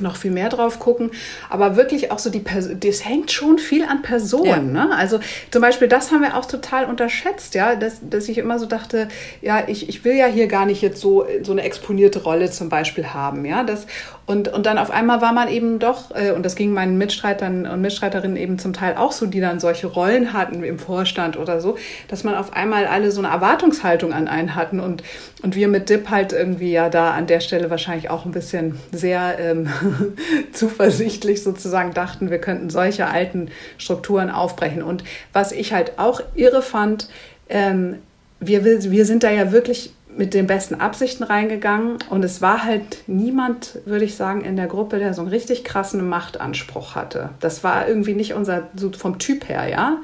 noch 0.00 0.16
viel 0.16 0.30
mehr 0.30 0.48
drauf 0.48 0.78
gucken. 0.78 1.10
Aber 1.48 1.76
wirklich 1.76 2.10
auch 2.10 2.18
so 2.18 2.30
die 2.30 2.40
Person, 2.40 2.78
das 2.80 3.04
hängt 3.04 3.30
schon 3.30 3.58
viel 3.58 3.84
an 3.84 4.02
Personen. 4.02 4.74
Ja. 4.74 4.86
Ne? 4.86 4.96
Also 4.96 5.20
zum 5.50 5.62
Beispiel, 5.62 5.88
das 5.88 6.10
haben 6.10 6.22
wir 6.22 6.36
auch 6.36 6.46
total 6.46 6.86
unterschätzt, 6.86 7.54
ja, 7.54 7.74
dass, 7.74 7.98
dass 8.08 8.28
ich 8.28 8.38
immer 8.38 8.58
so 8.58 8.66
dachte, 8.66 9.08
ja, 9.40 9.64
ich, 9.66 9.88
ich 9.88 10.04
will 10.04 10.14
ja 10.14 10.26
hier 10.26 10.46
gar 10.46 10.66
nicht 10.66 10.82
jetzt 10.82 11.00
so, 11.00 11.26
so 11.42 11.52
eine 11.52 11.62
exponierte 11.62 12.22
Rolle 12.22 12.50
zum 12.50 12.68
Beispiel 12.68 13.08
haben, 13.08 13.44
ja. 13.44 13.64
Das, 13.64 13.86
und, 14.28 14.48
und 14.48 14.66
dann 14.66 14.76
auf 14.76 14.90
einmal 14.90 15.22
war 15.22 15.32
man 15.32 15.48
eben 15.48 15.78
doch, 15.78 16.14
äh, 16.14 16.32
und 16.32 16.44
das 16.44 16.54
ging 16.54 16.74
meinen 16.74 16.98
Mitstreitern 16.98 17.66
und 17.66 17.80
Mitstreiterinnen 17.80 18.36
eben 18.36 18.58
zum 18.58 18.74
Teil 18.74 18.94
auch 18.98 19.12
so, 19.12 19.24
die 19.24 19.40
dann 19.40 19.58
solche 19.58 19.86
Rollen 19.86 20.34
hatten 20.34 20.62
im 20.62 20.78
Vorstand 20.78 21.38
oder 21.38 21.62
so, 21.62 21.78
dass 22.08 22.24
man 22.24 22.34
auf 22.34 22.52
einmal 22.52 22.86
alle 22.86 23.10
so 23.10 23.22
eine 23.22 23.28
Erwartungshaltung 23.28 24.12
an 24.12 24.28
einen 24.28 24.54
hatten 24.54 24.80
und, 24.80 25.02
und 25.42 25.56
wir 25.56 25.66
mit 25.68 25.88
DIP 25.88 26.10
halt 26.10 26.34
irgendwie 26.34 26.70
ja 26.70 26.90
da 26.90 27.12
an 27.12 27.26
der 27.26 27.40
Stelle 27.40 27.70
wahrscheinlich 27.70 28.10
auch 28.10 28.26
ein 28.26 28.32
bisschen 28.32 28.78
sehr 28.92 29.38
ähm, 29.38 29.70
zuversichtlich 30.52 31.42
sozusagen 31.42 31.94
dachten, 31.94 32.30
wir 32.30 32.38
könnten 32.38 32.68
solche 32.68 33.06
alten 33.06 33.48
Strukturen 33.78 34.28
aufbrechen. 34.28 34.82
Und 34.82 35.04
was 35.32 35.52
ich 35.52 35.72
halt 35.72 35.98
auch 35.98 36.20
irre 36.34 36.60
fand, 36.60 37.08
ähm, 37.48 37.96
wir, 38.40 38.62
wir 38.62 39.06
sind 39.06 39.24
da 39.24 39.30
ja 39.30 39.52
wirklich 39.52 39.94
mit 40.18 40.34
den 40.34 40.48
besten 40.48 40.74
Absichten 40.74 41.22
reingegangen 41.22 41.98
und 42.10 42.24
es 42.24 42.42
war 42.42 42.64
halt 42.64 43.04
niemand, 43.06 43.78
würde 43.84 44.04
ich 44.04 44.16
sagen, 44.16 44.40
in 44.40 44.56
der 44.56 44.66
Gruppe, 44.66 44.98
der 44.98 45.14
so 45.14 45.22
einen 45.22 45.30
richtig 45.30 45.62
krassen 45.62 46.06
Machtanspruch 46.08 46.96
hatte. 46.96 47.30
Das 47.38 47.62
war 47.62 47.86
irgendwie 47.86 48.14
nicht 48.14 48.34
unser, 48.34 48.66
so 48.74 48.90
vom 48.90 49.20
Typ 49.20 49.48
her, 49.48 49.68
ja. 49.68 49.98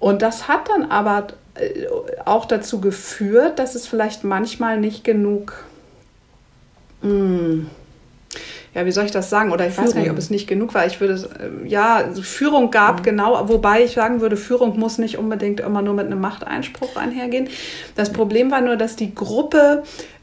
Und 0.00 0.22
das 0.22 0.48
hat 0.48 0.70
dann 0.70 0.90
aber 0.90 1.26
äh, 1.56 1.86
auch 2.24 2.46
dazu 2.46 2.80
geführt, 2.80 3.58
dass 3.58 3.74
es 3.74 3.86
vielleicht 3.86 4.24
manchmal 4.24 4.80
nicht 4.80 5.04
genug, 5.04 5.62
mh, 7.02 7.10
hm, 7.10 7.70
ja, 8.74 8.86
wie 8.86 8.90
soll 8.92 9.04
ich 9.04 9.10
das 9.10 9.28
sagen? 9.28 9.52
Oder 9.52 9.66
ich 9.66 9.74
Führung. 9.74 9.88
weiß 9.88 9.94
gar 9.94 10.00
nicht, 10.00 10.10
ob 10.10 10.18
es 10.18 10.30
nicht 10.30 10.46
genug 10.46 10.74
war. 10.74 10.86
Ich 10.86 11.00
würde, 11.00 11.14
äh, 11.14 11.68
ja, 11.68 12.04
Führung 12.22 12.70
gab, 12.70 13.00
mhm. 13.00 13.02
genau, 13.04 13.48
wobei 13.48 13.84
ich 13.84 13.92
sagen 13.92 14.20
würde, 14.20 14.36
Führung 14.36 14.78
muss 14.78 14.98
nicht 14.98 15.18
unbedingt 15.18 15.60
immer 15.60 15.82
nur 15.82 15.94
mit 15.94 16.06
einem 16.06 16.20
Machteinspruch 16.20 16.96
einhergehen. 16.96 17.48
Das 17.96 18.12
Problem 18.12 18.50
war 18.50 18.60
nur, 18.60 18.76
dass 18.76 18.96
die 18.96 19.14
Gruppe 19.14 19.82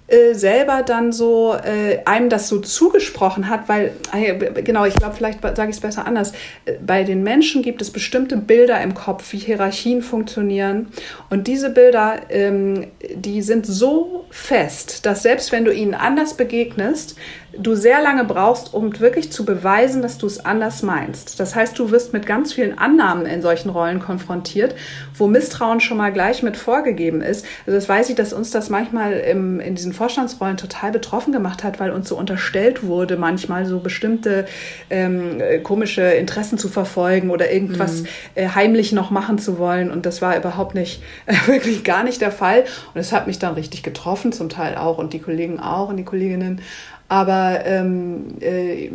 äh, 0.10 0.34
selber 0.34 0.82
dann 0.82 1.12
so 1.12 1.54
äh, 1.54 2.00
einem 2.06 2.30
das 2.30 2.48
so 2.48 2.60
zugesprochen 2.60 3.48
hat, 3.48 3.70
weil, 3.70 3.92
äh, 4.12 4.64
genau, 4.64 4.86
ich 4.86 4.96
glaube, 4.96 5.16
vielleicht 5.16 5.40
sage 5.42 5.70
ich 5.70 5.76
es 5.76 5.80
besser 5.80 6.08
anders. 6.08 6.32
Äh, 6.66 6.74
bei 6.84 7.04
den 7.04 7.22
Menschen 7.22 7.62
gibt 7.62 7.80
es 7.80 7.92
bestimmte 7.92 8.36
Bilder 8.36 8.82
im 8.82 8.96
Kopf, 8.96 9.32
wie 9.34 9.38
Hierarchien 9.38 10.02
funktionieren. 10.02 10.88
Und 11.30 11.46
diese 11.46 11.70
Bilder, 11.70 12.22
ähm, 12.30 12.88
die 13.14 13.44
sind 13.44 13.68
so 13.68 14.26
fest, 14.32 15.06
dass 15.06 15.22
selbst 15.22 15.52
wenn 15.52 15.64
du 15.64 15.72
ihnen 15.72 15.94
anders 15.94 16.34
begegnest, 16.34 17.16
du 17.58 17.76
sehr 17.76 18.02
lange 18.02 18.26
brauchst, 18.26 18.74
um 18.74 18.98
wirklich 19.00 19.32
zu 19.32 19.46
beweisen, 19.46 20.02
dass 20.02 20.18
du 20.18 20.28
es 20.28 20.44
anders 20.46 20.84
meinst. 20.84 21.40
Das 21.40 21.56
heißt, 21.56 21.78
du 21.80 21.92
wirst 21.92 22.14
mit 22.14 22.26
ganz 22.26 22.54
vielen 22.54 22.78
Annahmen 22.78 23.26
in 23.26 23.42
solchen 23.42 23.70
Rollen 23.70 24.00
konfrontiert, 24.00 24.76
wo 25.16 25.28
Misstrauen 25.28 25.80
schon 25.80 25.98
mal 25.98 26.12
gleich 26.12 26.44
mit 26.44 26.58
vorgegeben 26.58 27.22
ist. 27.22 27.46
Also 27.66 27.78
das 27.78 27.90
weiß 27.90 28.10
ich, 28.10 28.16
dass 28.16 28.34
uns 28.34 28.52
das 28.52 28.70
manchmal 28.70 29.14
im, 29.14 29.60
in 29.60 29.76
diesen 29.76 29.94
Vorstandsrollen 29.94 30.58
total 30.58 30.92
betroffen 30.92 31.34
gemacht 31.34 31.64
hat, 31.64 31.80
weil 31.80 31.92
uns 31.92 32.10
so 32.10 32.18
unterstellt 32.18 32.84
wurde, 32.86 33.18
manchmal 33.18 33.66
so 33.66 33.80
bestimmte 33.80 34.46
ähm, 34.90 35.42
komische 35.64 36.04
Interessen 36.04 36.58
zu 36.58 36.70
verfolgen 36.70 37.32
oder 37.32 37.52
irgendwas 37.52 38.02
mhm. 38.02 38.08
äh, 38.36 38.48
heimlich 38.50 38.92
noch 38.92 39.10
machen 39.10 39.40
zu 39.40 39.58
wollen. 39.58 39.92
Und 39.92 40.06
das 40.06 40.22
war 40.22 40.38
überhaupt 40.38 40.76
nicht, 40.76 41.02
äh, 41.26 41.34
wirklich 41.48 41.84
gar 41.84 42.04
nicht 42.04 42.22
der 42.22 42.32
Fall. 42.32 42.66
Und 42.94 43.02
es 43.02 43.12
hat 43.12 43.28
mich 43.28 43.40
dann 43.40 43.56
richtig 43.56 43.82
getroffen, 43.82 44.32
zum 44.32 44.50
Teil 44.50 44.76
auch 44.76 44.98
und 44.98 45.14
die 45.14 45.20
Kollegen 45.20 45.60
auch 45.60 45.90
und 45.90 45.98
die 45.98 46.06
Kolleginnen. 46.06 46.62
Aber 47.10 47.62
ähm, 47.66 48.36
äh, 48.40 48.92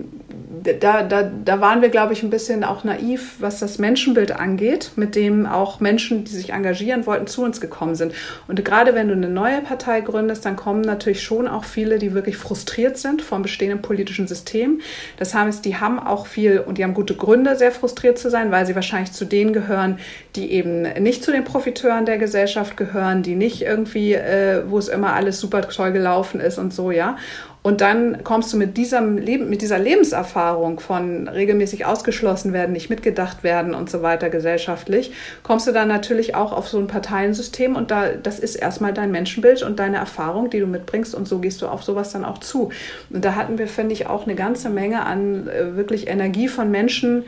da, 0.81 1.03
da, 1.03 1.23
da 1.23 1.61
waren 1.61 1.83
wir, 1.83 1.89
glaube 1.89 2.13
ich, 2.13 2.23
ein 2.23 2.31
bisschen 2.31 2.65
auch 2.65 2.85
naiv, 2.85 3.37
was 3.41 3.59
das 3.59 3.79
Menschenbild 3.79 4.33
angeht, 4.33 4.93
mit 4.97 5.15
dem 5.15 5.47
auch 5.47 5.81
Menschen, 5.81 6.25
die 6.25 6.31
sich 6.31 6.51
engagieren 6.53 7.07
wollten, 7.07 7.27
zu 7.27 7.43
uns 7.43 7.61
gekommen 7.61 7.97
sind. 7.97 8.15
Und 8.49 8.65
gerade 8.65 8.95
wenn 8.95 9.09
du 9.09 9.15
eine 9.15 9.29
neue 9.29 9.61
Partei 9.61 10.01
gründest, 10.01 10.45
dann 10.45 10.57
kommen 10.57 10.81
natürlich 10.81 11.23
schon 11.23 11.49
auch 11.49 11.65
viele, 11.65 11.99
die 11.99 12.15
wirklich 12.15 12.37
frustriert 12.37 12.97
sind 12.97 13.21
vom 13.21 13.43
bestehenden 13.43 13.83
politischen 13.83 14.27
System. 14.27 14.81
Das 15.19 15.35
heißt, 15.35 15.65
die 15.65 15.77
haben 15.77 15.99
auch 15.99 16.27
viel 16.27 16.61
und 16.61 16.79
die 16.79 16.85
haben 16.85 16.95
gute 16.95 17.15
Gründe, 17.15 17.57
sehr 17.57 17.73
frustriert 17.73 18.19
zu 18.19 18.31
sein, 18.31 18.51
weil 18.51 18.65
sie 18.65 18.75
wahrscheinlich 18.75 19.13
zu 19.13 19.25
denen 19.25 19.53
gehören, 19.53 19.99
die 20.37 20.53
eben 20.53 20.83
nicht 21.03 21.25
zu 21.25 21.33
den 21.33 21.45
Profiteuren 21.45 22.07
der 22.07 22.19
Gesellschaft 22.19 22.77
gehören, 22.77 23.23
die 23.23 23.35
nicht 23.35 23.63
irgendwie, 23.63 24.15
äh, 24.15 24.63
wo 24.69 24.79
es 24.79 24.89
immer 24.89 25.15
alles 25.15 25.41
super 25.41 25.63
toll 25.63 25.93
gelaufen 25.93 26.41
ist 26.41 26.59
und 26.59 26.73
so, 26.73 26.91
ja. 26.91 27.17
Und 27.65 27.81
dann 27.81 28.23
kommst 28.25 28.53
du 28.53 28.59
mit, 28.59 28.77
diesem 28.77 29.17
Leben, 29.17 29.49
mit 29.49 29.63
dieser 29.63 29.79
Lebenserfahrung 29.79 30.81
von 30.81 31.29
regelmäßig 31.29 31.87
ausgeschlossen 31.87 32.53
werden, 32.53 32.73
nicht 32.73 32.91
mitgedacht 32.91 33.43
werden 33.43 33.73
und 33.73 33.89
so 33.89 34.03
weiter 34.03 34.29
gesellschaftlich, 34.29 35.13
kommst 35.43 35.67
du 35.67 35.73
dann 35.73 35.89
natürlich 35.89 36.35
auch 36.35 36.53
auf 36.53 36.69
so 36.69 36.79
ein 36.79 36.89
Parteiensystem 36.89 37.75
und 37.75 37.91
da, 37.91 38.11
das 38.11 38.39
ist 38.39 38.57
erstmal 38.57 38.93
dein 38.93 39.11
Menschenbild 39.11 39.63
und 39.63 39.79
deine 39.79 39.97
Erfahrung, 39.97 40.51
die 40.51 40.61
du 40.61 40.67
mitbringst 40.67 41.15
und 41.15 41.27
so 41.27 41.39
gehst 41.39 41.63
du 41.63 41.67
auf 41.67 41.83
sowas 41.83 42.13
dann 42.13 42.27
auch 42.27 42.37
zu. 42.37 42.69
Und 43.09 43.25
da 43.25 43.35
hatten 43.35 43.57
wir, 43.57 43.67
finde 43.67 43.95
ich, 43.95 44.09
auch 44.09 44.27
eine 44.27 44.35
ganze 44.35 44.69
Menge 44.69 45.07
an 45.07 45.49
äh, 45.49 45.75
wirklich 45.75 46.07
Energie 46.07 46.49
von 46.49 46.71
Menschen, 46.71 47.25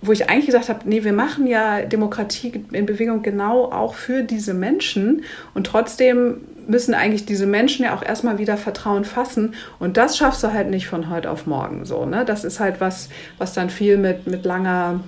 wo 0.00 0.10
ich 0.10 0.28
eigentlich 0.28 0.46
gesagt 0.46 0.70
habe, 0.70 0.80
nee, 0.86 1.04
wir 1.04 1.12
machen 1.12 1.46
ja 1.46 1.82
Demokratie 1.82 2.64
in 2.72 2.86
Bewegung 2.86 3.22
genau 3.22 3.66
auch 3.66 3.94
für 3.94 4.24
diese 4.24 4.54
Menschen 4.54 5.22
und 5.54 5.68
trotzdem 5.68 6.40
müssen 6.72 6.94
eigentlich 6.94 7.24
diese 7.24 7.46
Menschen 7.46 7.84
ja 7.84 7.94
auch 7.94 8.02
erstmal 8.02 8.38
wieder 8.38 8.56
Vertrauen 8.56 9.04
fassen. 9.04 9.54
Und 9.78 9.96
das 9.96 10.16
schaffst 10.16 10.42
du 10.42 10.52
halt 10.52 10.70
nicht 10.70 10.88
von 10.88 11.08
heute 11.08 11.30
auf 11.30 11.46
morgen 11.46 11.84
so. 11.84 12.04
Ne? 12.04 12.24
Das 12.24 12.42
ist 12.42 12.58
halt 12.58 12.80
was, 12.80 13.08
was 13.38 13.52
dann 13.52 13.70
viel 13.70 13.98
mit, 13.98 14.26
mit 14.26 14.44
langer 14.44 15.00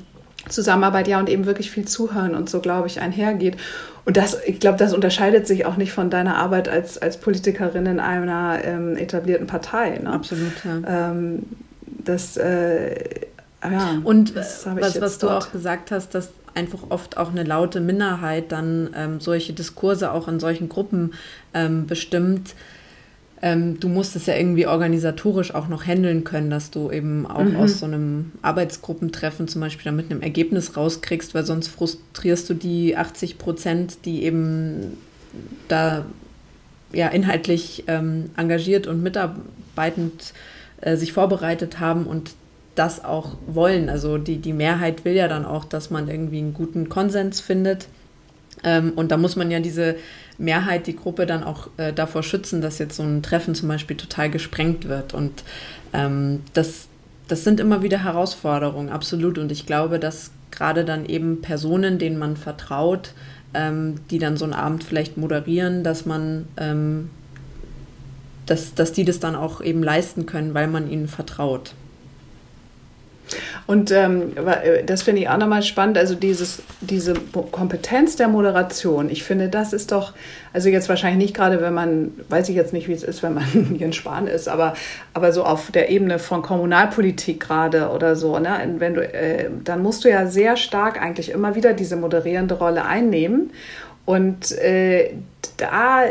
Zusammenarbeit, 0.48 1.08
ja, 1.08 1.18
und 1.18 1.30
eben 1.30 1.46
wirklich 1.46 1.70
viel 1.70 1.86
Zuhören 1.86 2.34
und 2.34 2.50
so, 2.50 2.60
glaube 2.60 2.86
ich, 2.86 3.00
einhergeht. 3.00 3.56
Und 4.04 4.18
das, 4.18 4.36
ich 4.44 4.60
glaube, 4.60 4.76
das 4.76 4.92
unterscheidet 4.92 5.46
sich 5.46 5.64
auch 5.64 5.78
nicht 5.78 5.92
von 5.92 6.10
deiner 6.10 6.36
Arbeit 6.36 6.68
als, 6.68 6.98
als 6.98 7.16
Politikerin 7.16 7.86
in 7.86 7.98
einer 7.98 8.62
ähm, 8.62 8.96
etablierten 8.96 9.46
Partei. 9.46 9.98
Ne? 10.02 10.12
Absolut, 10.12 10.52
ja. 10.64 11.10
Ähm, 11.10 11.44
das, 12.04 12.36
äh, 12.36 12.94
ja, 13.62 13.98
und 14.04 14.36
was, 14.36 14.66
was 15.00 15.18
du 15.18 15.30
auch 15.30 15.50
gesagt 15.50 15.90
hast, 15.90 16.14
dass 16.14 16.28
einfach 16.54 16.90
oft 16.90 17.16
auch 17.16 17.30
eine 17.30 17.42
laute 17.42 17.80
Minderheit 17.80 18.52
dann 18.52 18.90
ähm, 18.96 19.20
solche 19.20 19.52
Diskurse 19.52 20.12
auch 20.12 20.28
in 20.28 20.40
solchen 20.40 20.68
Gruppen 20.68 21.12
ähm, 21.52 21.86
bestimmt. 21.86 22.54
Ähm, 23.42 23.78
du 23.78 23.88
musst 23.88 24.16
es 24.16 24.26
ja 24.26 24.34
irgendwie 24.34 24.66
organisatorisch 24.66 25.54
auch 25.54 25.68
noch 25.68 25.86
handeln 25.86 26.24
können, 26.24 26.48
dass 26.48 26.70
du 26.70 26.90
eben 26.90 27.26
auch 27.26 27.44
mhm. 27.44 27.56
aus 27.56 27.80
so 27.80 27.86
einem 27.86 28.32
Arbeitsgruppentreffen 28.42 29.48
zum 29.48 29.60
Beispiel 29.60 29.84
dann 29.84 29.96
mit 29.96 30.10
einem 30.10 30.22
Ergebnis 30.22 30.76
rauskriegst, 30.76 31.34
weil 31.34 31.44
sonst 31.44 31.68
frustrierst 31.68 32.48
du 32.48 32.54
die 32.54 32.96
80 32.96 33.36
Prozent, 33.38 33.98
die 34.04 34.24
eben 34.24 34.96
da 35.68 36.04
ja 36.92 37.08
inhaltlich 37.08 37.84
ähm, 37.86 38.30
engagiert 38.36 38.86
und 38.86 39.02
mitarbeitend 39.02 40.32
äh, 40.80 40.96
sich 40.96 41.12
vorbereitet 41.12 41.80
haben 41.80 42.06
und 42.06 42.30
das 42.74 43.04
auch 43.04 43.36
wollen. 43.46 43.88
Also 43.88 44.18
die, 44.18 44.38
die 44.38 44.52
Mehrheit 44.52 45.04
will 45.04 45.14
ja 45.14 45.28
dann 45.28 45.44
auch, 45.44 45.64
dass 45.64 45.90
man 45.90 46.08
irgendwie 46.08 46.38
einen 46.38 46.54
guten 46.54 46.88
Konsens 46.88 47.40
findet. 47.40 47.88
Ähm, 48.62 48.92
und 48.96 49.10
da 49.10 49.16
muss 49.16 49.36
man 49.36 49.50
ja 49.50 49.60
diese 49.60 49.96
Mehrheit, 50.38 50.86
die 50.86 50.96
Gruppe 50.96 51.26
dann 51.26 51.44
auch 51.44 51.68
äh, 51.76 51.92
davor 51.92 52.22
schützen, 52.22 52.60
dass 52.60 52.78
jetzt 52.78 52.96
so 52.96 53.02
ein 53.02 53.22
Treffen 53.22 53.54
zum 53.54 53.68
Beispiel 53.68 53.96
total 53.96 54.30
gesprengt 54.30 54.88
wird. 54.88 55.14
Und 55.14 55.44
ähm, 55.92 56.42
das, 56.52 56.88
das 57.28 57.44
sind 57.44 57.60
immer 57.60 57.82
wieder 57.82 58.02
Herausforderungen, 58.02 58.88
absolut. 58.88 59.38
Und 59.38 59.52
ich 59.52 59.66
glaube, 59.66 59.98
dass 59.98 60.30
gerade 60.50 60.84
dann 60.84 61.06
eben 61.06 61.42
Personen, 61.42 61.98
denen 61.98 62.18
man 62.18 62.36
vertraut, 62.36 63.12
ähm, 63.54 63.96
die 64.10 64.18
dann 64.18 64.36
so 64.36 64.44
einen 64.44 64.54
Abend 64.54 64.82
vielleicht 64.84 65.16
moderieren, 65.16 65.84
dass 65.84 66.06
man 66.06 66.46
ähm, 66.56 67.10
dass, 68.46 68.74
dass 68.74 68.92
die 68.92 69.04
das 69.04 69.20
dann 69.20 69.34
auch 69.34 69.60
eben 69.60 69.82
leisten 69.82 70.26
können, 70.26 70.54
weil 70.54 70.68
man 70.68 70.90
ihnen 70.90 71.08
vertraut. 71.08 71.74
Und 73.66 73.90
ähm, 73.90 74.32
äh, 74.36 74.84
das 74.84 75.02
finde 75.02 75.22
ich 75.22 75.28
auch 75.28 75.38
nochmal 75.38 75.62
spannend, 75.62 75.96
also 75.98 76.14
dieses, 76.14 76.62
diese 76.80 77.14
Kompetenz 77.50 78.16
der 78.16 78.28
Moderation. 78.28 79.10
Ich 79.10 79.24
finde, 79.24 79.48
das 79.48 79.72
ist 79.72 79.92
doch, 79.92 80.12
also 80.52 80.68
jetzt 80.68 80.88
wahrscheinlich 80.88 81.28
nicht 81.28 81.34
gerade, 81.34 81.60
wenn 81.60 81.74
man, 81.74 82.12
weiß 82.28 82.48
ich 82.48 82.56
jetzt 82.56 82.72
nicht, 82.72 82.88
wie 82.88 82.92
es 82.92 83.02
ist, 83.02 83.22
wenn 83.22 83.34
man 83.34 83.44
hier 83.44 83.86
in 83.86 83.92
Spahn 83.92 84.26
ist, 84.26 84.48
aber, 84.48 84.74
aber 85.14 85.32
so 85.32 85.44
auf 85.44 85.70
der 85.70 85.90
Ebene 85.90 86.18
von 86.18 86.42
Kommunalpolitik 86.42 87.40
gerade 87.40 87.90
oder 87.90 88.16
so, 88.16 88.38
ne? 88.38 88.58
wenn 88.78 88.94
du, 88.94 89.00
äh, 89.02 89.48
dann 89.64 89.82
musst 89.82 90.04
du 90.04 90.10
ja 90.10 90.26
sehr 90.26 90.56
stark 90.56 91.00
eigentlich 91.00 91.30
immer 91.30 91.54
wieder 91.54 91.72
diese 91.72 91.96
moderierende 91.96 92.54
Rolle 92.54 92.84
einnehmen. 92.84 93.50
Und 94.06 94.52
äh, 94.58 95.14
da 95.56 96.02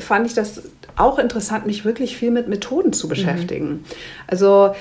fand 0.00 0.26
ich 0.26 0.32
das 0.32 0.62
auch 0.96 1.18
interessant, 1.18 1.66
mich 1.66 1.84
wirklich 1.84 2.16
viel 2.16 2.30
mit 2.30 2.48
Methoden 2.48 2.92
zu 2.92 3.08
beschäftigen. 3.08 3.68
Mhm. 3.68 3.84
Also 4.26 4.74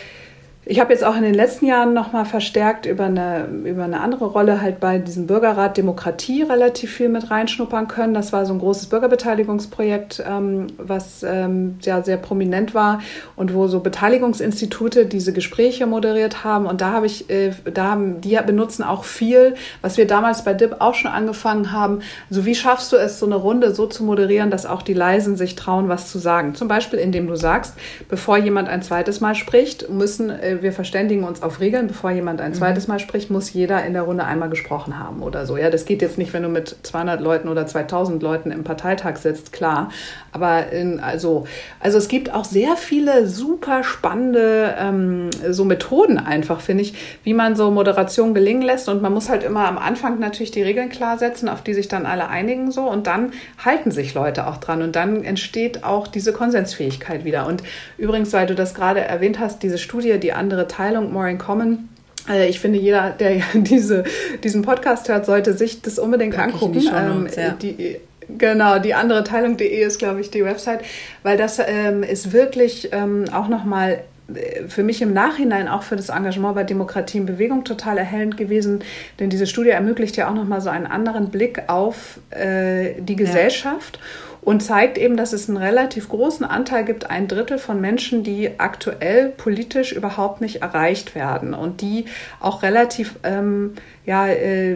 ich 0.72 0.80
habe 0.80 0.94
jetzt 0.94 1.04
auch 1.04 1.18
in 1.18 1.24
den 1.24 1.34
letzten 1.34 1.66
Jahren 1.66 1.94
nochmal 1.94 2.24
verstärkt 2.24 2.86
über 2.86 3.04
eine, 3.04 3.46
über 3.66 3.84
eine 3.84 4.00
andere 4.00 4.24
Rolle 4.24 4.62
halt 4.62 4.80
bei 4.80 5.00
diesem 5.00 5.28
Bürgerrat 5.28 5.76
Demokratie 5.76 6.44
relativ 6.44 6.94
viel 6.94 7.10
mit 7.10 7.30
reinschnuppern 7.30 7.90
können. 7.90 8.14
Das 8.14 8.32
war 8.32 8.46
so 8.46 8.54
ein 8.54 8.60
großes 8.60 8.86
Bürgerbeteiligungsprojekt, 8.86 10.24
ähm, 10.26 10.68
was 10.78 11.24
ähm, 11.24 11.78
ja 11.82 12.02
sehr 12.04 12.16
prominent 12.16 12.74
war 12.74 13.02
und 13.36 13.54
wo 13.54 13.68
so 13.68 13.82
Beteiligungsinstitute 13.82 15.08
diese 15.08 15.34
Gespräche 15.34 15.88
moderiert 15.88 16.46
haben. 16.46 16.66
Und 16.68 16.80
da 16.80 16.94
habe 16.94 17.06
ich, 17.06 17.30
äh, 17.30 17.52
da 17.74 17.90
haben, 17.90 18.22
die 18.22 18.40
benutzen 18.48 18.84
auch 18.84 19.04
viel, 19.04 19.56
was 19.82 19.98
wir 19.98 20.08
damals 20.08 20.46
bei 20.46 20.54
DIP 20.54 20.78
auch 20.80 20.96
schon 20.96 21.12
angefangen 21.12 21.74
haben. 21.74 22.00
Also 22.30 22.46
wie 22.46 22.56
schaffst 22.56 22.94
du 22.94 22.96
es, 22.96 23.20
so 23.20 23.26
eine 23.26 23.36
Runde 23.36 23.76
so 23.76 23.88
zu 23.88 24.06
moderieren, 24.06 24.52
dass 24.52 24.66
auch 24.66 24.84
die 24.84 24.94
Leisen 24.94 25.36
sich 25.36 25.58
trauen, 25.58 25.90
was 25.90 26.10
zu 26.10 26.18
sagen? 26.18 26.56
Zum 26.56 26.70
Beispiel, 26.70 27.00
indem 27.00 27.28
du 27.28 27.36
sagst, 27.36 27.74
bevor 28.08 28.38
jemand 28.38 28.70
ein 28.70 28.82
zweites 28.82 29.20
Mal 29.20 29.36
spricht, 29.36 29.90
müssen 29.90 30.30
äh, 30.30 30.61
wir 30.62 30.74
verständigen 30.74 31.24
uns 31.24 31.42
auf 31.42 31.60
Regeln, 31.60 31.88
bevor 31.88 32.12
jemand 32.12 32.42
ein 32.42 32.52
mhm. 32.52 32.56
zweites 32.56 32.88
Mal 32.88 33.00
spricht, 33.00 33.30
muss 33.30 33.54
jeder 33.54 33.84
in 33.86 33.94
der 33.94 34.04
Runde 34.04 34.26
einmal 34.26 34.50
gesprochen 34.50 35.00
haben 35.00 35.22
oder 35.22 35.46
so. 35.46 35.58
Ja, 35.58 35.70
das 35.70 35.86
geht 35.86 36.02
jetzt 36.02 36.18
nicht, 36.18 36.34
wenn 36.34 36.44
du 36.44 36.50
mit 36.50 36.76
200 36.84 37.22
Leuten 37.22 37.48
oder 37.48 37.68
2000 37.68 38.22
Leuten 38.22 38.52
im 38.52 38.64
Parteitag 38.64 39.18
sitzt, 39.18 39.52
klar. 39.54 39.90
Aber 40.32 40.72
in, 40.72 41.00
also, 41.00 41.46
also 41.80 41.98
es 41.98 42.08
gibt 42.08 42.34
auch 42.34 42.46
sehr 42.46 42.76
viele 42.76 43.28
super 43.28 43.84
spannende 43.84 44.76
ähm, 44.78 45.30
so 45.50 45.66
Methoden 45.66 46.18
einfach, 46.18 46.62
finde 46.62 46.84
ich, 46.84 46.94
wie 47.24 47.34
man 47.34 47.56
so 47.56 47.72
Moderation 47.72 48.34
gelingen 48.34 48.62
lässt. 48.62 48.88
Und 48.90 49.02
man 49.02 49.14
muss 49.14 49.30
halt 49.30 49.44
immer 49.44 49.68
am 49.68 49.78
Anfang 49.78 50.20
natürlich 50.20 50.52
die 50.52 50.64
Regeln 50.64 50.90
klar 50.90 51.18
setzen, 51.18 51.50
auf 51.50 51.62
die 51.62 51.74
sich 51.74 51.88
dann 51.88 52.06
alle 52.06 52.30
einigen 52.30 52.72
so. 52.72 52.90
Und 52.90 53.08
dann 53.08 53.32
halten 53.64 53.92
sich 53.92 54.14
Leute 54.14 54.48
auch 54.48 54.58
dran. 54.58 54.82
Und 54.82 54.96
dann 54.96 55.24
entsteht 55.24 55.84
auch 55.84 56.08
diese 56.08 56.34
Konsensfähigkeit 56.34 57.26
wieder. 57.26 57.48
Und 57.48 57.64
übrigens, 57.98 58.32
weil 58.34 58.48
du 58.48 58.56
das 58.56 58.74
gerade 58.74 59.02
erwähnt 59.02 59.40
hast, 59.40 59.64
diese 59.64 59.78
Studie, 59.78 60.20
die 60.20 60.34
andere 60.42 60.68
Teilung, 60.68 61.14
More 61.14 61.30
in 61.30 61.38
Common. 61.38 61.90
Äh, 62.28 62.50
ich 62.50 62.60
finde, 62.60 62.80
jeder, 62.80 63.12
der 63.12 63.42
diese, 63.54 64.04
diesen 64.44 64.64
Podcast 64.64 65.08
hört, 65.08 65.26
sollte 65.26 65.54
sich 65.54 65.82
das 65.82 66.00
unbedingt 66.00 66.36
Pack 66.36 66.54
angucken. 66.54 66.80
Die 66.80 66.88
ähm, 66.88 67.28
ja. 67.36 67.52
die, 67.52 67.98
Genau, 68.38 68.80
die 68.80 68.94
andere 68.94 69.24
Teilung.de 69.24 69.82
ist, 69.82 70.00
glaube 70.00 70.22
ich, 70.22 70.32
die 70.32 70.46
Website, 70.46 70.82
weil 71.24 71.38
das 71.38 71.60
ähm, 71.60 72.04
ist 72.04 72.32
wirklich 72.34 72.90
ähm, 72.92 73.26
auch 73.34 73.48
nochmal 73.48 74.04
äh, 74.34 74.68
für 74.68 74.84
mich 74.84 75.02
im 75.02 75.14
Nachhinein 75.14 75.68
auch 75.68 75.84
für 75.84 75.96
das 75.96 76.10
Engagement 76.10 76.56
bei 76.56 76.64
Demokratie 76.64 77.18
in 77.18 77.26
Bewegung 77.26 77.64
total 77.64 77.98
erhellend 77.98 78.38
gewesen, 78.38 78.84
denn 79.20 79.30
diese 79.30 79.48
Studie 79.48 79.72
ermöglicht 79.72 80.18
ja 80.18 80.30
auch 80.30 80.34
nochmal 80.34 80.62
so 80.62 80.70
einen 80.70 80.88
anderen 80.88 81.30
Blick 81.30 81.64
auf 81.68 82.20
äh, 82.30 82.94
die 83.00 83.16
Gesellschaft. 83.16 83.98
Ja 83.98 84.31
und 84.42 84.62
zeigt 84.62 84.98
eben, 84.98 85.18
dass 85.18 85.34
es 85.34 85.48
einen 85.48 85.58
relativ 85.58 86.10
großen 86.10 86.46
Anteil 86.46 86.84
gibt, 86.84 87.10
ein 87.10 87.28
Drittel 87.28 87.60
von 87.60 87.80
Menschen, 87.80 88.24
die 88.24 88.60
aktuell 88.60 89.30
politisch 89.30 89.92
überhaupt 89.92 90.42
nicht 90.42 90.62
erreicht 90.62 91.14
werden 91.14 91.54
und 91.54 91.82
die 91.82 92.06
auch 92.40 92.64
relativ 92.64 93.16
ähm, 93.24 93.74
ja, 94.06 94.28
äh, 94.28 94.76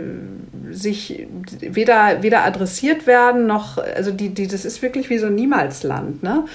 sich 0.71 1.27
weder, 1.59 2.21
weder 2.21 2.45
adressiert 2.45 3.07
werden 3.07 3.47
noch, 3.47 3.77
also 3.77 4.11
die, 4.11 4.29
die, 4.29 4.47
das 4.47 4.65
ist 4.65 4.81
wirklich 4.81 5.09
wie 5.09 5.17
so 5.17 5.27
ein 5.27 5.35
Niemalsland. 5.35 6.21
Ne? 6.21 6.45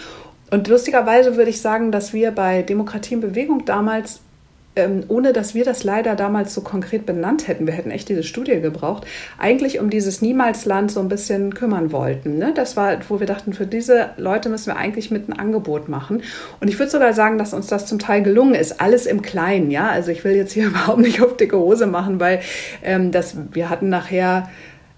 Und 0.51 0.69
lustigerweise 0.69 1.37
würde 1.37 1.51
ich 1.51 1.61
sagen, 1.61 1.91
dass 1.91 2.13
wir 2.13 2.31
bei 2.31 2.63
Demokratie 2.63 3.15
in 3.15 3.21
Bewegung 3.21 3.65
damals 3.65 4.21
ähm, 4.77 5.03
ohne 5.09 5.33
dass 5.33 5.55
wir 5.55 5.65
das 5.65 5.83
leider 5.83 6.15
damals 6.15 6.55
so 6.55 6.61
konkret 6.61 7.05
benannt 7.05 7.49
hätten, 7.49 7.67
wir 7.67 7.75
hätten 7.75 7.91
echt 7.91 8.09
diese 8.09 8.23
Studie 8.23 8.61
gebraucht, 8.61 9.07
eigentlich 9.39 9.81
um 9.81 9.91
dieses 9.91 10.23
Niemalsland 10.23 10.93
so 10.93 11.01
ein 11.01 11.09
bisschen 11.09 11.55
kümmern 11.55 11.91
wollten. 11.91 12.39
Ne? 12.39 12.53
Das 12.55 12.77
war, 12.77 12.97
wo 13.09 13.19
wir 13.19 13.27
dachten, 13.27 13.53
für 13.53 13.67
diese 13.67 14.11
Leute 14.17 14.49
müssen 14.49 14.67
wir 14.67 14.77
eigentlich 14.77 15.11
mit 15.11 15.29
ein 15.29 15.39
Angebot 15.39 15.89
machen. 15.89 16.23
Und 16.61 16.69
ich 16.69 16.79
würde 16.79 16.91
sogar 16.91 17.13
sagen, 17.15 17.37
dass 17.37 17.53
uns 17.53 17.67
das 17.67 17.87
zum 17.87 17.99
Teil 17.99 18.23
gelungen 18.23 18.55
ist, 18.55 18.81
alles 18.81 19.07
im 19.07 19.23
Kleinen. 19.23 19.71
Ja, 19.71 19.89
also 19.89 20.13
ich 20.13 20.23
will 20.23 20.37
jetzt 20.37 20.53
hier 20.53 20.67
überhaupt 20.69 21.01
nicht 21.01 21.21
auf 21.21 21.37
dicke 21.37 21.59
Hose 21.59 21.87
machen, 21.87 22.21
weil 22.21 22.41
ähm, 22.83 23.11
das, 23.11 23.35
wir 23.53 23.71
hatten 23.71 23.89
nachher 23.89 24.49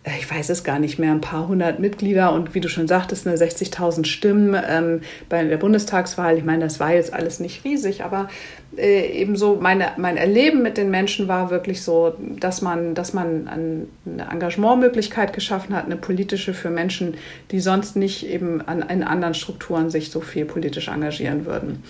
ich 0.05 0.29
weiß 0.29 0.49
es 0.51 0.65
gar 0.65 0.81
nicht 0.81 0.99
mehr, 0.99 1.13
ein 1.13 1.21
paar 1.21 1.47
hundert 1.47 1.79
Mitglieder 1.79 2.33
und 2.33 2.57
wie 2.57 2.61
du 2.61 2.69
schon 2.69 2.89
sagtest, 2.89 3.25
60.000 3.25 4.05
Stimmen 4.05 4.61
ähm, 4.69 5.03
bei 5.29 5.45
der 5.45 5.57
Bundestagswahl. 5.59 6.37
Ich 6.39 6.45
meine, 6.45 6.65
das 6.65 6.81
war 6.81 6.93
jetzt 6.93 7.13
alles 7.13 7.39
nicht 7.39 7.65
riesig, 7.65 8.03
aber 8.03 8.29
äh, 8.77 9.07
eben 9.13 9.37
so 9.37 9.59
meine, 9.61 9.93
mein 9.99 10.17
Erleben 10.17 10.61
mit 10.61 10.77
den 10.77 10.91
Menschen 10.91 11.29
war 11.29 11.51
wirklich 11.51 11.83
so, 11.83 12.15
dass 12.19 12.63
man, 12.63 12.97
dass 12.97 13.13
man 13.13 13.47
eine 13.47 13.87
Engagementmöglichkeit 14.29 15.33
geschaffen 15.33 15.75
hat, 15.77 15.85
eine 15.85 15.97
politische 15.97 16.53
für 16.53 16.71
Menschen, 16.71 17.15
die 17.53 17.61
sonst 17.61 17.95
nicht 17.95 18.27
eben 18.27 18.61
an, 18.61 18.83
in 18.83 19.05
anderen 19.05 19.35
Strukturen 19.35 19.89
sich 19.89 20.11
so 20.11 20.21
viel 20.21 20.47
politisch 20.47 20.89
engagieren 20.89 21.47
würden. 21.47 21.85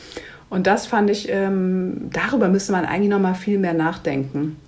Und 0.50 0.66
das 0.66 0.84
fand 0.86 1.08
ich, 1.08 1.30
ähm, 1.30 2.10
darüber 2.12 2.48
müsste 2.48 2.72
man 2.72 2.84
eigentlich 2.84 3.08
noch 3.08 3.20
mal 3.20 3.34
viel 3.34 3.58
mehr 3.58 3.72
nachdenken 3.72 4.58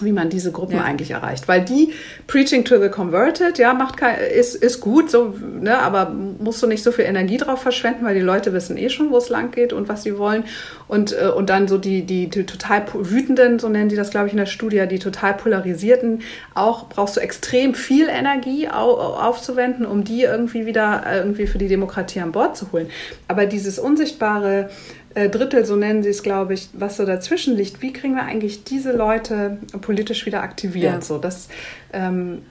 wie 0.00 0.12
man 0.12 0.30
diese 0.30 0.52
Gruppen 0.52 0.76
ja. 0.76 0.84
eigentlich 0.84 1.10
erreicht. 1.10 1.48
Weil 1.48 1.64
die 1.64 1.92
Preaching 2.26 2.64
to 2.64 2.80
the 2.80 2.88
Converted, 2.88 3.58
ja, 3.58 3.74
macht 3.74 3.96
kein, 3.96 4.18
ist, 4.18 4.54
ist 4.54 4.80
gut, 4.80 5.10
so, 5.10 5.34
ne, 5.60 5.78
aber 5.78 6.10
musst 6.10 6.62
du 6.62 6.66
nicht 6.66 6.82
so 6.82 6.92
viel 6.92 7.04
Energie 7.04 7.36
drauf 7.36 7.60
verschwenden, 7.60 8.04
weil 8.04 8.14
die 8.14 8.20
Leute 8.20 8.52
wissen 8.52 8.76
eh 8.76 8.88
schon, 8.88 9.10
wo 9.10 9.18
es 9.18 9.28
lang 9.28 9.50
geht 9.50 9.72
und 9.72 9.88
was 9.88 10.02
sie 10.02 10.16
wollen. 10.18 10.44
Und, 10.92 11.16
äh, 11.18 11.28
und 11.28 11.48
dann 11.48 11.68
so 11.68 11.78
die, 11.78 12.02
die, 12.02 12.28
die 12.28 12.44
total 12.44 12.84
wütenden, 12.92 13.58
so 13.58 13.70
nennen 13.70 13.88
die 13.88 13.96
das, 13.96 14.10
glaube 14.10 14.26
ich, 14.26 14.34
in 14.34 14.36
der 14.36 14.44
Studie, 14.44 14.86
die 14.86 14.98
total 14.98 15.32
polarisierten, 15.32 16.20
auch 16.52 16.90
brauchst 16.90 17.16
du 17.16 17.20
extrem 17.20 17.72
viel 17.72 18.10
Energie 18.10 18.68
au, 18.68 18.98
aufzuwenden, 18.98 19.86
um 19.86 20.04
die 20.04 20.20
irgendwie 20.20 20.66
wieder 20.66 21.02
irgendwie 21.10 21.46
für 21.46 21.56
die 21.56 21.68
Demokratie 21.68 22.20
an 22.20 22.32
Bord 22.32 22.58
zu 22.58 22.72
holen. 22.72 22.88
Aber 23.26 23.46
dieses 23.46 23.78
unsichtbare 23.78 24.68
äh, 25.14 25.30
Drittel, 25.30 25.64
so 25.64 25.76
nennen 25.76 26.02
sie 26.02 26.10
es, 26.10 26.22
glaube 26.22 26.52
ich, 26.52 26.68
was 26.74 26.98
so 26.98 27.06
dazwischen 27.06 27.56
liegt. 27.56 27.80
Wie 27.80 27.94
kriegen 27.94 28.14
wir 28.14 28.24
eigentlich 28.24 28.64
diese 28.64 28.92
Leute 28.92 29.56
politisch 29.80 30.26
wieder 30.26 30.42
aktiviert? 30.42 30.92
Ja. 30.92 31.00
So, 31.00 31.16
das, 31.16 31.48
ähm, 31.94 32.42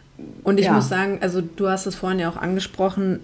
und 0.43 0.59
ich 0.59 0.65
ja. 0.65 0.73
muss 0.73 0.89
sagen, 0.89 1.19
also 1.21 1.41
du 1.41 1.69
hast 1.69 1.85
es 1.85 1.93
vorhin 1.93 2.17
ja 2.17 2.27
auch 2.27 2.37
angesprochen, 2.37 3.19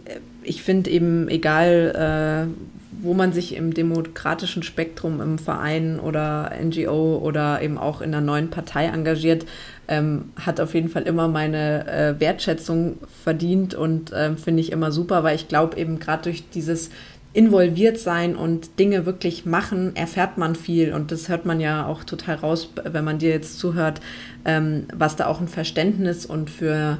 ich 0.47 0.63
finde 0.63 0.89
eben, 0.89 1.27
egal 1.27 2.47
äh, 2.49 2.73
wo 3.01 3.13
man 3.13 3.33
sich 3.33 3.55
im 3.55 3.73
demokratischen 3.73 4.63
Spektrum 4.63 5.21
im 5.21 5.37
Verein 5.37 5.99
oder 5.99 6.51
NGO 6.61 7.17
oder 7.17 7.61
eben 7.61 7.77
auch 7.77 8.01
in 8.01 8.13
einer 8.13 8.25
neuen 8.25 8.49
Partei 8.49 8.85
engagiert, 8.85 9.45
ähm, 9.87 10.31
hat 10.39 10.59
auf 10.59 10.73
jeden 10.73 10.89
Fall 10.89 11.03
immer 11.03 11.27
meine 11.27 11.87
äh, 11.87 12.19
Wertschätzung 12.19 12.97
verdient 13.23 13.75
und 13.75 14.11
äh, 14.11 14.35
finde 14.35 14.61
ich 14.61 14.71
immer 14.71 14.91
super, 14.91 15.23
weil 15.23 15.35
ich 15.35 15.47
glaube 15.47 15.77
eben 15.77 15.99
gerade 15.99 16.23
durch 16.23 16.49
dieses 16.49 16.89
involviert 17.33 17.99
sein 17.99 18.35
und 18.35 18.79
Dinge 18.79 19.05
wirklich 19.05 19.45
machen, 19.45 19.95
erfährt 19.95 20.39
man 20.39 20.55
viel. 20.55 20.91
Und 20.91 21.11
das 21.11 21.29
hört 21.29 21.45
man 21.45 21.59
ja 21.59 21.85
auch 21.85 22.03
total 22.03 22.35
raus, 22.35 22.71
wenn 22.83 23.05
man 23.05 23.19
dir 23.19 23.29
jetzt 23.29 23.59
zuhört, 23.59 24.01
ähm, 24.43 24.87
was 24.91 25.17
da 25.17 25.27
auch 25.27 25.39
ein 25.39 25.47
Verständnis 25.47 26.25
und 26.25 26.49
für 26.49 26.97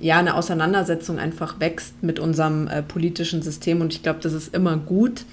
ja 0.00 0.18
eine 0.18 0.34
Auseinandersetzung 0.34 1.18
einfach 1.18 1.60
wächst 1.60 2.02
mit 2.02 2.18
unserem 2.18 2.68
äh, 2.68 2.82
politischen 2.82 3.42
System. 3.42 3.80
Und 3.80 3.92
ich 3.92 4.02
glaube, 4.02 4.20
das 4.22 4.32
ist 4.32 4.54
immer 4.54 4.76
gut. 4.76 5.24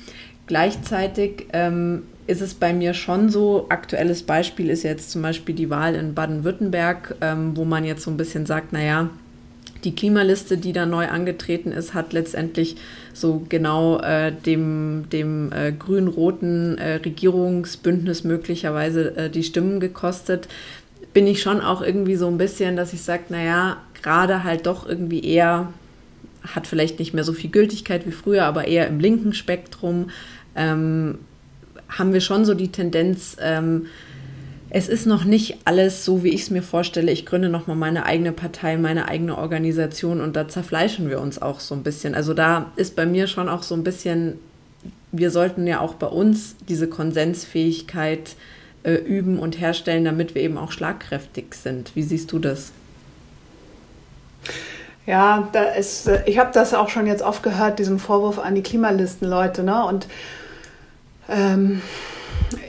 Gleichzeitig 0.48 1.48
ähm, 1.54 2.04
ist 2.28 2.42
es 2.42 2.54
bei 2.54 2.74
mir 2.74 2.94
schon 2.94 3.30
so, 3.30 3.68
aktuelles 3.70 4.24
Beispiel 4.24 4.70
ist 4.70 4.84
jetzt 4.84 5.12
zum 5.12 5.22
Beispiel 5.22 5.56
die 5.56 5.70
Wahl 5.70 5.96
in 5.96 6.14
Baden-Württemberg, 6.14 7.16
ähm, 7.22 7.56
wo 7.56 7.66
man 7.66 7.84
jetzt 7.86 8.04
so 8.04 8.12
ein 8.12 8.18
bisschen 8.18 8.46
sagt, 8.46 8.74
naja, 8.74 9.10
die 9.84 9.96
Klimaliste, 9.96 10.58
die 10.58 10.74
da 10.74 10.86
neu 10.86 11.08
angetreten 11.08 11.72
ist, 11.72 11.94
hat 11.94 12.14
letztendlich 12.14 12.76
so 13.14 13.46
genau 13.50 14.00
äh, 14.00 14.32
dem, 14.32 15.06
dem 15.12 15.52
äh, 15.52 15.72
grün-roten 15.72 16.78
äh, 16.78 16.96
Regierungsbündnis 16.96 18.24
möglicherweise 18.24 19.16
äh, 19.18 19.30
die 19.30 19.44
Stimmen 19.44 19.80
gekostet. 19.80 20.48
Bin 21.14 21.28
ich 21.28 21.42
schon 21.42 21.62
auch 21.62 21.82
irgendwie 21.82 22.16
so 22.16 22.28
ein 22.28 22.38
bisschen, 22.38 22.76
dass 22.76 22.94
ich 22.94 23.02
sage, 23.02 23.24
naja, 23.30 23.78
gerade 24.02 24.44
halt 24.44 24.66
doch 24.66 24.88
irgendwie 24.88 25.24
eher, 25.24 25.72
hat 26.44 26.68
vielleicht 26.68 27.00
nicht 27.00 27.14
mehr 27.14 27.24
so 27.24 27.34
viel 27.34 27.50
Gültigkeit 27.50 28.06
wie 28.06 28.12
früher, 28.12 28.46
aber 28.46 28.68
eher 28.68 28.88
im 28.88 29.00
linken 29.00 29.34
Spektrum, 29.34 30.10
ähm, 30.56 31.20
haben 31.90 32.14
wir 32.14 32.22
schon 32.22 32.46
so 32.46 32.54
die 32.54 32.72
Tendenz, 32.72 33.38
ähm, 33.42 33.88
es 34.74 34.88
ist 34.88 35.06
noch 35.06 35.26
nicht 35.26 35.58
alles 35.66 36.06
so, 36.06 36.24
wie 36.24 36.30
ich 36.30 36.44
es 36.44 36.50
mir 36.50 36.64
vorstelle. 36.64 37.12
Ich 37.12 37.26
gründe 37.26 37.50
nochmal 37.50 37.76
meine 37.76 38.06
eigene 38.06 38.32
Partei, 38.32 38.78
meine 38.78 39.10
eigene 39.10 39.38
Organisation 39.38 40.22
und 40.22 40.38
da 40.38 40.48
zerfleischen 40.48 41.10
wir 41.10 41.20
uns 41.20 41.42
auch 41.42 41.60
so 41.60 41.76
ein 41.76 41.84
bisschen. 41.84 42.16
Also 42.16 42.34
da 42.34 42.72
ist 42.78 42.96
bei 42.96 43.06
mir 43.06 43.28
schon 43.28 43.50
auch 43.50 43.64
so 43.64 43.76
ein 43.76 43.84
bisschen, 43.84 44.40
wir 45.12 45.30
sollten 45.30 45.68
ja 45.68 45.82
auch 45.82 45.96
bei 45.96 46.08
uns 46.08 46.56
diese 46.70 46.88
Konsensfähigkeit 46.88 48.38
äh, 48.84 48.94
üben 48.94 49.40
und 49.40 49.60
herstellen, 49.60 50.06
damit 50.06 50.36
wir 50.36 50.42
eben 50.42 50.58
auch 50.58 50.72
schlagkräftig 50.72 51.54
sind. 51.54 51.92
Wie 51.96 52.04
siehst 52.04 52.32
du 52.32 52.40
das? 52.40 52.72
Ja, 55.06 55.48
da 55.52 55.64
ist, 55.64 56.08
äh, 56.08 56.22
ich 56.26 56.38
habe 56.38 56.52
das 56.54 56.74
auch 56.74 56.90
schon 56.90 57.08
jetzt 57.08 57.24
oft 57.24 57.44
gehört, 57.44 57.80
diesen 57.80 58.00
Vorwurf 58.00 58.40
an 58.40 58.56
die 58.56 58.64
Klimalistenleute. 58.64 59.64
Ne? 59.64 59.84
Und 59.86 60.08
ähm, 61.28 61.82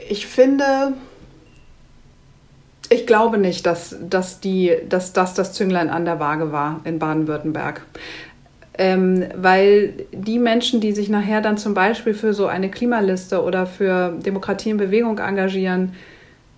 ich 0.09 0.27
finde, 0.27 0.93
ich 2.89 3.07
glaube 3.07 3.37
nicht, 3.37 3.65
dass, 3.65 3.95
dass, 4.01 4.39
die, 4.39 4.75
dass 4.89 5.13
das 5.13 5.33
das 5.33 5.53
Zünglein 5.53 5.89
an 5.89 6.05
der 6.05 6.19
Waage 6.19 6.51
war 6.51 6.81
in 6.83 6.99
Baden-Württemberg. 6.99 7.81
Ähm, 8.75 9.25
weil 9.35 9.93
die 10.11 10.39
Menschen, 10.39 10.81
die 10.81 10.93
sich 10.93 11.07
nachher 11.07 11.41
dann 11.41 11.57
zum 11.57 11.75
Beispiel 11.75 12.15
für 12.15 12.33
so 12.33 12.47
eine 12.47 12.71
Klimaliste 12.71 13.43
oder 13.43 13.67
für 13.67 14.17
Demokratie 14.25 14.71
in 14.71 14.77
Bewegung 14.77 15.19
engagieren, 15.19 15.93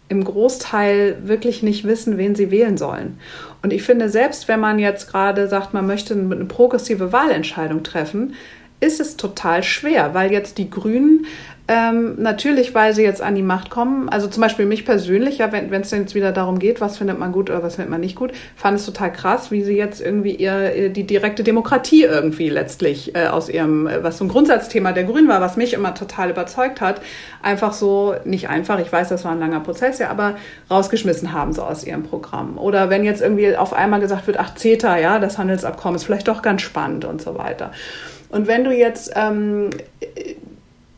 im 0.08 0.24
Großteil 0.24 1.18
wirklich 1.24 1.64
nicht 1.64 1.84
wissen, 1.84 2.18
wen 2.18 2.36
sie 2.36 2.52
wählen 2.52 2.78
sollen. 2.78 3.20
Und 3.64 3.74
ich 3.74 3.84
finde, 3.84 4.10
selbst 4.10 4.48
wenn 4.48 4.60
man 4.60 4.78
jetzt 4.78 5.10
gerade 5.10 5.48
sagt, 5.48 5.74
man 5.74 5.88
möchte 5.88 6.14
eine 6.14 6.46
progressive 6.46 7.12
Wahlentscheidung 7.12 7.84
treffen, 7.84 8.36
ist 8.86 9.00
es 9.00 9.18
total 9.18 9.64
schwer, 9.64 10.14
weil 10.14 10.32
jetzt 10.32 10.58
die 10.58 10.70
Grünen 10.70 11.26
ähm, 11.68 12.22
natürlich, 12.22 12.76
weil 12.76 12.94
sie 12.94 13.02
jetzt 13.02 13.24
an 13.24 13.34
die 13.34 13.42
Macht 13.42 13.72
kommen. 13.72 14.08
Also 14.08 14.28
zum 14.28 14.42
Beispiel 14.42 14.68
mich 14.68 14.86
persönlich, 14.86 15.40
ja, 15.40 15.52
wenn 15.52 15.74
es 15.74 15.90
jetzt 15.90 16.14
wieder 16.14 16.32
darum 16.32 16.60
geht, 16.60 16.80
was 16.80 16.98
findet 17.00 17.18
man 17.18 17.32
gut 17.32 17.50
oder 17.50 17.64
was 17.64 17.76
findet 17.76 17.90
man 17.90 18.02
nicht 18.02 18.16
gut, 18.16 18.34
fand 18.56 18.78
es 18.78 18.86
total 18.86 19.12
krass, 19.12 19.50
wie 19.50 19.64
sie 19.64 19.76
jetzt 19.76 20.00
irgendwie 20.00 20.36
ihr, 20.36 20.90
die 20.90 21.06
direkte 21.06 21.44
Demokratie 21.44 22.04
irgendwie 22.04 22.50
letztlich 22.50 23.16
äh, 23.16 23.28
aus 23.28 23.50
ihrem, 23.50 23.88
äh, 23.88 24.04
was 24.04 24.20
so 24.20 24.26
ein 24.26 24.28
Grundsatzthema 24.28 24.92
der 24.92 25.06
Grünen 25.06 25.28
war, 25.28 25.42
was 25.42 25.58
mich 25.58 25.74
immer 25.74 25.96
total 25.96 26.30
überzeugt 26.30 26.82
hat, 26.82 27.02
einfach 27.42 27.74
so, 27.74 28.14
nicht 28.26 28.48
einfach, 28.48 28.80
ich 28.80 28.92
weiß, 28.92 29.10
das 29.10 29.26
war 29.26 29.32
ein 29.32 29.40
langer 29.40 29.62
Prozess, 29.62 29.98
ja, 29.98 30.12
aber 30.12 30.36
rausgeschmissen 30.70 31.34
haben 31.34 31.52
so 31.52 31.64
aus 31.64 31.84
ihrem 31.84 32.04
Programm. 32.04 32.60
Oder 32.60 32.92
wenn 32.92 33.04
jetzt 33.04 33.22
irgendwie 33.22 33.58
auf 33.58 33.74
einmal 33.74 34.00
gesagt 34.00 34.28
wird, 34.28 34.38
ach, 34.40 34.54
CETA, 34.54 35.00
ja, 35.00 35.18
das 35.18 35.40
Handelsabkommen 35.40 35.96
ist 35.96 36.04
vielleicht 36.04 36.28
doch 36.28 36.44
ganz 36.44 36.62
spannend 36.62 37.06
und 37.06 37.24
so 37.24 37.40
weiter. 37.40 37.72
Und 38.36 38.48
wenn 38.48 38.64
du 38.64 38.72
jetzt 38.72 39.14
ähm, 39.16 39.70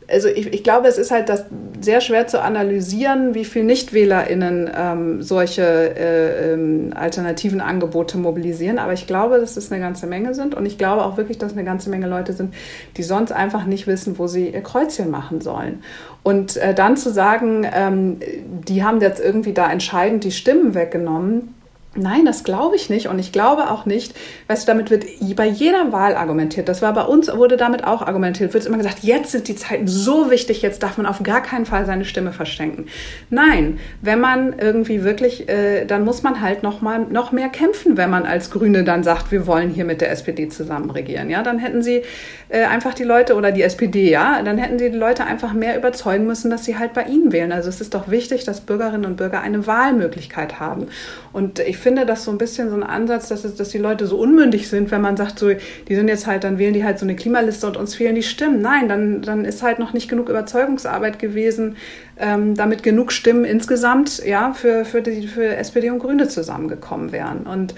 also 0.09 0.29
ich, 0.29 0.53
ich 0.53 0.63
glaube, 0.63 0.87
es 0.87 0.97
ist 0.97 1.11
halt 1.11 1.29
das 1.29 1.45
sehr 1.81 2.01
schwer 2.01 2.27
zu 2.27 2.41
analysieren, 2.41 3.35
wie 3.35 3.45
viel 3.45 3.63
NichtwählerInnen 3.63 4.69
ähm, 4.75 5.21
solche 5.21 5.63
äh, 5.63 6.53
ähm, 6.53 6.93
alternativen 6.95 7.61
Angebote 7.61 8.17
mobilisieren. 8.17 8.79
Aber 8.79 8.93
ich 8.93 9.05
glaube, 9.05 9.39
dass 9.39 9.57
es 9.57 9.71
eine 9.71 9.81
ganze 9.81 10.07
Menge 10.07 10.33
sind. 10.33 10.55
Und 10.55 10.65
ich 10.65 10.77
glaube 10.77 11.03
auch 11.03 11.17
wirklich, 11.17 11.37
dass 11.37 11.53
eine 11.53 11.63
ganze 11.63 11.89
Menge 11.89 12.07
Leute 12.07 12.33
sind, 12.33 12.53
die 12.95 13.03
sonst 13.03 13.31
einfach 13.31 13.65
nicht 13.65 13.85
wissen, 13.87 14.17
wo 14.17 14.27
sie 14.27 14.49
ihr 14.49 14.61
Kreuzchen 14.61 15.11
machen 15.11 15.41
sollen. 15.41 15.83
Und 16.23 16.57
äh, 16.57 16.73
dann 16.73 16.97
zu 16.97 17.11
sagen, 17.11 17.67
ähm, 17.71 18.19
die 18.67 18.83
haben 18.83 19.01
jetzt 19.01 19.19
irgendwie 19.19 19.53
da 19.53 19.69
entscheidend 19.69 20.23
die 20.23 20.31
Stimmen 20.31 20.73
weggenommen, 20.73 21.53
Nein, 21.97 22.25
das 22.25 22.43
glaube 22.43 22.75
ich 22.75 22.89
nicht. 22.89 23.07
Und 23.07 23.17
ich 23.17 23.31
glaube 23.31 23.71
auch 23.71 23.85
nicht, 23.85 24.15
weißt 24.47 24.67
du, 24.67 24.71
damit 24.71 24.91
wird 24.91 25.05
bei 25.35 25.47
jeder 25.47 25.91
Wahl 25.91 26.15
argumentiert. 26.15 26.69
Das 26.69 26.81
war 26.81 26.93
bei 26.93 27.03
uns, 27.03 27.27
wurde 27.35 27.57
damit 27.57 27.83
auch 27.83 28.03
argumentiert. 28.03 28.53
Wird 28.53 28.65
immer 28.65 28.77
gesagt, 28.77 28.99
jetzt 29.01 29.31
sind 29.31 29.47
die 29.47 29.55
Zeiten 29.55 29.87
so 29.87 30.29
wichtig, 30.29 30.61
jetzt 30.61 30.83
darf 30.83 30.97
man 30.97 31.07
auf 31.07 31.23
gar 31.23 31.41
keinen 31.41 31.65
Fall 31.65 31.85
seine 31.85 32.05
Stimme 32.05 32.31
verschenken. 32.31 32.85
Nein, 33.29 33.79
wenn 34.01 34.19
man 34.19 34.53
irgendwie 34.59 35.03
wirklich, 35.03 35.49
äh, 35.49 35.85
dann 35.85 36.05
muss 36.05 36.21
man 36.21 36.41
halt 36.41 36.61
noch 36.61 36.81
mal 36.81 36.99
noch 36.99 37.31
mehr 37.31 37.49
kämpfen, 37.49 37.97
wenn 37.97 38.09
man 38.09 38.25
als 38.25 38.51
Grüne 38.51 38.83
dann 38.83 39.03
sagt, 39.03 39.31
wir 39.31 39.47
wollen 39.47 39.71
hier 39.71 39.85
mit 39.85 40.01
der 40.01 40.11
SPD 40.11 40.49
zusammen 40.49 40.91
regieren. 40.91 41.29
Ja, 41.29 41.41
dann 41.41 41.57
hätten 41.57 41.81
sie 41.81 42.03
äh, 42.49 42.63
einfach 42.65 42.93
die 42.93 43.03
Leute 43.03 43.35
oder 43.35 43.51
die 43.51 43.63
SPD, 43.63 44.09
ja, 44.09 44.41
dann 44.43 44.57
hätten 44.57 44.77
sie 44.77 44.91
die 44.91 44.97
Leute 44.97 45.25
einfach 45.25 45.53
mehr 45.53 45.77
überzeugen 45.77 46.27
müssen, 46.27 46.51
dass 46.51 46.63
sie 46.63 46.77
halt 46.77 46.93
bei 46.93 47.03
ihnen 47.03 47.31
wählen. 47.31 47.51
Also 47.51 47.69
es 47.69 47.81
ist 47.81 47.93
doch 47.93 48.09
wichtig, 48.09 48.43
dass 48.43 48.61
Bürgerinnen 48.61 49.05
und 49.05 49.17
Bürger 49.17 49.41
eine 49.41 49.65
Wahlmöglichkeit 49.65 50.59
haben. 50.59 50.87
Und 51.33 51.59
ich 51.59 51.77
finde 51.87 52.05
das 52.05 52.25
so 52.25 52.31
ein 52.31 52.37
bisschen 52.37 52.69
so 52.69 52.75
ein 52.75 52.83
Ansatz, 52.83 53.29
dass, 53.29 53.45
es, 53.45 53.55
dass 53.55 53.69
die 53.69 53.77
Leute 53.77 54.07
so 54.07 54.17
unmündig 54.17 54.67
sind, 54.67 54.91
wenn 54.91 54.99
man 54.99 55.15
sagt, 55.15 55.39
so, 55.39 55.49
die 55.87 55.95
sind 55.95 56.09
jetzt 56.09 56.27
halt, 56.27 56.43
dann 56.43 56.59
wählen 56.59 56.73
die 56.73 56.83
halt 56.83 56.99
so 56.99 57.05
eine 57.05 57.15
Klimaliste 57.15 57.65
und 57.65 57.77
uns 57.77 57.95
fehlen 57.95 58.13
die 58.13 58.23
Stimmen. 58.23 58.61
Nein, 58.61 58.89
dann, 58.89 59.21
dann 59.21 59.45
ist 59.45 59.63
halt 59.63 59.79
noch 59.79 59.93
nicht 59.93 60.09
genug 60.09 60.27
Überzeugungsarbeit 60.27 61.17
gewesen, 61.17 61.77
ähm, 62.19 62.55
damit 62.55 62.83
genug 62.83 63.13
Stimmen 63.13 63.45
insgesamt 63.45 64.21
ja, 64.25 64.51
für, 64.51 64.83
für, 64.83 65.01
die, 65.01 65.27
für 65.27 65.55
SPD 65.55 65.89
und 65.89 65.99
Grüne 65.99 66.27
zusammengekommen 66.27 67.13
wären. 67.13 67.47
Und 67.47 67.73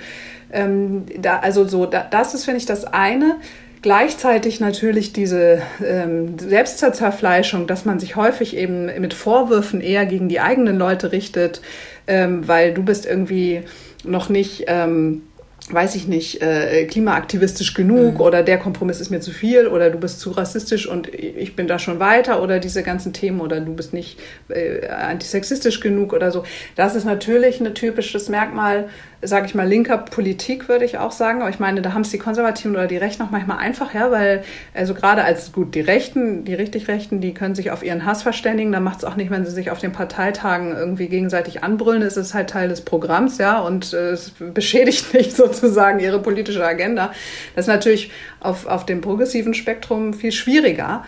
ähm, 0.52 1.06
da, 1.22 1.38
also 1.38 1.68
so, 1.68 1.86
da, 1.86 2.04
das 2.10 2.34
ist, 2.34 2.46
finde 2.46 2.58
ich, 2.58 2.66
das 2.66 2.86
eine. 2.86 3.36
Gleichzeitig 3.84 4.60
natürlich 4.60 5.14
diese 5.14 5.62
ähm, 5.86 6.40
Selbstzerfleischung, 6.40 7.68
dass 7.68 7.86
man 7.86 8.00
sich 8.00 8.16
häufig 8.16 8.58
eben 8.58 8.88
mit 9.00 9.14
Vorwürfen 9.14 9.82
eher 9.82 10.08
gegen 10.08 10.30
die 10.30 10.40
eigenen 10.40 10.80
Leute 10.80 11.12
richtet, 11.12 11.62
ähm, 12.08 12.48
weil 12.48 12.74
du 12.74 12.82
bist 12.82 13.06
irgendwie 13.06 13.62
noch 14.04 14.30
nicht 14.30 14.66
ähm, 14.68 15.24
weiß 15.72 15.96
ich 15.96 16.08
nicht, 16.08 16.42
äh, 16.42 16.86
klimaaktivistisch 16.86 17.74
genug 17.74 18.16
mhm. 18.16 18.22
oder 18.22 18.44
der 18.44 18.58
Kompromiss 18.58 19.00
ist 19.00 19.12
mir 19.12 19.20
zu 19.20 19.32
viel 19.32 19.68
oder 19.68 19.90
du 19.90 20.00
bist 20.00 20.20
zu 20.20 20.32
rassistisch 20.32 20.88
und 20.88 21.14
ich 21.14 21.56
bin 21.56 21.68
da 21.68 21.80
schon 21.80 22.00
weiter 22.00 22.42
oder 22.42 22.60
diese 22.60 22.82
ganzen 22.82 23.14
Themen 23.14 23.42
oder 23.42 23.60
du 23.60 23.76
bist 23.76 23.94
nicht 23.94 24.20
äh, 24.50 24.88
antisexistisch 24.88 25.80
genug 25.80 26.14
oder 26.14 26.32
so. 26.32 26.44
Das 26.76 26.96
ist 26.96 27.06
natürlich 27.06 27.60
ein 27.60 27.74
typisches 27.76 28.30
Merkmal 28.30 28.90
sage 29.22 29.46
ich 29.46 29.56
mal, 29.56 29.68
linker 29.68 29.98
Politik, 29.98 30.70
würde 30.70 30.86
ich 30.86 30.98
auch 30.98 31.12
sagen. 31.12 31.42
Aber 31.42 31.50
ich 31.50 31.60
meine, 31.60 31.82
da 31.82 31.94
haben 31.94 32.02
es 32.04 32.10
die 32.10 32.18
Konservativen 32.18 32.72
oder 32.72 32.88
die 32.88 32.98
Rechten 32.98 33.22
auch 33.24 33.32
manchmal 33.32 33.58
einfach, 33.58 33.94
ja, 33.94 34.12
weil, 34.12 34.44
also 34.74 34.94
gerade 34.94 35.24
als 35.24 35.52
gut, 35.52 35.76
die 35.76 35.82
Rechten, 35.82 36.46
die 36.46 36.54
richtig 36.54 36.88
Rechten, 36.88 37.20
die 37.20 37.34
können 37.34 37.54
sich 37.54 37.72
auf 37.72 37.84
ihren 37.84 38.06
Hass 38.06 38.24
verständigen. 38.24 38.72
Da 38.72 38.80
macht 38.80 39.00
es 39.00 39.04
auch 39.04 39.16
nicht, 39.16 39.30
wenn 39.30 39.46
sie 39.46 39.52
sich 39.52 39.72
auf 39.72 39.80
den 39.80 39.92
Parteitagen 39.92 40.72
irgendwie 40.72 41.08
gegenseitig 41.08 41.64
anbrüllen. 41.64 42.02
Es 42.02 42.16
ist 42.16 42.34
halt 42.34 42.50
Teil 42.50 42.70
des 42.70 42.82
Programms, 42.82 43.38
ja, 43.38 43.60
und 43.60 43.94
äh, 43.94 44.12
es 44.12 44.32
beschädigt 44.54 45.14
nicht 45.14 45.36
sozusagen 45.36 46.00
ihre 46.00 46.20
politische 46.20 46.66
Agenda. 46.66 47.12
Das 47.56 47.66
ist 47.66 47.70
natürlich 47.70 48.12
auf, 48.40 48.68
auf 48.68 48.86
dem 48.86 49.02
progressiven 49.02 49.54
Spektrum 49.54 50.14
viel 50.14 50.32
schwieriger. 50.32 51.04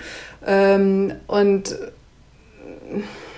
Ähm, 0.45 1.13
und 1.27 1.75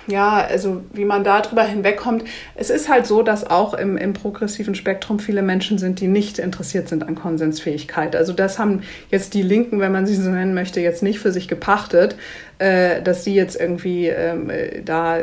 ja, 0.06 0.36
also 0.38 0.82
wie 0.92 1.04
man 1.04 1.24
da 1.24 1.40
drüber 1.40 1.62
hinwegkommt. 1.62 2.24
Es 2.54 2.70
ist 2.70 2.88
halt 2.88 3.06
so, 3.06 3.22
dass 3.22 3.48
auch 3.48 3.74
im, 3.74 3.96
im 3.96 4.12
progressiven 4.12 4.74
Spektrum 4.74 5.18
viele 5.18 5.42
Menschen 5.42 5.78
sind, 5.78 6.00
die 6.00 6.08
nicht 6.08 6.38
interessiert 6.38 6.88
sind 6.88 7.06
an 7.06 7.14
Konsensfähigkeit. 7.14 8.14
Also 8.14 8.32
das 8.32 8.58
haben 8.58 8.82
jetzt 9.10 9.34
die 9.34 9.42
Linken, 9.42 9.80
wenn 9.80 9.92
man 9.92 10.06
sie 10.06 10.14
so 10.14 10.30
nennen 10.30 10.54
möchte, 10.54 10.80
jetzt 10.80 11.02
nicht 11.02 11.18
für 11.18 11.32
sich 11.32 11.48
gepachtet, 11.48 12.16
äh, 12.58 13.02
dass 13.02 13.24
sie 13.24 13.34
jetzt 13.34 13.58
irgendwie 13.58 14.08
ähm, 14.08 14.50
da, 14.84 15.18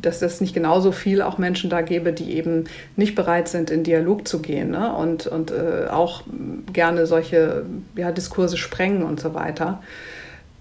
dass 0.00 0.20
das 0.20 0.40
nicht 0.40 0.54
genauso 0.54 0.92
viel 0.92 1.22
auch 1.22 1.38
Menschen 1.38 1.70
da 1.70 1.80
gäbe, 1.80 2.12
die 2.12 2.34
eben 2.36 2.64
nicht 2.96 3.14
bereit 3.14 3.48
sind, 3.48 3.70
in 3.70 3.82
Dialog 3.82 4.28
zu 4.28 4.40
gehen 4.40 4.70
ne? 4.70 4.94
und, 4.94 5.26
und 5.26 5.50
äh, 5.50 5.88
auch 5.90 6.22
gerne 6.72 7.06
solche 7.06 7.64
ja, 7.96 8.12
Diskurse 8.12 8.56
sprengen 8.56 9.02
und 9.02 9.20
so 9.20 9.34
weiter. 9.34 9.82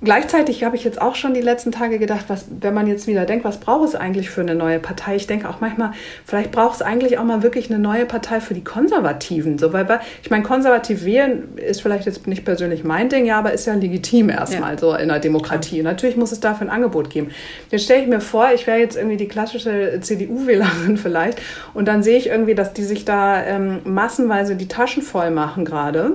Gleichzeitig 0.03 0.63
habe 0.63 0.75
ich 0.75 0.83
jetzt 0.83 0.99
auch 0.99 1.13
schon 1.13 1.35
die 1.35 1.41
letzten 1.41 1.71
Tage 1.71 1.99
gedacht, 1.99 2.25
was, 2.27 2.45
wenn 2.59 2.73
man 2.73 2.87
jetzt 2.87 3.05
wieder 3.05 3.25
denkt, 3.25 3.45
was 3.45 3.59
braucht 3.59 3.87
es 3.87 3.93
eigentlich 3.93 4.31
für 4.31 4.41
eine 4.41 4.55
neue 4.55 4.79
Partei? 4.79 5.15
Ich 5.15 5.27
denke 5.27 5.47
auch 5.47 5.61
manchmal, 5.61 5.91
vielleicht 6.25 6.51
braucht 6.51 6.75
es 6.75 6.81
eigentlich 6.81 7.19
auch 7.19 7.23
mal 7.23 7.43
wirklich 7.43 7.69
eine 7.69 7.77
neue 7.77 8.07
Partei 8.07 8.41
für 8.41 8.55
die 8.55 8.63
Konservativen. 8.63 9.59
So, 9.59 9.73
weil, 9.73 9.87
ich 10.23 10.31
meine, 10.31 10.41
konservativ 10.41 11.05
wählen 11.05 11.55
ist 11.55 11.83
vielleicht 11.83 12.07
jetzt 12.07 12.25
nicht 12.25 12.43
persönlich 12.45 12.83
mein 12.83 13.09
Ding, 13.09 13.27
ja, 13.27 13.37
aber 13.37 13.53
ist 13.53 13.67
ja 13.67 13.75
legitim 13.75 14.29
erstmal 14.29 14.73
ja. 14.73 14.79
so 14.79 14.95
in 14.95 15.09
der 15.09 15.19
Demokratie. 15.19 15.77
Ja. 15.77 15.83
Natürlich 15.83 16.17
muss 16.17 16.31
es 16.31 16.39
dafür 16.39 16.65
ein 16.65 16.71
Angebot 16.71 17.11
geben. 17.11 17.29
Jetzt 17.69 17.83
stelle 17.83 18.01
ich 18.01 18.07
mir 18.07 18.21
vor, 18.21 18.49
ich 18.55 18.65
wäre 18.65 18.79
jetzt 18.79 18.97
irgendwie 18.97 19.17
die 19.17 19.27
klassische 19.27 19.99
CDU-Wählerin 20.01 20.97
vielleicht 21.01 21.39
und 21.75 21.87
dann 21.87 22.01
sehe 22.01 22.17
ich 22.17 22.27
irgendwie, 22.27 22.55
dass 22.55 22.73
die 22.73 22.83
sich 22.83 23.05
da 23.05 23.43
ähm, 23.43 23.81
massenweise 23.83 24.55
die 24.55 24.67
Taschen 24.67 25.03
voll 25.03 25.29
machen 25.29 25.63
gerade 25.63 26.13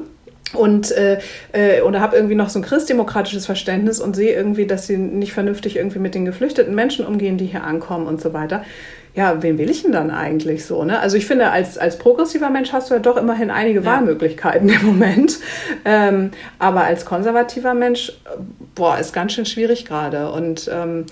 und 0.53 0.93
äh, 0.93 1.19
äh, 1.53 1.81
oder 1.83 2.01
habe 2.01 2.17
irgendwie 2.17 2.35
noch 2.35 2.49
so 2.49 2.59
ein 2.59 2.63
christdemokratisches 2.63 3.47
Verständnis 3.47 4.01
und 4.01 4.15
sehe 4.15 4.35
irgendwie, 4.35 4.67
dass 4.67 4.87
sie 4.87 4.97
nicht 4.97 5.33
vernünftig 5.33 5.77
irgendwie 5.77 5.99
mit 5.99 6.15
den 6.15 6.25
geflüchteten 6.25 6.75
Menschen 6.75 7.05
umgehen, 7.05 7.37
die 7.37 7.47
hier 7.47 7.65
ankommen 7.65 8.07
und 8.07 8.21
so 8.21 8.33
weiter. 8.33 8.65
Ja, 9.15 9.43
wen 9.43 9.57
will 9.57 9.71
ich 9.71 9.83
denn 9.83 9.93
dann 9.93 10.11
eigentlich 10.11 10.67
so? 10.67 10.85
Ne? 10.85 11.01
Also 11.01 11.17
ich 11.17 11.25
finde, 11.27 11.51
als, 11.51 11.79
als 11.79 11.99
progressiver 11.99 12.51
Mensch 12.51 12.73
hast 12.73 12.91
du 12.91 12.95
ja 12.95 13.01
doch 13.01 13.17
immerhin 13.17 13.51
einige 13.51 13.81
ja. 13.81 13.87
Wahlmöglichkeiten 13.87 14.69
im 14.81 14.87
Moment. 14.87 15.39
Ähm, 15.85 16.31
aber 16.59 16.85
als 16.85 17.07
konservativer 17.07 17.75
Mensch, 17.75 18.13
boah, 18.75 18.99
ist 18.99 19.15
ganz 19.15 19.33
schön 19.33 19.47
schwierig 19.47 19.87
gerade. 19.87 20.31
Und 20.31 20.71
ähm, 20.73 21.07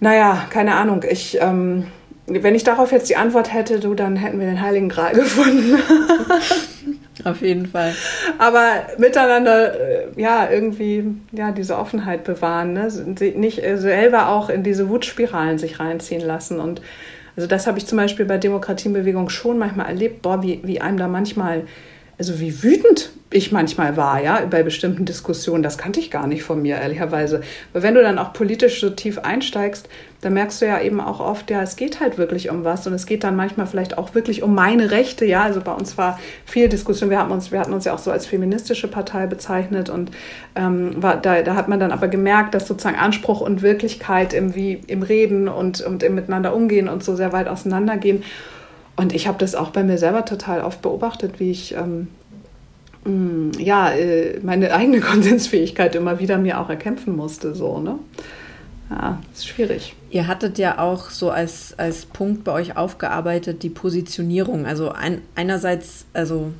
naja, 0.00 0.46
keine 0.50 0.74
Ahnung, 0.74 1.04
ich... 1.08 1.38
Ähm, 1.40 1.86
wenn 2.24 2.54
ich 2.54 2.62
darauf 2.62 2.92
jetzt 2.92 3.10
die 3.10 3.16
Antwort 3.16 3.52
hätte, 3.52 3.80
du, 3.80 3.94
dann 3.94 4.14
hätten 4.14 4.38
wir 4.38 4.46
den 4.46 4.62
Heiligen 4.62 4.88
Gral 4.88 5.12
gefunden. 5.14 5.76
Auf 7.24 7.42
jeden 7.42 7.66
Fall. 7.66 7.94
Aber 8.38 8.86
miteinander, 8.98 9.78
äh, 9.78 10.06
ja, 10.16 10.50
irgendwie, 10.50 11.04
ja, 11.32 11.52
diese 11.52 11.76
Offenheit 11.76 12.24
bewahren, 12.24 12.72
ne? 12.72 12.88
nicht 13.36 13.62
äh, 13.62 13.76
selber 13.76 14.28
auch 14.28 14.48
in 14.48 14.62
diese 14.62 14.88
Wutspiralen 14.88 15.58
sich 15.58 15.78
reinziehen 15.78 16.22
lassen. 16.22 16.58
Und 16.58 16.80
also 17.36 17.46
das 17.46 17.66
habe 17.66 17.78
ich 17.78 17.86
zum 17.86 17.98
Beispiel 17.98 18.24
bei 18.24 18.38
Demokratiebewegung 18.38 19.28
schon 19.28 19.58
manchmal 19.58 19.86
erlebt, 19.86 20.22
boah, 20.22 20.42
wie, 20.42 20.60
wie 20.64 20.80
einem 20.80 20.96
da 20.96 21.08
manchmal 21.08 21.64
also 22.18 22.38
wie 22.40 22.62
wütend 22.62 23.10
ich 23.30 23.52
manchmal 23.52 23.96
war, 23.96 24.22
ja, 24.22 24.44
bei 24.48 24.62
bestimmten 24.62 25.04
Diskussionen, 25.04 25.62
das 25.62 25.78
kannte 25.78 26.00
ich 26.00 26.10
gar 26.10 26.26
nicht 26.26 26.42
von 26.42 26.60
mir, 26.60 26.76
ehrlicherweise. 26.76 27.40
Weil 27.72 27.82
wenn 27.82 27.94
du 27.94 28.02
dann 28.02 28.18
auch 28.18 28.32
politisch 28.32 28.80
so 28.80 28.90
tief 28.90 29.18
einsteigst, 29.18 29.88
dann 30.20 30.34
merkst 30.34 30.62
du 30.62 30.66
ja 30.66 30.80
eben 30.80 31.00
auch 31.00 31.18
oft, 31.18 31.50
ja, 31.50 31.62
es 31.62 31.76
geht 31.76 32.00
halt 32.00 32.18
wirklich 32.18 32.50
um 32.50 32.62
was 32.64 32.86
und 32.86 32.92
es 32.92 33.06
geht 33.06 33.24
dann 33.24 33.34
manchmal 33.34 33.66
vielleicht 33.66 33.98
auch 33.98 34.14
wirklich 34.14 34.42
um 34.42 34.54
meine 34.54 34.90
Rechte, 34.90 35.24
ja. 35.24 35.42
Also 35.42 35.60
bei 35.60 35.72
uns 35.72 35.98
war 35.98 36.18
viel 36.44 36.68
Diskussion, 36.68 37.10
wir 37.10 37.18
haben 37.18 37.32
uns, 37.32 37.50
wir 37.50 37.58
hatten 37.58 37.72
uns 37.72 37.86
ja 37.86 37.94
auch 37.94 37.98
so 37.98 38.10
als 38.10 38.26
feministische 38.26 38.88
Partei 38.88 39.26
bezeichnet 39.26 39.88
und 39.88 40.10
ähm, 40.54 41.02
war, 41.02 41.16
da, 41.16 41.42
da 41.42 41.56
hat 41.56 41.68
man 41.68 41.80
dann 41.80 41.90
aber 41.90 42.08
gemerkt, 42.08 42.54
dass 42.54 42.68
sozusagen 42.68 42.98
Anspruch 42.98 43.40
und 43.40 43.62
Wirklichkeit 43.62 44.34
im, 44.34 44.54
wie, 44.54 44.80
im 44.86 45.02
Reden 45.02 45.48
und, 45.48 45.80
und 45.80 46.02
im 46.02 46.14
Miteinander 46.14 46.54
umgehen 46.54 46.88
und 46.88 47.02
so 47.02 47.16
sehr 47.16 47.32
weit 47.32 47.48
auseinandergehen. 47.48 48.22
Und 49.02 49.12
ich 49.12 49.26
habe 49.26 49.36
das 49.38 49.56
auch 49.56 49.70
bei 49.70 49.82
mir 49.82 49.98
selber 49.98 50.24
total 50.24 50.60
oft 50.60 50.80
beobachtet, 50.80 51.40
wie 51.40 51.50
ich 51.50 51.74
ähm, 51.74 52.06
mm, 53.04 53.58
ja, 53.58 53.90
äh, 53.90 54.38
meine 54.44 54.72
eigene 54.74 55.00
Konsensfähigkeit 55.00 55.96
immer 55.96 56.20
wieder 56.20 56.38
mir 56.38 56.60
auch 56.60 56.70
erkämpfen 56.70 57.16
musste. 57.16 57.52
So, 57.56 57.80
ne? 57.80 57.98
Ja, 58.90 59.18
ist 59.32 59.48
schwierig. 59.48 59.96
Ihr 60.10 60.28
hattet 60.28 60.56
ja 60.56 60.78
auch 60.78 61.10
so 61.10 61.30
als, 61.30 61.76
als 61.78 62.06
Punkt 62.06 62.44
bei 62.44 62.52
euch 62.52 62.76
aufgearbeitet 62.76 63.64
die 63.64 63.70
Positionierung. 63.70 64.66
Also 64.66 64.92
ein, 64.92 65.22
einerseits, 65.34 66.06
also 66.12 66.52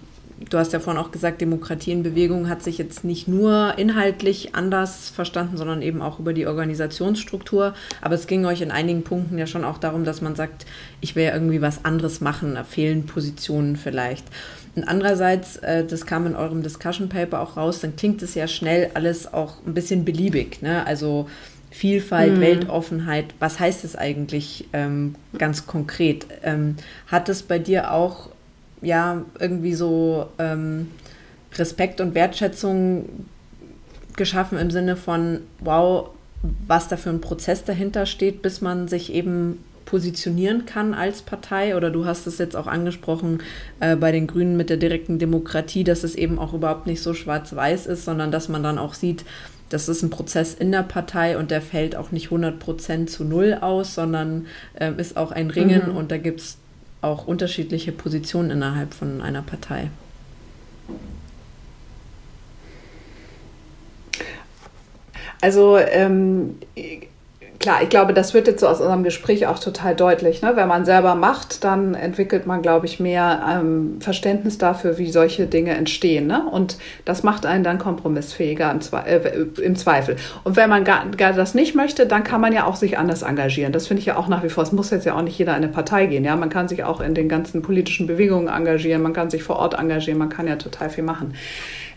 du 0.50 0.58
hast 0.58 0.72
ja 0.72 0.80
vorhin 0.80 1.02
auch 1.02 1.10
gesagt, 1.10 1.40
Demokratie 1.40 1.92
in 1.92 2.02
Bewegung 2.02 2.48
hat 2.48 2.62
sich 2.62 2.78
jetzt 2.78 3.04
nicht 3.04 3.28
nur 3.28 3.74
inhaltlich 3.76 4.54
anders 4.54 5.10
verstanden, 5.10 5.56
sondern 5.56 5.82
eben 5.82 6.02
auch 6.02 6.18
über 6.18 6.32
die 6.32 6.46
Organisationsstruktur. 6.46 7.74
Aber 8.00 8.14
es 8.14 8.26
ging 8.26 8.44
euch 8.44 8.60
in 8.60 8.70
einigen 8.70 9.02
Punkten 9.02 9.38
ja 9.38 9.46
schon 9.46 9.64
auch 9.64 9.78
darum, 9.78 10.04
dass 10.04 10.20
man 10.20 10.34
sagt, 10.34 10.66
ich 11.00 11.16
will 11.16 11.24
ja 11.24 11.32
irgendwie 11.32 11.60
was 11.60 11.84
anderes 11.84 12.20
machen, 12.20 12.54
da 12.54 12.64
fehlen 12.64 13.06
Positionen 13.06 13.76
vielleicht. 13.76 14.24
Und 14.74 14.84
andererseits, 14.84 15.56
äh, 15.56 15.84
das 15.84 16.06
kam 16.06 16.26
in 16.26 16.34
eurem 16.34 16.62
Discussion 16.62 17.08
Paper 17.08 17.40
auch 17.40 17.56
raus, 17.56 17.80
dann 17.80 17.96
klingt 17.96 18.22
es 18.22 18.34
ja 18.34 18.48
schnell 18.48 18.90
alles 18.94 19.32
auch 19.32 19.56
ein 19.66 19.74
bisschen 19.74 20.04
beliebig. 20.04 20.62
Ne? 20.62 20.86
Also 20.86 21.28
Vielfalt, 21.72 22.36
mhm. 22.36 22.40
Weltoffenheit, 22.42 23.34
was 23.38 23.58
heißt 23.58 23.84
es 23.84 23.96
eigentlich 23.96 24.68
ähm, 24.74 25.14
ganz 25.38 25.66
konkret? 25.66 26.26
Ähm, 26.42 26.76
hat 27.06 27.30
es 27.30 27.42
bei 27.42 27.58
dir 27.58 27.92
auch 27.92 28.28
ja 28.82 29.22
irgendwie 29.38 29.74
so 29.74 30.28
ähm, 30.38 30.88
Respekt 31.54 32.00
und 32.00 32.14
Wertschätzung 32.14 33.26
geschaffen 34.16 34.58
im 34.58 34.70
Sinne 34.70 34.96
von, 34.96 35.40
wow, 35.60 36.10
was 36.66 36.88
da 36.88 36.96
für 36.96 37.10
ein 37.10 37.20
Prozess 37.20 37.64
dahinter 37.64 38.06
steht, 38.06 38.42
bis 38.42 38.60
man 38.60 38.88
sich 38.88 39.12
eben 39.12 39.62
positionieren 39.84 40.66
kann 40.66 40.94
als 40.94 41.22
Partei. 41.22 41.76
Oder 41.76 41.90
du 41.90 42.04
hast 42.04 42.26
es 42.26 42.38
jetzt 42.38 42.56
auch 42.56 42.66
angesprochen 42.66 43.42
äh, 43.80 43.96
bei 43.96 44.12
den 44.12 44.26
Grünen 44.26 44.56
mit 44.56 44.70
der 44.70 44.76
direkten 44.76 45.18
Demokratie, 45.18 45.84
dass 45.84 46.04
es 46.04 46.14
eben 46.14 46.38
auch 46.38 46.54
überhaupt 46.54 46.86
nicht 46.86 47.02
so 47.02 47.14
schwarz-weiß 47.14 47.86
ist, 47.86 48.04
sondern 48.04 48.30
dass 48.30 48.48
man 48.48 48.62
dann 48.62 48.78
auch 48.78 48.94
sieht, 48.94 49.24
das 49.68 49.88
ist 49.88 50.02
ein 50.02 50.10
Prozess 50.10 50.54
in 50.54 50.70
der 50.70 50.82
Partei 50.82 51.38
und 51.38 51.50
der 51.50 51.62
fällt 51.62 51.96
auch 51.96 52.10
nicht 52.10 52.26
100 52.26 52.58
Prozent 52.58 53.10
zu 53.10 53.24
Null 53.24 53.58
aus, 53.60 53.94
sondern 53.94 54.46
äh, 54.74 54.92
ist 54.98 55.16
auch 55.16 55.32
ein 55.32 55.50
Ringen 55.50 55.90
mhm. 55.90 55.96
und 55.96 56.10
da 56.10 56.18
gibt 56.18 56.40
es 56.40 56.58
auch 57.02 57.26
unterschiedliche 57.26 57.92
Positionen 57.92 58.50
innerhalb 58.50 58.94
von 58.94 59.20
einer 59.20 59.42
Partei. 59.42 59.90
Also 65.40 65.76
ähm, 65.76 66.54
Klar, 67.62 67.80
ich 67.80 67.90
glaube, 67.90 68.12
das 68.12 68.34
wird 68.34 68.48
jetzt 68.48 68.58
so 68.58 68.66
aus 68.66 68.80
unserem 68.80 69.04
Gespräch 69.04 69.46
auch 69.46 69.60
total 69.60 69.94
deutlich. 69.94 70.42
Ne? 70.42 70.56
Wenn 70.56 70.66
man 70.66 70.84
selber 70.84 71.14
macht, 71.14 71.62
dann 71.62 71.94
entwickelt 71.94 72.44
man, 72.44 72.60
glaube 72.60 72.86
ich, 72.86 72.98
mehr 72.98 73.40
ähm, 73.48 73.98
Verständnis 74.00 74.58
dafür, 74.58 74.98
wie 74.98 75.12
solche 75.12 75.46
Dinge 75.46 75.70
entstehen. 75.70 76.26
Ne? 76.26 76.44
Und 76.50 76.76
das 77.04 77.22
macht 77.22 77.46
einen 77.46 77.62
dann 77.62 77.78
kompromissfähiger 77.78 78.68
im, 78.72 78.80
Zwe 78.80 79.06
äh, 79.06 79.46
im 79.62 79.76
Zweifel. 79.76 80.16
Und 80.42 80.56
wenn 80.56 80.68
man 80.68 80.82
gar, 80.82 81.06
gar, 81.16 81.34
das 81.34 81.54
nicht 81.54 81.76
möchte, 81.76 82.04
dann 82.06 82.24
kann 82.24 82.40
man 82.40 82.52
ja 82.52 82.66
auch 82.66 82.74
sich 82.74 82.98
anders 82.98 83.22
engagieren. 83.22 83.72
Das 83.72 83.86
finde 83.86 84.00
ich 84.00 84.06
ja 84.06 84.16
auch 84.16 84.26
nach 84.26 84.42
wie 84.42 84.48
vor. 84.48 84.64
Es 84.64 84.72
muss 84.72 84.90
jetzt 84.90 85.06
ja 85.06 85.14
auch 85.14 85.22
nicht 85.22 85.38
jeder 85.38 85.52
in 85.52 85.62
eine 85.62 85.68
Partei 85.68 86.06
gehen. 86.06 86.24
Ja? 86.24 86.34
Man 86.34 86.50
kann 86.50 86.66
sich 86.66 86.82
auch 86.82 87.00
in 87.00 87.14
den 87.14 87.28
ganzen 87.28 87.62
politischen 87.62 88.08
Bewegungen 88.08 88.48
engagieren, 88.48 89.02
man 89.02 89.12
kann 89.12 89.30
sich 89.30 89.44
vor 89.44 89.54
Ort 89.54 89.74
engagieren, 89.74 90.18
man 90.18 90.30
kann 90.30 90.48
ja 90.48 90.56
total 90.56 90.90
viel 90.90 91.04
machen. 91.04 91.34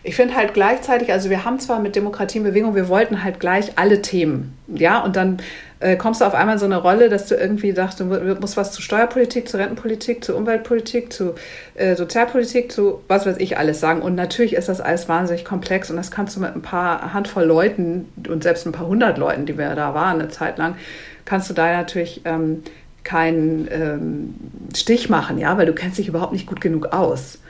Ich 0.06 0.14
finde 0.14 0.36
halt 0.36 0.54
gleichzeitig, 0.54 1.12
also 1.12 1.30
wir 1.30 1.44
haben 1.44 1.58
zwar 1.58 1.80
mit 1.80 1.96
Demokratie 1.96 2.38
in 2.38 2.44
Bewegung, 2.44 2.76
wir 2.76 2.88
wollten 2.88 3.24
halt 3.24 3.40
gleich 3.40 3.72
alle 3.74 4.02
Themen, 4.02 4.56
ja, 4.68 5.02
und 5.02 5.16
dann 5.16 5.38
äh, 5.80 5.96
kommst 5.96 6.20
du 6.20 6.24
auf 6.24 6.34
einmal 6.34 6.54
in 6.54 6.58
so 6.60 6.64
eine 6.64 6.76
Rolle, 6.76 7.08
dass 7.08 7.26
du 7.26 7.34
irgendwie 7.34 7.72
dachtest, 7.72 7.98
du 7.98 8.04
musst 8.40 8.56
was 8.56 8.70
zu 8.70 8.80
Steuerpolitik, 8.82 9.48
zu 9.48 9.56
Rentenpolitik, 9.56 10.22
zu 10.22 10.36
Umweltpolitik, 10.36 11.12
zu 11.12 11.34
äh, 11.74 11.96
Sozialpolitik, 11.96 12.70
zu 12.70 13.00
was 13.08 13.26
weiß 13.26 13.38
ich 13.38 13.58
alles 13.58 13.80
sagen. 13.80 14.00
Und 14.00 14.14
natürlich 14.14 14.54
ist 14.54 14.68
das 14.68 14.80
alles 14.80 15.08
wahnsinnig 15.08 15.44
komplex 15.44 15.90
und 15.90 15.96
das 15.96 16.12
kannst 16.12 16.36
du 16.36 16.40
mit 16.40 16.54
ein 16.54 16.62
paar 16.62 17.12
Handvoll 17.12 17.42
Leuten 17.42 18.06
und 18.28 18.44
selbst 18.44 18.64
ein 18.64 18.70
paar 18.70 18.86
hundert 18.86 19.18
Leuten, 19.18 19.44
die 19.44 19.58
wir 19.58 19.74
da 19.74 19.92
waren 19.92 20.20
eine 20.20 20.28
Zeit 20.28 20.56
lang, 20.56 20.76
kannst 21.24 21.50
du 21.50 21.54
da 21.54 21.66
natürlich 21.72 22.20
ähm, 22.24 22.62
keinen 23.02 23.66
ähm, 23.72 24.34
Stich 24.72 25.08
machen, 25.08 25.36
ja, 25.38 25.58
weil 25.58 25.66
du 25.66 25.72
kennst 25.72 25.98
dich 25.98 26.06
überhaupt 26.06 26.32
nicht 26.32 26.46
gut 26.46 26.60
genug 26.60 26.92
aus. 26.92 27.40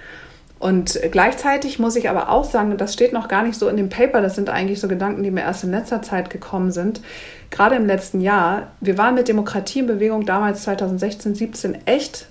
Und 0.58 0.98
gleichzeitig 1.10 1.78
muss 1.78 1.96
ich 1.96 2.08
aber 2.08 2.30
auch 2.30 2.44
sagen, 2.44 2.76
das 2.78 2.94
steht 2.94 3.12
noch 3.12 3.28
gar 3.28 3.42
nicht 3.42 3.58
so 3.58 3.68
in 3.68 3.76
dem 3.76 3.90
Paper, 3.90 4.22
das 4.22 4.36
sind 4.36 4.48
eigentlich 4.48 4.80
so 4.80 4.88
Gedanken, 4.88 5.22
die 5.22 5.30
mir 5.30 5.42
erst 5.42 5.64
in 5.64 5.70
letzter 5.70 6.00
Zeit 6.00 6.30
gekommen 6.30 6.72
sind. 6.72 7.02
Gerade 7.50 7.76
im 7.76 7.86
letzten 7.86 8.20
Jahr, 8.20 8.68
wir 8.80 8.96
waren 8.96 9.14
mit 9.14 9.28
Demokratie 9.28 9.80
in 9.80 9.86
Bewegung 9.86 10.24
damals 10.24 10.62
2016, 10.62 11.34
17 11.34 11.86
echt 11.86 12.26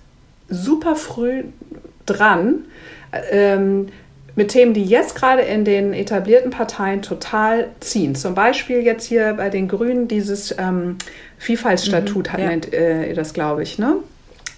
super 0.49 0.95
früh 0.95 1.43
dran. 2.05 2.65
Ähm, 3.31 3.87
mit 4.35 4.49
Themen, 4.49 4.73
die 4.73 4.83
jetzt 4.83 5.15
gerade 5.15 5.43
in 5.43 5.63
den 5.63 5.93
etablierten 5.93 6.51
Parteien 6.51 7.01
total 7.01 7.69
ziehen. 7.79 8.15
Zum 8.15 8.35
Beispiel 8.35 8.81
jetzt 8.81 9.05
hier 9.05 9.33
bei 9.33 9.49
den 9.49 9.67
Grünen 9.67 10.07
dieses 10.07 10.53
ähm, 10.57 10.97
Vielfaltsstatut, 11.37 12.33
mhm, 12.33 12.39
ja. 12.39 12.47
nennt 12.47 12.73
äh, 12.73 13.07
ihr 13.07 13.15
das, 13.15 13.33
glaube 13.33 13.63
ich, 13.63 13.79
ne? 13.79 13.95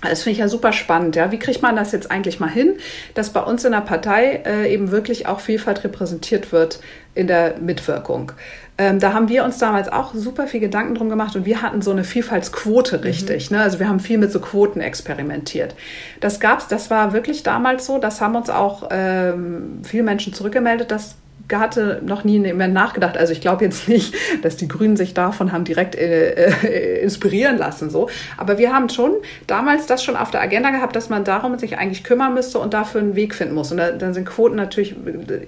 Das 0.01 0.21
finde 0.21 0.33
ich 0.33 0.37
ja 0.39 0.47
super 0.47 0.73
spannend. 0.73 1.15
Ja. 1.15 1.31
Wie 1.31 1.39
kriegt 1.39 1.61
man 1.61 1.75
das 1.75 1.91
jetzt 1.91 2.11
eigentlich 2.11 2.39
mal 2.39 2.49
hin, 2.49 2.77
dass 3.15 3.31
bei 3.31 3.41
uns 3.41 3.65
in 3.65 3.71
der 3.71 3.81
Partei 3.81 4.43
äh, 4.45 4.71
eben 4.71 4.91
wirklich 4.91 5.25
auch 5.25 5.39
Vielfalt 5.39 5.83
repräsentiert 5.83 6.51
wird 6.51 6.79
in 7.15 7.25
der 7.25 7.57
Mitwirkung? 7.59 8.31
Ähm, 8.77 8.99
da 8.99 9.13
haben 9.13 9.27
wir 9.27 9.43
uns 9.43 9.57
damals 9.57 9.91
auch 9.91 10.13
super 10.13 10.45
viel 10.45 10.59
Gedanken 10.59 10.93
drum 10.93 11.09
gemacht 11.09 11.35
und 11.35 11.45
wir 11.45 11.63
hatten 11.63 11.81
so 11.81 11.89
eine 11.89 12.03
Vielfaltsquote 12.03 12.97
mhm. 12.97 13.03
richtig. 13.03 13.49
Mhm. 13.49 13.57
Ne? 13.57 13.63
Also 13.63 13.79
wir 13.79 13.89
haben 13.89 13.99
viel 13.99 14.19
mit 14.19 14.31
so 14.31 14.39
Quoten 14.39 14.81
experimentiert. 14.81 15.73
Das 16.19 16.39
gab's, 16.39 16.67
das 16.67 16.91
war 16.91 17.11
wirklich 17.13 17.41
damals 17.41 17.87
so. 17.87 17.97
Das 17.97 18.21
haben 18.21 18.35
uns 18.35 18.51
auch 18.51 18.89
ähm, 18.91 19.81
viele 19.83 20.03
Menschen 20.03 20.31
zurückgemeldet, 20.31 20.91
dass 20.91 21.15
hatte 21.51 22.01
noch 22.05 22.23
nie 22.23 22.39
mehr 22.39 22.67
nachgedacht. 22.67 23.17
Also 23.17 23.33
ich 23.33 23.41
glaube 23.41 23.65
jetzt 23.65 23.87
nicht, 23.87 24.13
dass 24.41 24.57
die 24.57 24.67
Grünen 24.67 24.97
sich 24.97 25.13
davon 25.13 25.51
haben 25.51 25.63
direkt 25.63 25.95
äh, 25.95 26.45
äh, 26.45 27.01
inspirieren 27.01 27.57
lassen. 27.57 27.89
So. 27.89 28.09
Aber 28.37 28.57
wir 28.57 28.73
haben 28.73 28.89
schon 28.89 29.13
damals 29.47 29.85
das 29.85 30.03
schon 30.03 30.15
auf 30.15 30.31
der 30.31 30.41
Agenda 30.41 30.71
gehabt, 30.71 30.95
dass 30.95 31.09
man 31.09 31.23
darum 31.23 31.57
sich 31.57 31.77
eigentlich 31.77 32.03
kümmern 32.03 32.33
müsste 32.33 32.59
und 32.59 32.73
dafür 32.73 33.01
einen 33.01 33.15
Weg 33.15 33.33
finden 33.33 33.55
muss. 33.55 33.71
Und 33.71 33.77
da, 33.77 33.91
dann 33.91 34.13
sind 34.13 34.25
Quoten 34.25 34.55
natürlich 34.55 34.95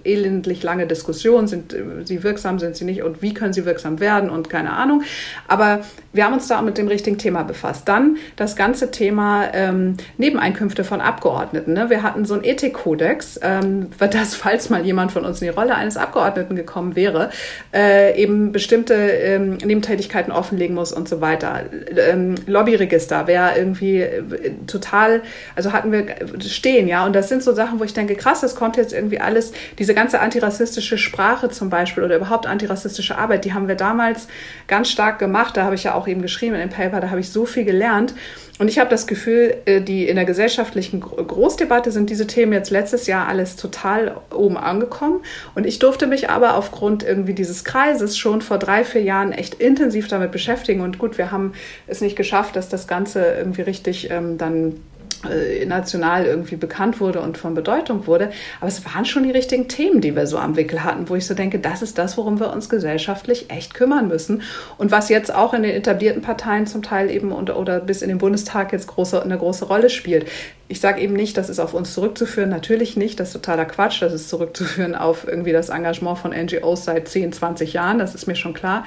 elendlich 0.04 0.64
lange 0.64 0.88
Diskussionen. 0.88 1.48
Sind 1.48 1.76
sie 2.06 2.24
wirksam, 2.24 2.60
sind 2.60 2.76
sie 2.76 2.86
nicht 2.86 3.04
und 3.04 3.22
wie 3.22 3.34
können 3.34 3.54
sie 3.54 3.66
wirksam 3.66 4.00
werden 4.00 4.30
und 4.30 4.50
keine 4.50 4.74
Ahnung. 4.74 5.04
Aber 5.48 5.82
wir 6.14 6.26
haben 6.26 6.34
uns 6.34 6.48
da 6.48 6.62
mit 6.62 6.78
dem 6.78 6.88
richtigen 6.88 7.18
Thema 7.18 7.44
befasst. 7.44 7.88
Dann 7.88 8.18
das 8.36 8.56
ganze 8.56 8.92
Thema 8.92 9.48
ähm, 9.54 9.98
Nebeneinkünfte 10.18 10.84
von 10.84 11.02
Abgeordneten. 11.02 11.74
Ne? 11.74 11.90
Wir 11.90 12.04
hatten 12.04 12.26
so 12.26 12.34
einen 12.34 12.44
Ethikkodex, 12.44 13.40
ähm, 13.44 13.90
das, 14.00 14.36
falls 14.50 14.70
mal 14.70 14.86
jemand 14.86 15.12
von 15.12 15.26
uns 15.26 15.42
in 15.42 15.48
die 15.48 15.54
Rolle 15.54 15.76
eines 15.76 15.89
Abgeordneten 15.98 16.56
gekommen 16.56 16.96
wäre, 16.96 17.30
äh, 17.74 18.20
eben 18.22 18.52
bestimmte 18.52 18.94
ähm, 18.94 19.58
Nebentätigkeiten 19.64 20.32
offenlegen 20.32 20.76
muss 20.76 20.92
und 20.92 21.08
so 21.08 21.22
weiter. 21.22 21.64
Ähm, 21.98 22.36
Lobbyregister 22.48 23.28
wäre 23.28 23.58
irgendwie 23.58 24.02
äh, 24.02 24.22
total, 24.68 25.22
also 25.56 25.74
hatten 25.74 25.92
wir 25.92 26.06
stehen, 26.40 26.88
ja. 26.88 27.06
Und 27.06 27.14
das 27.14 27.30
sind 27.30 27.44
so 27.44 27.54
Sachen, 27.54 27.80
wo 27.80 27.84
ich 27.84 27.94
denke, 27.94 28.16
krass, 28.16 28.42
das 28.42 28.56
kommt 28.56 28.78
jetzt 28.78 28.94
irgendwie 28.94 29.20
alles, 29.20 29.52
diese 29.78 29.94
ganze 29.94 30.20
antirassistische 30.20 30.98
Sprache 30.98 31.50
zum 31.50 31.70
Beispiel 31.70 32.04
oder 32.04 32.16
überhaupt 32.16 32.48
antirassistische 32.48 33.18
Arbeit, 33.18 33.46
die 33.46 33.54
haben 33.54 33.68
wir 33.68 33.76
damals 33.76 34.28
ganz 34.68 34.90
stark 34.90 35.20
gemacht. 35.20 35.58
Da 35.58 35.64
habe 35.64 35.76
ich 35.76 35.84
ja 35.84 35.94
auch 35.94 36.08
eben 36.08 36.22
geschrieben 36.22 36.56
in 36.56 36.62
dem 36.62 36.70
Paper, 36.70 37.00
da 37.00 37.10
habe 37.10 37.20
ich 37.20 37.30
so 37.32 37.46
viel 37.46 37.66
gelernt. 37.66 38.14
Und 38.60 38.68
ich 38.68 38.78
habe 38.78 38.90
das 38.90 39.08
Gefühl, 39.08 39.56
äh, 39.66 39.82
die 39.82 40.08
in 40.08 40.18
der 40.18 40.26
gesellschaftlichen 40.26 41.00
Großdebatte 41.00 41.92
sind 41.92 42.10
diese 42.10 42.28
Themen 42.28 42.52
jetzt 42.52 42.72
letztes 42.72 43.08
Jahr 43.08 43.28
alles 43.28 43.56
total 43.56 44.18
oben 44.32 44.58
angekommen. 44.58 45.22
Und 45.56 45.66
ich 45.66 45.79
durfte 45.80 46.08
mich 46.08 46.30
aber 46.30 46.56
aufgrund 46.56 47.04
irgendwie 47.04 47.34
dieses 47.34 47.64
Kreises 47.64 48.18
schon 48.18 48.42
vor 48.42 48.58
drei, 48.58 48.84
vier 48.84 49.02
Jahren 49.02 49.32
echt 49.32 49.56
intensiv 49.56 50.08
damit 50.08 50.32
beschäftigen. 50.32 50.82
Und 50.82 51.00
gut, 51.00 51.18
wir 51.18 51.32
haben 51.32 51.54
es 51.88 52.02
nicht 52.02 52.16
geschafft, 52.16 52.56
dass 52.56 52.70
das 52.70 52.88
Ganze 52.88 53.24
irgendwie 53.24 53.62
richtig 53.62 54.10
ähm, 54.12 54.38
dann 54.38 54.82
äh, 55.30 55.66
national 55.66 56.26
irgendwie 56.26 56.56
bekannt 56.56 57.00
wurde 57.00 57.22
und 57.22 57.38
von 57.38 57.54
Bedeutung 57.54 58.08
wurde. 58.08 58.32
Aber 58.60 58.68
es 58.68 58.86
waren 58.86 59.06
schon 59.06 59.24
die 59.24 59.32
richtigen 59.32 59.68
Themen, 59.68 60.02
die 60.02 60.16
wir 60.16 60.28
so 60.28 60.38
am 60.38 60.56
Wickel 60.56 60.84
hatten, 60.84 61.10
wo 61.10 61.16
ich 61.16 61.26
so 61.26 61.34
denke, 61.34 61.60
das 61.60 61.82
ist 61.82 61.98
das, 61.98 62.18
worum 62.18 62.40
wir 62.40 62.52
uns 62.52 62.70
gesellschaftlich 62.70 63.50
echt 63.50 63.74
kümmern 63.74 64.08
müssen. 64.08 64.44
Und 64.78 64.92
was 64.92 65.10
jetzt 65.10 65.34
auch 65.34 65.54
in 65.54 65.64
den 65.64 65.76
etablierten 65.76 66.22
Parteien 66.22 66.68
zum 66.68 66.84
Teil 66.84 67.10
eben 67.10 67.32
und, 67.32 67.50
oder 67.50 67.80
bis 67.80 68.02
in 68.02 68.10
den 68.10 68.18
Bundestag 68.18 68.72
jetzt 68.72 68.88
große, 68.88 69.22
eine 69.22 69.38
große 69.38 69.66
Rolle 69.66 69.90
spielt. 69.90 70.28
Ich 70.68 70.80
sage 70.80 71.02
eben 71.02 71.14
nicht, 71.14 71.36
das 71.36 71.50
ist 71.50 71.60
auf 71.60 71.74
uns 71.74 71.94
zurückzuführen, 71.94 72.50
natürlich 72.50 72.96
nicht, 72.96 73.20
das 73.20 73.30
ist 73.30 73.34
totaler 73.34 73.66
Quatsch, 73.66 74.02
das 74.02 74.14
ist 74.14 74.30
zurückzuführen 74.30 74.94
auf 74.94 75.28
irgendwie 75.28 75.52
das 75.52 75.70
Engagement 75.70 76.20
von 76.20 76.32
NGOs 76.32 76.86
seit 76.86 77.08
10, 77.08 77.34
20 77.34 77.74
Jahren, 77.74 77.98
das 77.98 78.14
ist 78.14 78.28
mir 78.28 78.36
schon 78.36 78.54
klar. 78.54 78.86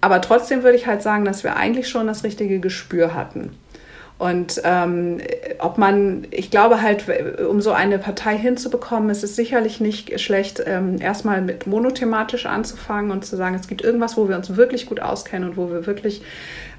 Aber 0.00 0.20
trotzdem 0.20 0.62
würde 0.62 0.78
ich 0.78 0.86
halt 0.86 1.02
sagen, 1.02 1.24
dass 1.24 1.44
wir 1.44 1.56
eigentlich 1.56 1.88
schon 1.88 2.06
das 2.06 2.24
richtige 2.24 2.60
Gespür 2.60 3.14
hatten. 3.14 3.50
Und 4.18 4.60
ähm, 4.64 5.18
ob 5.60 5.78
man, 5.78 6.26
ich 6.32 6.50
glaube 6.50 6.82
halt, 6.82 7.04
um 7.48 7.60
so 7.60 7.70
eine 7.70 7.98
Partei 7.98 8.36
hinzubekommen, 8.36 9.10
ist 9.10 9.22
es 9.22 9.36
sicherlich 9.36 9.80
nicht 9.80 10.20
schlecht, 10.20 10.60
ähm, 10.66 11.00
erstmal 11.00 11.40
mit 11.40 11.68
monothematisch 11.68 12.46
anzufangen 12.46 13.12
und 13.12 13.24
zu 13.24 13.36
sagen, 13.36 13.54
es 13.54 13.68
gibt 13.68 13.82
irgendwas, 13.82 14.16
wo 14.16 14.28
wir 14.28 14.36
uns 14.36 14.56
wirklich 14.56 14.86
gut 14.86 14.98
auskennen 14.98 15.50
und 15.50 15.56
wo 15.56 15.70
wir 15.70 15.86
wirklich 15.86 16.22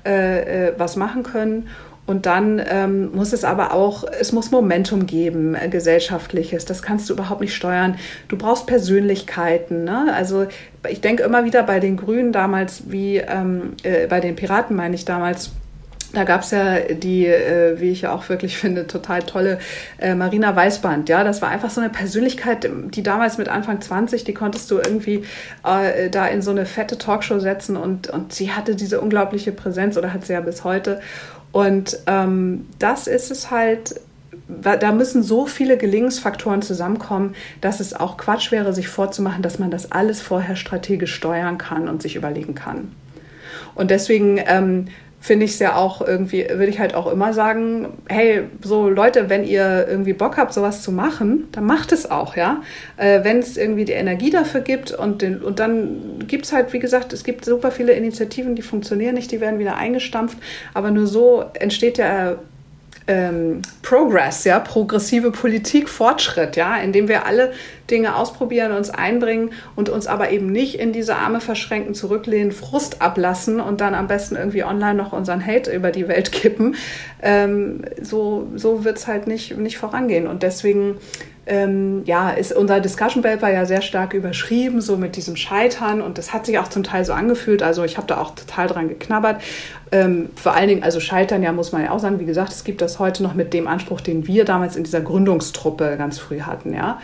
äh, 0.05 0.67
äh, 0.67 0.73
was 0.77 0.97
machen 0.97 1.23
können. 1.23 1.69
Und 2.09 2.25
dann 2.25 2.59
ähm, 2.67 3.11
muss 3.13 3.33
es 3.33 3.43
aber 3.43 3.71
auch, 3.71 4.03
es 4.19 4.31
muss 4.31 4.49
Momentum 4.49 5.05
geben, 5.05 5.53
äh, 5.53 5.69
gesellschaftliches. 5.69 6.65
Das 6.65 6.81
kannst 6.81 7.07
du 7.07 7.13
überhaupt 7.13 7.39
nicht 7.39 7.53
steuern. 7.53 7.97
Du 8.29 8.35
brauchst 8.35 8.65
Persönlichkeiten. 8.65 9.83
Ne? 9.83 10.11
Also 10.13 10.47
ich 10.89 11.01
denke 11.01 11.21
immer 11.21 11.45
wieder 11.45 11.61
bei 11.61 11.79
den 11.79 11.97
Grünen 11.97 12.31
damals, 12.31 12.89
wie 12.89 13.17
ähm, 13.17 13.73
äh, 13.83 14.07
bei 14.07 14.21
den 14.21 14.35
Piraten 14.35 14.75
meine 14.75 14.95
ich 14.95 15.05
damals, 15.05 15.51
da 16.13 16.23
gab 16.23 16.41
es 16.41 16.51
ja 16.51 16.79
die, 16.79 17.27
äh, 17.27 17.79
wie 17.79 17.91
ich 17.91 18.01
ja 18.01 18.13
auch 18.13 18.29
wirklich 18.29 18.57
finde, 18.59 18.87
total 18.87 19.23
tolle 19.23 19.59
äh, 19.99 20.15
Marina 20.15 20.55
Weißband. 20.55 21.09
Ja, 21.09 21.23
das 21.23 21.41
war 21.41 21.49
einfach 21.49 21.69
so 21.69 21.81
eine 21.81 21.89
Persönlichkeit, 21.89 22.69
die 22.93 23.03
damals 23.03 23.37
mit 23.37 23.49
Anfang 23.49 23.81
20, 23.81 24.23
die 24.23 24.33
konntest 24.33 24.69
du 24.71 24.77
irgendwie 24.77 25.23
äh, 25.63 26.09
da 26.09 26.27
in 26.27 26.41
so 26.41 26.51
eine 26.51 26.65
fette 26.65 26.97
Talkshow 26.97 27.39
setzen 27.39 27.77
und, 27.77 28.09
und 28.09 28.33
sie 28.33 28.51
hatte 28.51 28.75
diese 28.75 29.01
unglaubliche 29.01 29.51
Präsenz 29.51 29.97
oder 29.97 30.13
hat 30.13 30.25
sie 30.25 30.33
ja 30.33 30.41
bis 30.41 30.63
heute. 30.63 31.01
Und 31.51 31.99
ähm, 32.07 32.67
das 32.77 33.07
ist 33.07 33.31
es 33.31 33.49
halt, 33.49 33.99
da 34.47 34.91
müssen 34.91 35.23
so 35.23 35.45
viele 35.45 35.77
Gelingensfaktoren 35.77 36.61
zusammenkommen, 36.61 37.35
dass 37.61 37.79
es 37.79 37.93
auch 37.93 38.17
Quatsch 38.17 38.51
wäre, 38.51 38.73
sich 38.73 38.87
vorzumachen, 38.87 39.41
dass 39.41 39.59
man 39.59 39.71
das 39.71 39.91
alles 39.91 40.21
vorher 40.21 40.55
strategisch 40.55 41.13
steuern 41.13 41.57
kann 41.57 41.87
und 41.87 42.01
sich 42.01 42.15
überlegen 42.15 42.55
kann. 42.55 42.91
Und 43.75 43.91
deswegen 43.91 44.39
ähm, 44.45 44.87
finde 45.21 45.45
ich 45.45 45.51
es 45.51 45.59
ja 45.59 45.75
auch 45.75 46.01
irgendwie, 46.01 46.47
würde 46.49 46.67
ich 46.67 46.79
halt 46.79 46.95
auch 46.95 47.11
immer 47.11 47.33
sagen, 47.33 47.89
hey, 48.07 48.43
so 48.63 48.89
Leute, 48.89 49.29
wenn 49.29 49.43
ihr 49.43 49.85
irgendwie 49.87 50.13
Bock 50.13 50.37
habt, 50.37 50.53
sowas 50.53 50.81
zu 50.81 50.91
machen, 50.91 51.49
dann 51.51 51.65
macht 51.65 51.91
es 51.91 52.09
auch, 52.09 52.37
ja. 52.37 52.61
Äh, 52.95 53.23
wenn 53.23 53.39
es 53.39 53.57
irgendwie 53.57 53.83
die 53.83 53.93
Energie 53.93 54.29
dafür 54.29 54.61
gibt 54.61 54.91
und, 54.91 55.21
den, 55.21 55.41
und 55.41 55.59
dann 55.59 56.23
gibt 56.27 56.45
es 56.45 56.53
halt, 56.53 56.71
wie 56.71 56.79
gesagt, 56.79 57.11
es 57.11 57.23
gibt 57.23 57.43
super 57.43 57.71
viele 57.71 57.93
Initiativen, 57.93 58.55
die 58.55 58.61
funktionieren 58.61 59.15
nicht, 59.15 59.31
die 59.31 59.41
werden 59.41 59.59
wieder 59.59 59.75
eingestampft, 59.75 60.37
aber 60.73 60.89
nur 60.89 61.05
so 61.05 61.43
entsteht 61.53 61.97
ja 61.97 62.37
ähm, 63.09 63.63
Progress, 63.81 64.43
ja, 64.43 64.59
progressive 64.59 65.31
Politik, 65.31 65.89
Fortschritt, 65.89 66.55
ja, 66.55 66.77
indem 66.77 67.07
wir 67.07 67.25
alle 67.25 67.53
Dinge 67.89 68.15
ausprobieren, 68.15 68.71
uns 68.71 68.91
einbringen 68.91 69.51
und 69.75 69.89
uns 69.89 70.05
aber 70.05 70.29
eben 70.29 70.51
nicht 70.51 70.75
in 70.75 70.93
diese 70.93 71.15
Arme 71.15 71.41
verschränken, 71.41 71.95
zurücklehnen, 71.95 72.51
Frust 72.51 73.01
ablassen 73.01 73.59
und 73.59 73.81
dann 73.81 73.95
am 73.95 74.07
besten 74.07 74.35
irgendwie 74.35 74.63
online 74.63 74.93
noch 74.93 75.11
unseren 75.11 75.43
Hate 75.43 75.71
über 75.71 75.89
die 75.89 76.07
Welt 76.07 76.31
kippen. 76.31 76.75
Ähm, 77.23 77.81
so 77.99 78.47
so 78.55 78.85
wird 78.85 78.97
es 78.97 79.07
halt 79.07 79.25
nicht, 79.25 79.57
nicht 79.57 79.79
vorangehen. 79.79 80.27
Und 80.27 80.43
deswegen 80.43 80.97
ähm, 81.49 82.03
ja, 82.05 82.29
ist 82.29 82.53
unser 82.53 82.79
Discussion 82.79 83.23
Paper 83.23 83.51
ja 83.51 83.65
sehr 83.65 83.81
stark 83.81 84.13
überschrieben, 84.13 84.81
so 84.81 84.97
mit 84.97 85.15
diesem 85.15 85.35
Scheitern. 85.35 85.99
Und 86.01 86.19
das 86.19 86.31
hat 86.31 86.45
sich 86.45 86.59
auch 86.59 86.67
zum 86.67 86.83
Teil 86.83 87.03
so 87.03 87.13
angefühlt. 87.13 87.63
Also 87.63 87.83
ich 87.83 87.97
habe 87.97 88.05
da 88.05 88.21
auch 88.21 88.35
total 88.35 88.67
dran 88.67 88.87
geknabbert. 88.87 89.41
Ähm, 89.91 90.29
vor 90.35 90.53
allen 90.53 90.67
Dingen, 90.67 90.83
also 90.83 90.99
Scheitern, 90.99 91.41
ja, 91.41 91.51
muss 91.51 91.71
man 91.71 91.83
ja 91.83 91.89
auch 91.89 91.99
sagen, 91.99 92.19
wie 92.19 92.25
gesagt, 92.25 92.51
es 92.53 92.63
gibt 92.63 92.81
das 92.81 92.99
heute 92.99 93.23
noch 93.23 93.33
mit 93.33 93.53
dem 93.53 93.67
Anspruch, 93.67 93.99
den 93.99 94.27
wir 94.27 94.45
damals 94.45 94.75
in 94.75 94.83
dieser 94.83 95.01
Gründungstruppe 95.01 95.95
ganz 95.97 96.19
früh 96.19 96.41
hatten, 96.41 96.73
ja. 96.73 97.01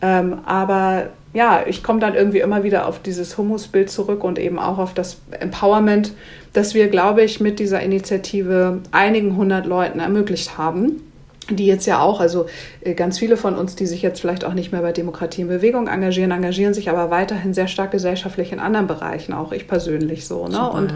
Ähm, 0.00 0.38
aber 0.46 1.10
ja, 1.34 1.62
ich 1.66 1.82
komme 1.82 2.00
dann 2.00 2.14
irgendwie 2.14 2.40
immer 2.40 2.64
wieder 2.64 2.88
auf 2.88 3.00
dieses 3.00 3.36
Humusbild 3.38 3.90
zurück 3.90 4.24
und 4.24 4.38
eben 4.38 4.58
auch 4.58 4.78
auf 4.78 4.94
das 4.94 5.18
Empowerment, 5.38 6.12
das 6.54 6.74
wir, 6.74 6.88
glaube 6.88 7.22
ich, 7.22 7.40
mit 7.40 7.58
dieser 7.58 7.80
Initiative 7.80 8.80
einigen 8.90 9.36
hundert 9.36 9.66
Leuten 9.66 10.00
ermöglicht 10.00 10.58
haben 10.58 11.02
die 11.50 11.66
jetzt 11.66 11.86
ja 11.86 12.00
auch, 12.00 12.20
also 12.20 12.46
äh, 12.82 12.94
ganz 12.94 13.18
viele 13.18 13.36
von 13.36 13.56
uns, 13.56 13.74
die 13.74 13.86
sich 13.86 14.02
jetzt 14.02 14.20
vielleicht 14.20 14.44
auch 14.44 14.54
nicht 14.54 14.72
mehr 14.72 14.82
bei 14.82 14.92
Demokratie 14.92 15.42
in 15.42 15.48
Bewegung 15.48 15.88
engagieren, 15.88 16.30
engagieren 16.30 16.74
sich 16.74 16.90
aber 16.90 17.10
weiterhin 17.10 17.54
sehr 17.54 17.68
stark 17.68 17.90
gesellschaftlich 17.90 18.52
in 18.52 18.60
anderen 18.60 18.86
Bereichen, 18.86 19.32
auch 19.32 19.52
ich 19.52 19.68
persönlich 19.68 20.26
so. 20.26 20.46
Ne? 20.46 20.54
Super, 20.54 20.74
und 20.74 20.94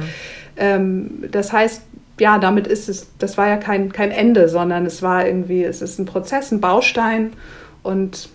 ähm, 0.56 1.24
das 1.30 1.52
heißt, 1.52 1.82
ja, 2.18 2.38
damit 2.38 2.66
ist 2.66 2.88
es, 2.88 3.08
das 3.18 3.36
war 3.36 3.48
ja 3.48 3.56
kein, 3.56 3.92
kein 3.92 4.10
Ende, 4.10 4.48
sondern 4.48 4.86
es 4.86 5.02
war 5.02 5.26
irgendwie, 5.26 5.64
es 5.64 5.82
ist 5.82 5.98
ein 5.98 6.06
Prozess, 6.06 6.50
ein 6.50 6.60
Baustein 6.60 7.32
und 7.82 8.28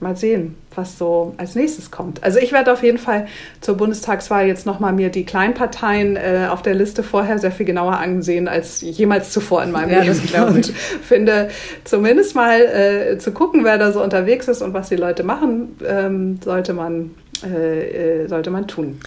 mal 0.00 0.16
sehen, 0.16 0.54
was 0.74 0.98
so 0.98 1.34
als 1.36 1.54
nächstes 1.54 1.90
kommt. 1.90 2.22
Also 2.22 2.38
ich 2.38 2.52
werde 2.52 2.72
auf 2.72 2.82
jeden 2.82 2.98
Fall 2.98 3.26
zur 3.60 3.76
Bundestagswahl 3.76 4.46
jetzt 4.46 4.66
nochmal 4.66 4.92
mir 4.92 5.10
die 5.10 5.24
Kleinparteien 5.24 6.16
äh, 6.16 6.46
auf 6.50 6.62
der 6.62 6.74
Liste 6.74 7.02
vorher 7.02 7.38
sehr 7.38 7.52
viel 7.52 7.66
genauer 7.66 7.98
ansehen 7.98 8.48
als 8.48 8.80
jemals 8.80 9.32
zuvor 9.32 9.62
in 9.62 9.72
meinem 9.72 9.90
ja, 9.90 10.02
Leben. 10.02 10.18
Und 10.48 10.66
finde 11.02 11.48
zumindest 11.84 12.34
mal 12.34 12.60
äh, 12.60 13.18
zu 13.18 13.32
gucken, 13.32 13.64
wer 13.64 13.78
da 13.78 13.92
so 13.92 14.02
unterwegs 14.02 14.48
ist 14.48 14.62
und 14.62 14.72
was 14.72 14.88
die 14.88 14.96
Leute 14.96 15.22
machen, 15.24 15.76
ähm, 15.86 16.38
sollte 16.42 16.72
man 16.74 17.10
äh, 17.44 18.22
äh 18.22 18.28
sollte 18.28 18.50
man 18.50 18.66
tun. 18.66 19.00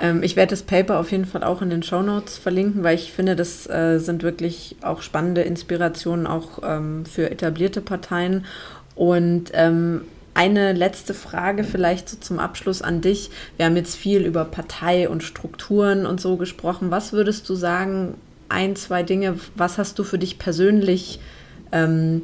Ähm, 0.00 0.22
ich 0.22 0.36
werde 0.36 0.50
das 0.50 0.62
Paper 0.62 0.98
auf 0.98 1.12
jeden 1.12 1.24
Fall 1.24 1.44
auch 1.44 1.62
in 1.62 1.70
den 1.70 1.82
Show 1.82 2.02
Notes 2.02 2.36
verlinken, 2.38 2.82
weil 2.82 2.96
ich 2.96 3.12
finde, 3.12 3.36
das 3.36 3.68
äh, 3.68 3.98
sind 3.98 4.22
wirklich 4.22 4.76
auch 4.82 5.02
spannende 5.02 5.42
Inspirationen 5.42 6.26
auch 6.26 6.60
ähm, 6.64 7.04
für 7.06 7.30
etablierte 7.30 7.80
Parteien. 7.80 8.44
Und 8.96 9.50
ähm, 9.54 10.02
eine 10.34 10.72
letzte 10.72 11.14
Frage 11.14 11.64
vielleicht 11.64 12.08
so 12.08 12.16
zum 12.16 12.38
Abschluss 12.38 12.82
an 12.82 13.00
dich. 13.00 13.30
Wir 13.56 13.66
haben 13.66 13.76
jetzt 13.76 13.94
viel 13.96 14.22
über 14.22 14.44
Partei 14.44 15.08
und 15.08 15.22
Strukturen 15.22 16.06
und 16.06 16.20
so 16.20 16.36
gesprochen. 16.36 16.90
Was 16.90 17.12
würdest 17.12 17.48
du 17.48 17.54
sagen, 17.54 18.14
ein, 18.48 18.76
zwei 18.76 19.02
Dinge, 19.02 19.38
was 19.54 19.78
hast 19.78 19.98
du 19.98 20.04
für 20.04 20.18
dich 20.18 20.38
persönlich 20.38 21.20
ähm, 21.72 22.22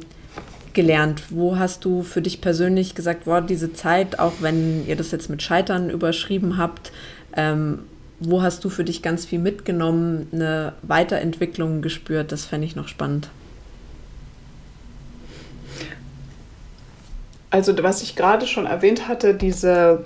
gelernt? 0.73 1.23
Wo 1.29 1.57
hast 1.57 1.85
du 1.85 2.03
für 2.03 2.21
dich 2.21 2.41
persönlich 2.41 2.95
gesagt, 2.95 3.25
wow, 3.25 3.43
diese 3.45 3.73
Zeit, 3.73 4.19
auch 4.19 4.33
wenn 4.41 4.85
ihr 4.87 4.97
das 4.97 5.11
jetzt 5.11 5.29
mit 5.29 5.41
Scheitern 5.41 5.89
überschrieben 5.89 6.57
habt, 6.57 6.91
ähm, 7.35 7.79
wo 8.19 8.41
hast 8.43 8.63
du 8.63 8.69
für 8.69 8.83
dich 8.83 9.01
ganz 9.01 9.25
viel 9.25 9.39
mitgenommen, 9.39 10.27
eine 10.31 10.73
Weiterentwicklung 10.83 11.81
gespürt? 11.81 12.31
Das 12.31 12.45
fände 12.45 12.67
ich 12.67 12.75
noch 12.75 12.87
spannend. 12.87 13.29
Also 17.51 17.73
was 17.83 18.01
ich 18.01 18.15
gerade 18.15 18.47
schon 18.47 18.65
erwähnt 18.65 19.07
hatte, 19.07 19.33
diese 19.33 20.05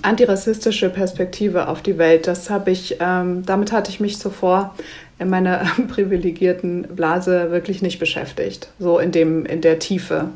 antirassistische 0.00 0.88
Perspektive 0.88 1.68
auf 1.68 1.82
die 1.82 1.98
Welt, 1.98 2.26
das 2.26 2.48
habe 2.48 2.70
ich, 2.70 2.96
ähm, 3.00 3.44
damit 3.44 3.72
hatte 3.72 3.90
ich 3.90 4.00
mich 4.00 4.18
zuvor 4.18 4.74
in 5.18 5.28
meiner 5.28 5.66
privilegierten 5.88 6.82
Blase 6.96 7.50
wirklich 7.50 7.82
nicht 7.82 7.98
beschäftigt, 7.98 8.68
so 8.78 8.98
in 8.98 9.12
dem 9.12 9.44
in 9.44 9.60
der 9.60 9.78
Tiefe, 9.78 10.30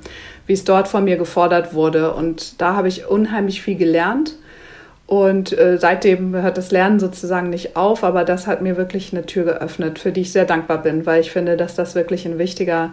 wie 0.46 0.52
es 0.52 0.64
dort 0.64 0.88
von 0.88 1.04
mir 1.04 1.16
gefordert 1.16 1.72
wurde. 1.72 2.12
Und 2.12 2.60
da 2.60 2.76
habe 2.76 2.88
ich 2.88 3.06
unheimlich 3.06 3.62
viel 3.62 3.76
gelernt. 3.76 4.34
Und 5.06 5.56
äh, 5.56 5.78
seitdem 5.78 6.34
hört 6.34 6.58
das 6.58 6.72
Lernen 6.72 6.98
sozusagen 6.98 7.48
nicht 7.48 7.76
auf, 7.76 8.02
aber 8.02 8.24
das 8.24 8.48
hat 8.48 8.60
mir 8.60 8.76
wirklich 8.76 9.12
eine 9.12 9.24
Tür 9.24 9.44
geöffnet, 9.44 10.00
für 10.00 10.10
die 10.10 10.22
ich 10.22 10.32
sehr 10.32 10.44
dankbar 10.44 10.82
bin, 10.82 11.06
weil 11.06 11.20
ich 11.20 11.30
finde, 11.30 11.56
dass 11.56 11.76
das 11.76 11.94
wirklich 11.94 12.26
ein 12.26 12.38
wichtiger 12.38 12.92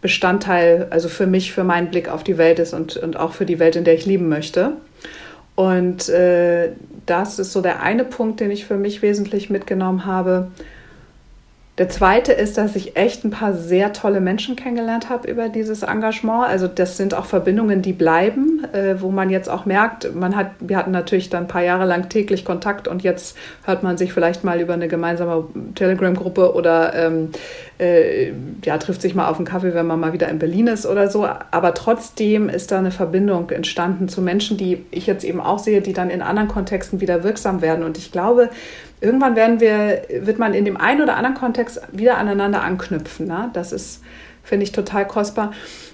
Bestandteil, 0.00 0.86
also 0.90 1.08
für 1.08 1.26
mich, 1.26 1.52
für 1.52 1.64
meinen 1.64 1.90
Blick 1.90 2.08
auf 2.08 2.24
die 2.24 2.38
Welt 2.38 2.58
ist 2.58 2.72
und, 2.72 2.96
und 2.96 3.16
auch 3.16 3.32
für 3.32 3.46
die 3.46 3.58
Welt, 3.58 3.76
in 3.76 3.84
der 3.84 3.94
ich 3.94 4.06
leben 4.06 4.28
möchte. 4.28 4.72
Und 5.56 6.08
äh, 6.08 6.70
das 7.06 7.38
ist 7.38 7.52
so 7.52 7.60
der 7.60 7.82
eine 7.82 8.04
Punkt, 8.04 8.40
den 8.40 8.50
ich 8.50 8.64
für 8.64 8.76
mich 8.76 9.02
wesentlich 9.02 9.50
mitgenommen 9.50 10.06
habe. 10.06 10.50
Der 11.80 11.88
zweite 11.88 12.34
ist, 12.34 12.58
dass 12.58 12.76
ich 12.76 12.94
echt 12.98 13.24
ein 13.24 13.30
paar 13.30 13.54
sehr 13.54 13.94
tolle 13.94 14.20
Menschen 14.20 14.54
kennengelernt 14.54 15.08
habe 15.08 15.30
über 15.30 15.48
dieses 15.48 15.82
Engagement. 15.82 16.46
Also 16.46 16.68
das 16.68 16.98
sind 16.98 17.14
auch 17.14 17.24
Verbindungen, 17.24 17.80
die 17.80 17.94
bleiben, 17.94 18.66
äh, 18.74 19.00
wo 19.00 19.10
man 19.10 19.30
jetzt 19.30 19.48
auch 19.48 19.64
merkt, 19.64 20.14
man 20.14 20.36
hat, 20.36 20.50
wir 20.60 20.76
hatten 20.76 20.90
natürlich 20.90 21.30
dann 21.30 21.44
ein 21.44 21.48
paar 21.48 21.62
Jahre 21.62 21.86
lang 21.86 22.10
täglich 22.10 22.44
Kontakt 22.44 22.86
und 22.86 23.02
jetzt 23.02 23.34
hört 23.64 23.82
man 23.82 23.96
sich 23.96 24.12
vielleicht 24.12 24.44
mal 24.44 24.60
über 24.60 24.74
eine 24.74 24.88
gemeinsame 24.88 25.46
Telegram-Gruppe 25.74 26.52
oder 26.52 26.94
ähm, 26.94 27.30
äh, 27.78 28.32
ja, 28.62 28.76
trifft 28.76 29.00
sich 29.00 29.14
mal 29.14 29.28
auf 29.28 29.38
einen 29.38 29.46
Kaffee, 29.46 29.72
wenn 29.72 29.86
man 29.86 29.98
mal 29.98 30.12
wieder 30.12 30.28
in 30.28 30.38
Berlin 30.38 30.66
ist 30.66 30.84
oder 30.84 31.08
so. 31.08 31.26
Aber 31.50 31.72
trotzdem 31.72 32.50
ist 32.50 32.72
da 32.72 32.78
eine 32.78 32.90
Verbindung 32.90 33.48
entstanden 33.48 34.10
zu 34.10 34.20
Menschen, 34.20 34.58
die 34.58 34.84
ich 34.90 35.06
jetzt 35.06 35.24
eben 35.24 35.40
auch 35.40 35.58
sehe, 35.58 35.80
die 35.80 35.94
dann 35.94 36.10
in 36.10 36.20
anderen 36.20 36.48
Kontexten 36.48 37.00
wieder 37.00 37.24
wirksam 37.24 37.62
werden. 37.62 37.86
Und 37.86 37.96
ich 37.96 38.12
glaube, 38.12 38.50
irgendwann 39.00 39.36
werden 39.36 39.60
wir, 39.60 40.02
wird 40.20 40.38
man 40.38 40.54
in 40.54 40.64
dem 40.64 40.76
einen 40.76 41.02
oder 41.02 41.16
anderen 41.16 41.36
Kontext 41.36 41.80
wieder 41.92 42.18
aneinander 42.18 42.62
anknüpfen. 42.62 43.26
Ne? 43.26 43.50
Das 43.52 43.72
ist 43.72 44.02
finde 44.50 44.64
ich 44.64 44.72
total 44.72 45.06
kostbar. 45.06 45.52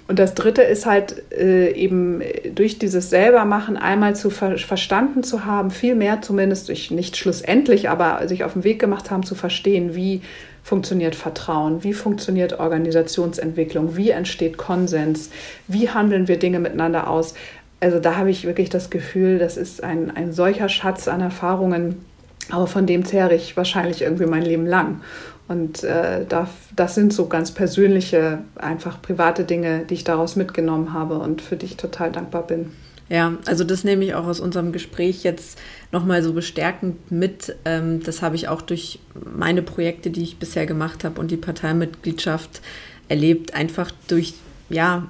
Und 0.08 0.18
das 0.18 0.34
Dritte 0.34 0.62
ist 0.62 0.86
halt 0.86 1.30
äh, 1.32 1.72
eben 1.72 2.22
durch 2.54 2.78
dieses 2.78 3.10
Selbermachen 3.10 3.76
einmal 3.76 4.16
zu 4.16 4.30
ver 4.30 4.56
verstanden 4.56 5.22
zu 5.22 5.44
haben, 5.44 5.70
viel 5.70 5.94
mehr 5.94 6.22
zumindest 6.22 6.68
durch 6.68 6.90
nicht 6.90 7.16
schlussendlich, 7.16 7.90
aber 7.90 8.26
sich 8.28 8.44
auf 8.44 8.54
den 8.54 8.64
Weg 8.64 8.78
gemacht 8.78 9.10
haben 9.10 9.24
zu 9.24 9.34
verstehen, 9.34 9.94
wie 9.94 10.22
funktioniert 10.62 11.14
Vertrauen, 11.14 11.84
wie 11.84 11.92
funktioniert 11.92 12.58
Organisationsentwicklung, 12.58 13.96
wie 13.96 14.10
entsteht 14.10 14.56
Konsens, 14.56 15.30
wie 15.68 15.90
handeln 15.90 16.28
wir 16.28 16.38
Dinge 16.38 16.60
miteinander 16.60 17.10
aus. 17.10 17.34
Also 17.80 17.98
da 17.98 18.16
habe 18.16 18.30
ich 18.30 18.46
wirklich 18.46 18.70
das 18.70 18.90
Gefühl, 18.90 19.38
das 19.38 19.56
ist 19.56 19.84
ein, 19.84 20.16
ein 20.16 20.32
solcher 20.32 20.68
Schatz 20.68 21.08
an 21.08 21.20
Erfahrungen, 21.20 22.05
aber 22.50 22.66
von 22.66 22.86
dem 22.86 23.04
zehre 23.04 23.34
ich 23.34 23.56
wahrscheinlich 23.56 24.02
irgendwie 24.02 24.26
mein 24.26 24.42
Leben 24.42 24.66
lang. 24.66 25.00
Und 25.48 25.84
äh, 25.84 26.24
da, 26.28 26.48
das 26.74 26.94
sind 26.94 27.12
so 27.12 27.26
ganz 27.26 27.52
persönliche, 27.52 28.40
einfach 28.56 29.00
private 29.00 29.44
Dinge, 29.44 29.84
die 29.88 29.94
ich 29.94 30.04
daraus 30.04 30.34
mitgenommen 30.34 30.92
habe 30.92 31.18
und 31.18 31.40
für 31.40 31.56
die 31.56 31.66
ich 31.66 31.76
total 31.76 32.10
dankbar 32.10 32.46
bin. 32.46 32.72
Ja, 33.08 33.34
also 33.46 33.62
das 33.62 33.84
nehme 33.84 34.04
ich 34.04 34.14
auch 34.14 34.26
aus 34.26 34.40
unserem 34.40 34.72
Gespräch 34.72 35.22
jetzt 35.22 35.58
nochmal 35.92 36.24
so 36.24 36.32
bestärkend 36.32 37.12
mit. 37.12 37.54
Ähm, 37.64 38.02
das 38.02 38.20
habe 38.22 38.34
ich 38.34 38.48
auch 38.48 38.62
durch 38.62 38.98
meine 39.36 39.62
Projekte, 39.62 40.10
die 40.10 40.24
ich 40.24 40.38
bisher 40.38 40.66
gemacht 40.66 41.04
habe 41.04 41.20
und 41.20 41.30
die 41.30 41.36
Parteimitgliedschaft 41.36 42.60
erlebt. 43.08 43.54
Einfach 43.54 43.92
durch, 44.08 44.34
ja, 44.68 45.08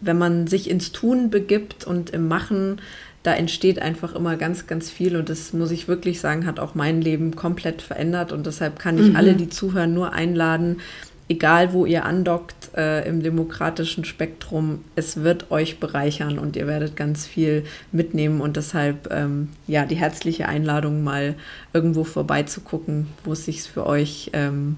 wenn 0.00 0.18
man 0.18 0.48
sich 0.48 0.68
ins 0.68 0.90
Tun 0.90 1.30
begibt 1.30 1.86
und 1.86 2.10
im 2.10 2.26
Machen 2.26 2.80
da 3.22 3.34
entsteht 3.34 3.80
einfach 3.80 4.14
immer 4.14 4.36
ganz, 4.36 4.66
ganz 4.66 4.90
viel 4.90 5.16
und 5.16 5.28
das 5.28 5.52
muss 5.52 5.70
ich 5.70 5.88
wirklich 5.88 6.20
sagen, 6.20 6.46
hat 6.46 6.58
auch 6.58 6.74
mein 6.74 7.02
Leben 7.02 7.36
komplett 7.36 7.82
verändert 7.82 8.32
und 8.32 8.46
deshalb 8.46 8.78
kann 8.78 8.98
ich 8.98 9.10
mhm. 9.10 9.16
alle, 9.16 9.34
die 9.34 9.48
zuhören, 9.48 9.92
nur 9.92 10.12
einladen, 10.12 10.80
egal 11.28 11.72
wo 11.74 11.84
ihr 11.84 12.06
andockt 12.06 12.70
äh, 12.76 13.06
im 13.06 13.22
demokratischen 13.22 14.04
Spektrum, 14.04 14.80
es 14.96 15.22
wird 15.22 15.50
euch 15.50 15.78
bereichern 15.78 16.38
und 16.38 16.56
ihr 16.56 16.66
werdet 16.66 16.96
ganz 16.96 17.26
viel 17.26 17.64
mitnehmen 17.92 18.40
und 18.40 18.56
deshalb 18.56 19.12
ähm, 19.12 19.50
ja 19.66 19.84
die 19.84 19.96
herzliche 19.96 20.48
Einladung 20.48 21.04
mal 21.04 21.34
irgendwo 21.74 22.04
vorbeizugucken, 22.04 23.06
wo 23.24 23.32
es 23.32 23.44
sich 23.44 23.62
für 23.62 23.86
euch 23.86 24.30
ähm, 24.32 24.76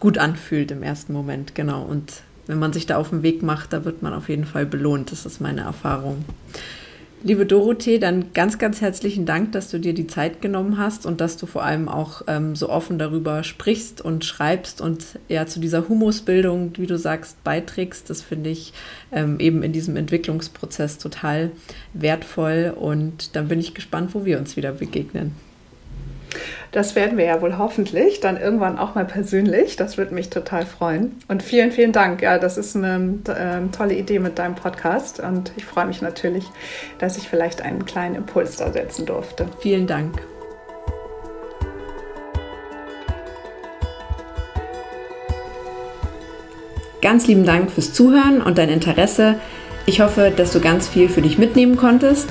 gut 0.00 0.16
anfühlt 0.16 0.70
im 0.70 0.82
ersten 0.82 1.12
Moment, 1.12 1.54
genau 1.54 1.82
und 1.82 2.22
wenn 2.46 2.58
man 2.58 2.72
sich 2.72 2.86
da 2.86 2.96
auf 2.96 3.10
den 3.10 3.22
Weg 3.22 3.42
macht, 3.42 3.72
da 3.72 3.84
wird 3.84 4.02
man 4.02 4.12
auf 4.12 4.28
jeden 4.28 4.44
Fall 4.44 4.66
belohnt. 4.66 5.12
Das 5.12 5.24
ist 5.24 5.40
meine 5.40 5.62
Erfahrung. 5.62 6.24
Liebe 7.26 7.46
Dorothee, 7.46 7.98
dann 7.98 8.34
ganz, 8.34 8.58
ganz 8.58 8.82
herzlichen 8.82 9.24
Dank, 9.24 9.52
dass 9.52 9.70
du 9.70 9.80
dir 9.80 9.94
die 9.94 10.06
Zeit 10.06 10.42
genommen 10.42 10.76
hast 10.76 11.06
und 11.06 11.22
dass 11.22 11.38
du 11.38 11.46
vor 11.46 11.64
allem 11.64 11.88
auch 11.88 12.20
ähm, 12.26 12.54
so 12.54 12.68
offen 12.68 12.98
darüber 12.98 13.42
sprichst 13.44 14.02
und 14.02 14.26
schreibst 14.26 14.82
und 14.82 15.18
ja 15.30 15.46
zu 15.46 15.58
dieser 15.58 15.88
Humusbildung, 15.88 16.72
wie 16.76 16.86
du 16.86 16.98
sagst, 16.98 17.42
beiträgst. 17.42 18.10
Das 18.10 18.20
finde 18.20 18.50
ich 18.50 18.74
ähm, 19.10 19.40
eben 19.40 19.62
in 19.62 19.72
diesem 19.72 19.96
Entwicklungsprozess 19.96 20.98
total 20.98 21.50
wertvoll 21.94 22.74
und 22.78 23.34
dann 23.34 23.48
bin 23.48 23.58
ich 23.58 23.72
gespannt, 23.72 24.14
wo 24.14 24.26
wir 24.26 24.38
uns 24.38 24.58
wieder 24.58 24.72
begegnen. 24.72 25.32
Das 26.72 26.94
werden 26.94 27.18
wir 27.18 27.24
ja 27.24 27.40
wohl 27.40 27.58
hoffentlich 27.58 28.20
dann 28.20 28.40
irgendwann 28.40 28.78
auch 28.78 28.94
mal 28.94 29.04
persönlich. 29.04 29.76
Das 29.76 29.96
würde 29.96 30.14
mich 30.14 30.30
total 30.30 30.66
freuen. 30.66 31.16
Und 31.28 31.42
vielen, 31.42 31.70
vielen 31.72 31.92
Dank. 31.92 32.22
Ja, 32.22 32.38
das 32.38 32.58
ist 32.58 32.76
eine 32.76 33.18
äh, 33.28 33.76
tolle 33.76 33.94
Idee 33.94 34.18
mit 34.18 34.38
deinem 34.38 34.54
Podcast. 34.54 35.20
Und 35.20 35.52
ich 35.56 35.64
freue 35.64 35.86
mich 35.86 36.02
natürlich, 36.02 36.44
dass 36.98 37.16
ich 37.16 37.28
vielleicht 37.28 37.62
einen 37.62 37.84
kleinen 37.84 38.14
Impuls 38.14 38.56
da 38.56 38.72
setzen 38.72 39.06
durfte. 39.06 39.46
Vielen 39.60 39.86
Dank. 39.86 40.20
Ganz 47.04 47.26
lieben 47.26 47.44
Dank 47.44 47.70
fürs 47.70 47.92
Zuhören 47.92 48.40
und 48.40 48.56
dein 48.56 48.70
Interesse. 48.70 49.36
Ich 49.84 50.00
hoffe, 50.00 50.32
dass 50.34 50.52
du 50.52 50.60
ganz 50.60 50.88
viel 50.88 51.10
für 51.10 51.20
dich 51.20 51.36
mitnehmen 51.36 51.76
konntest. 51.76 52.30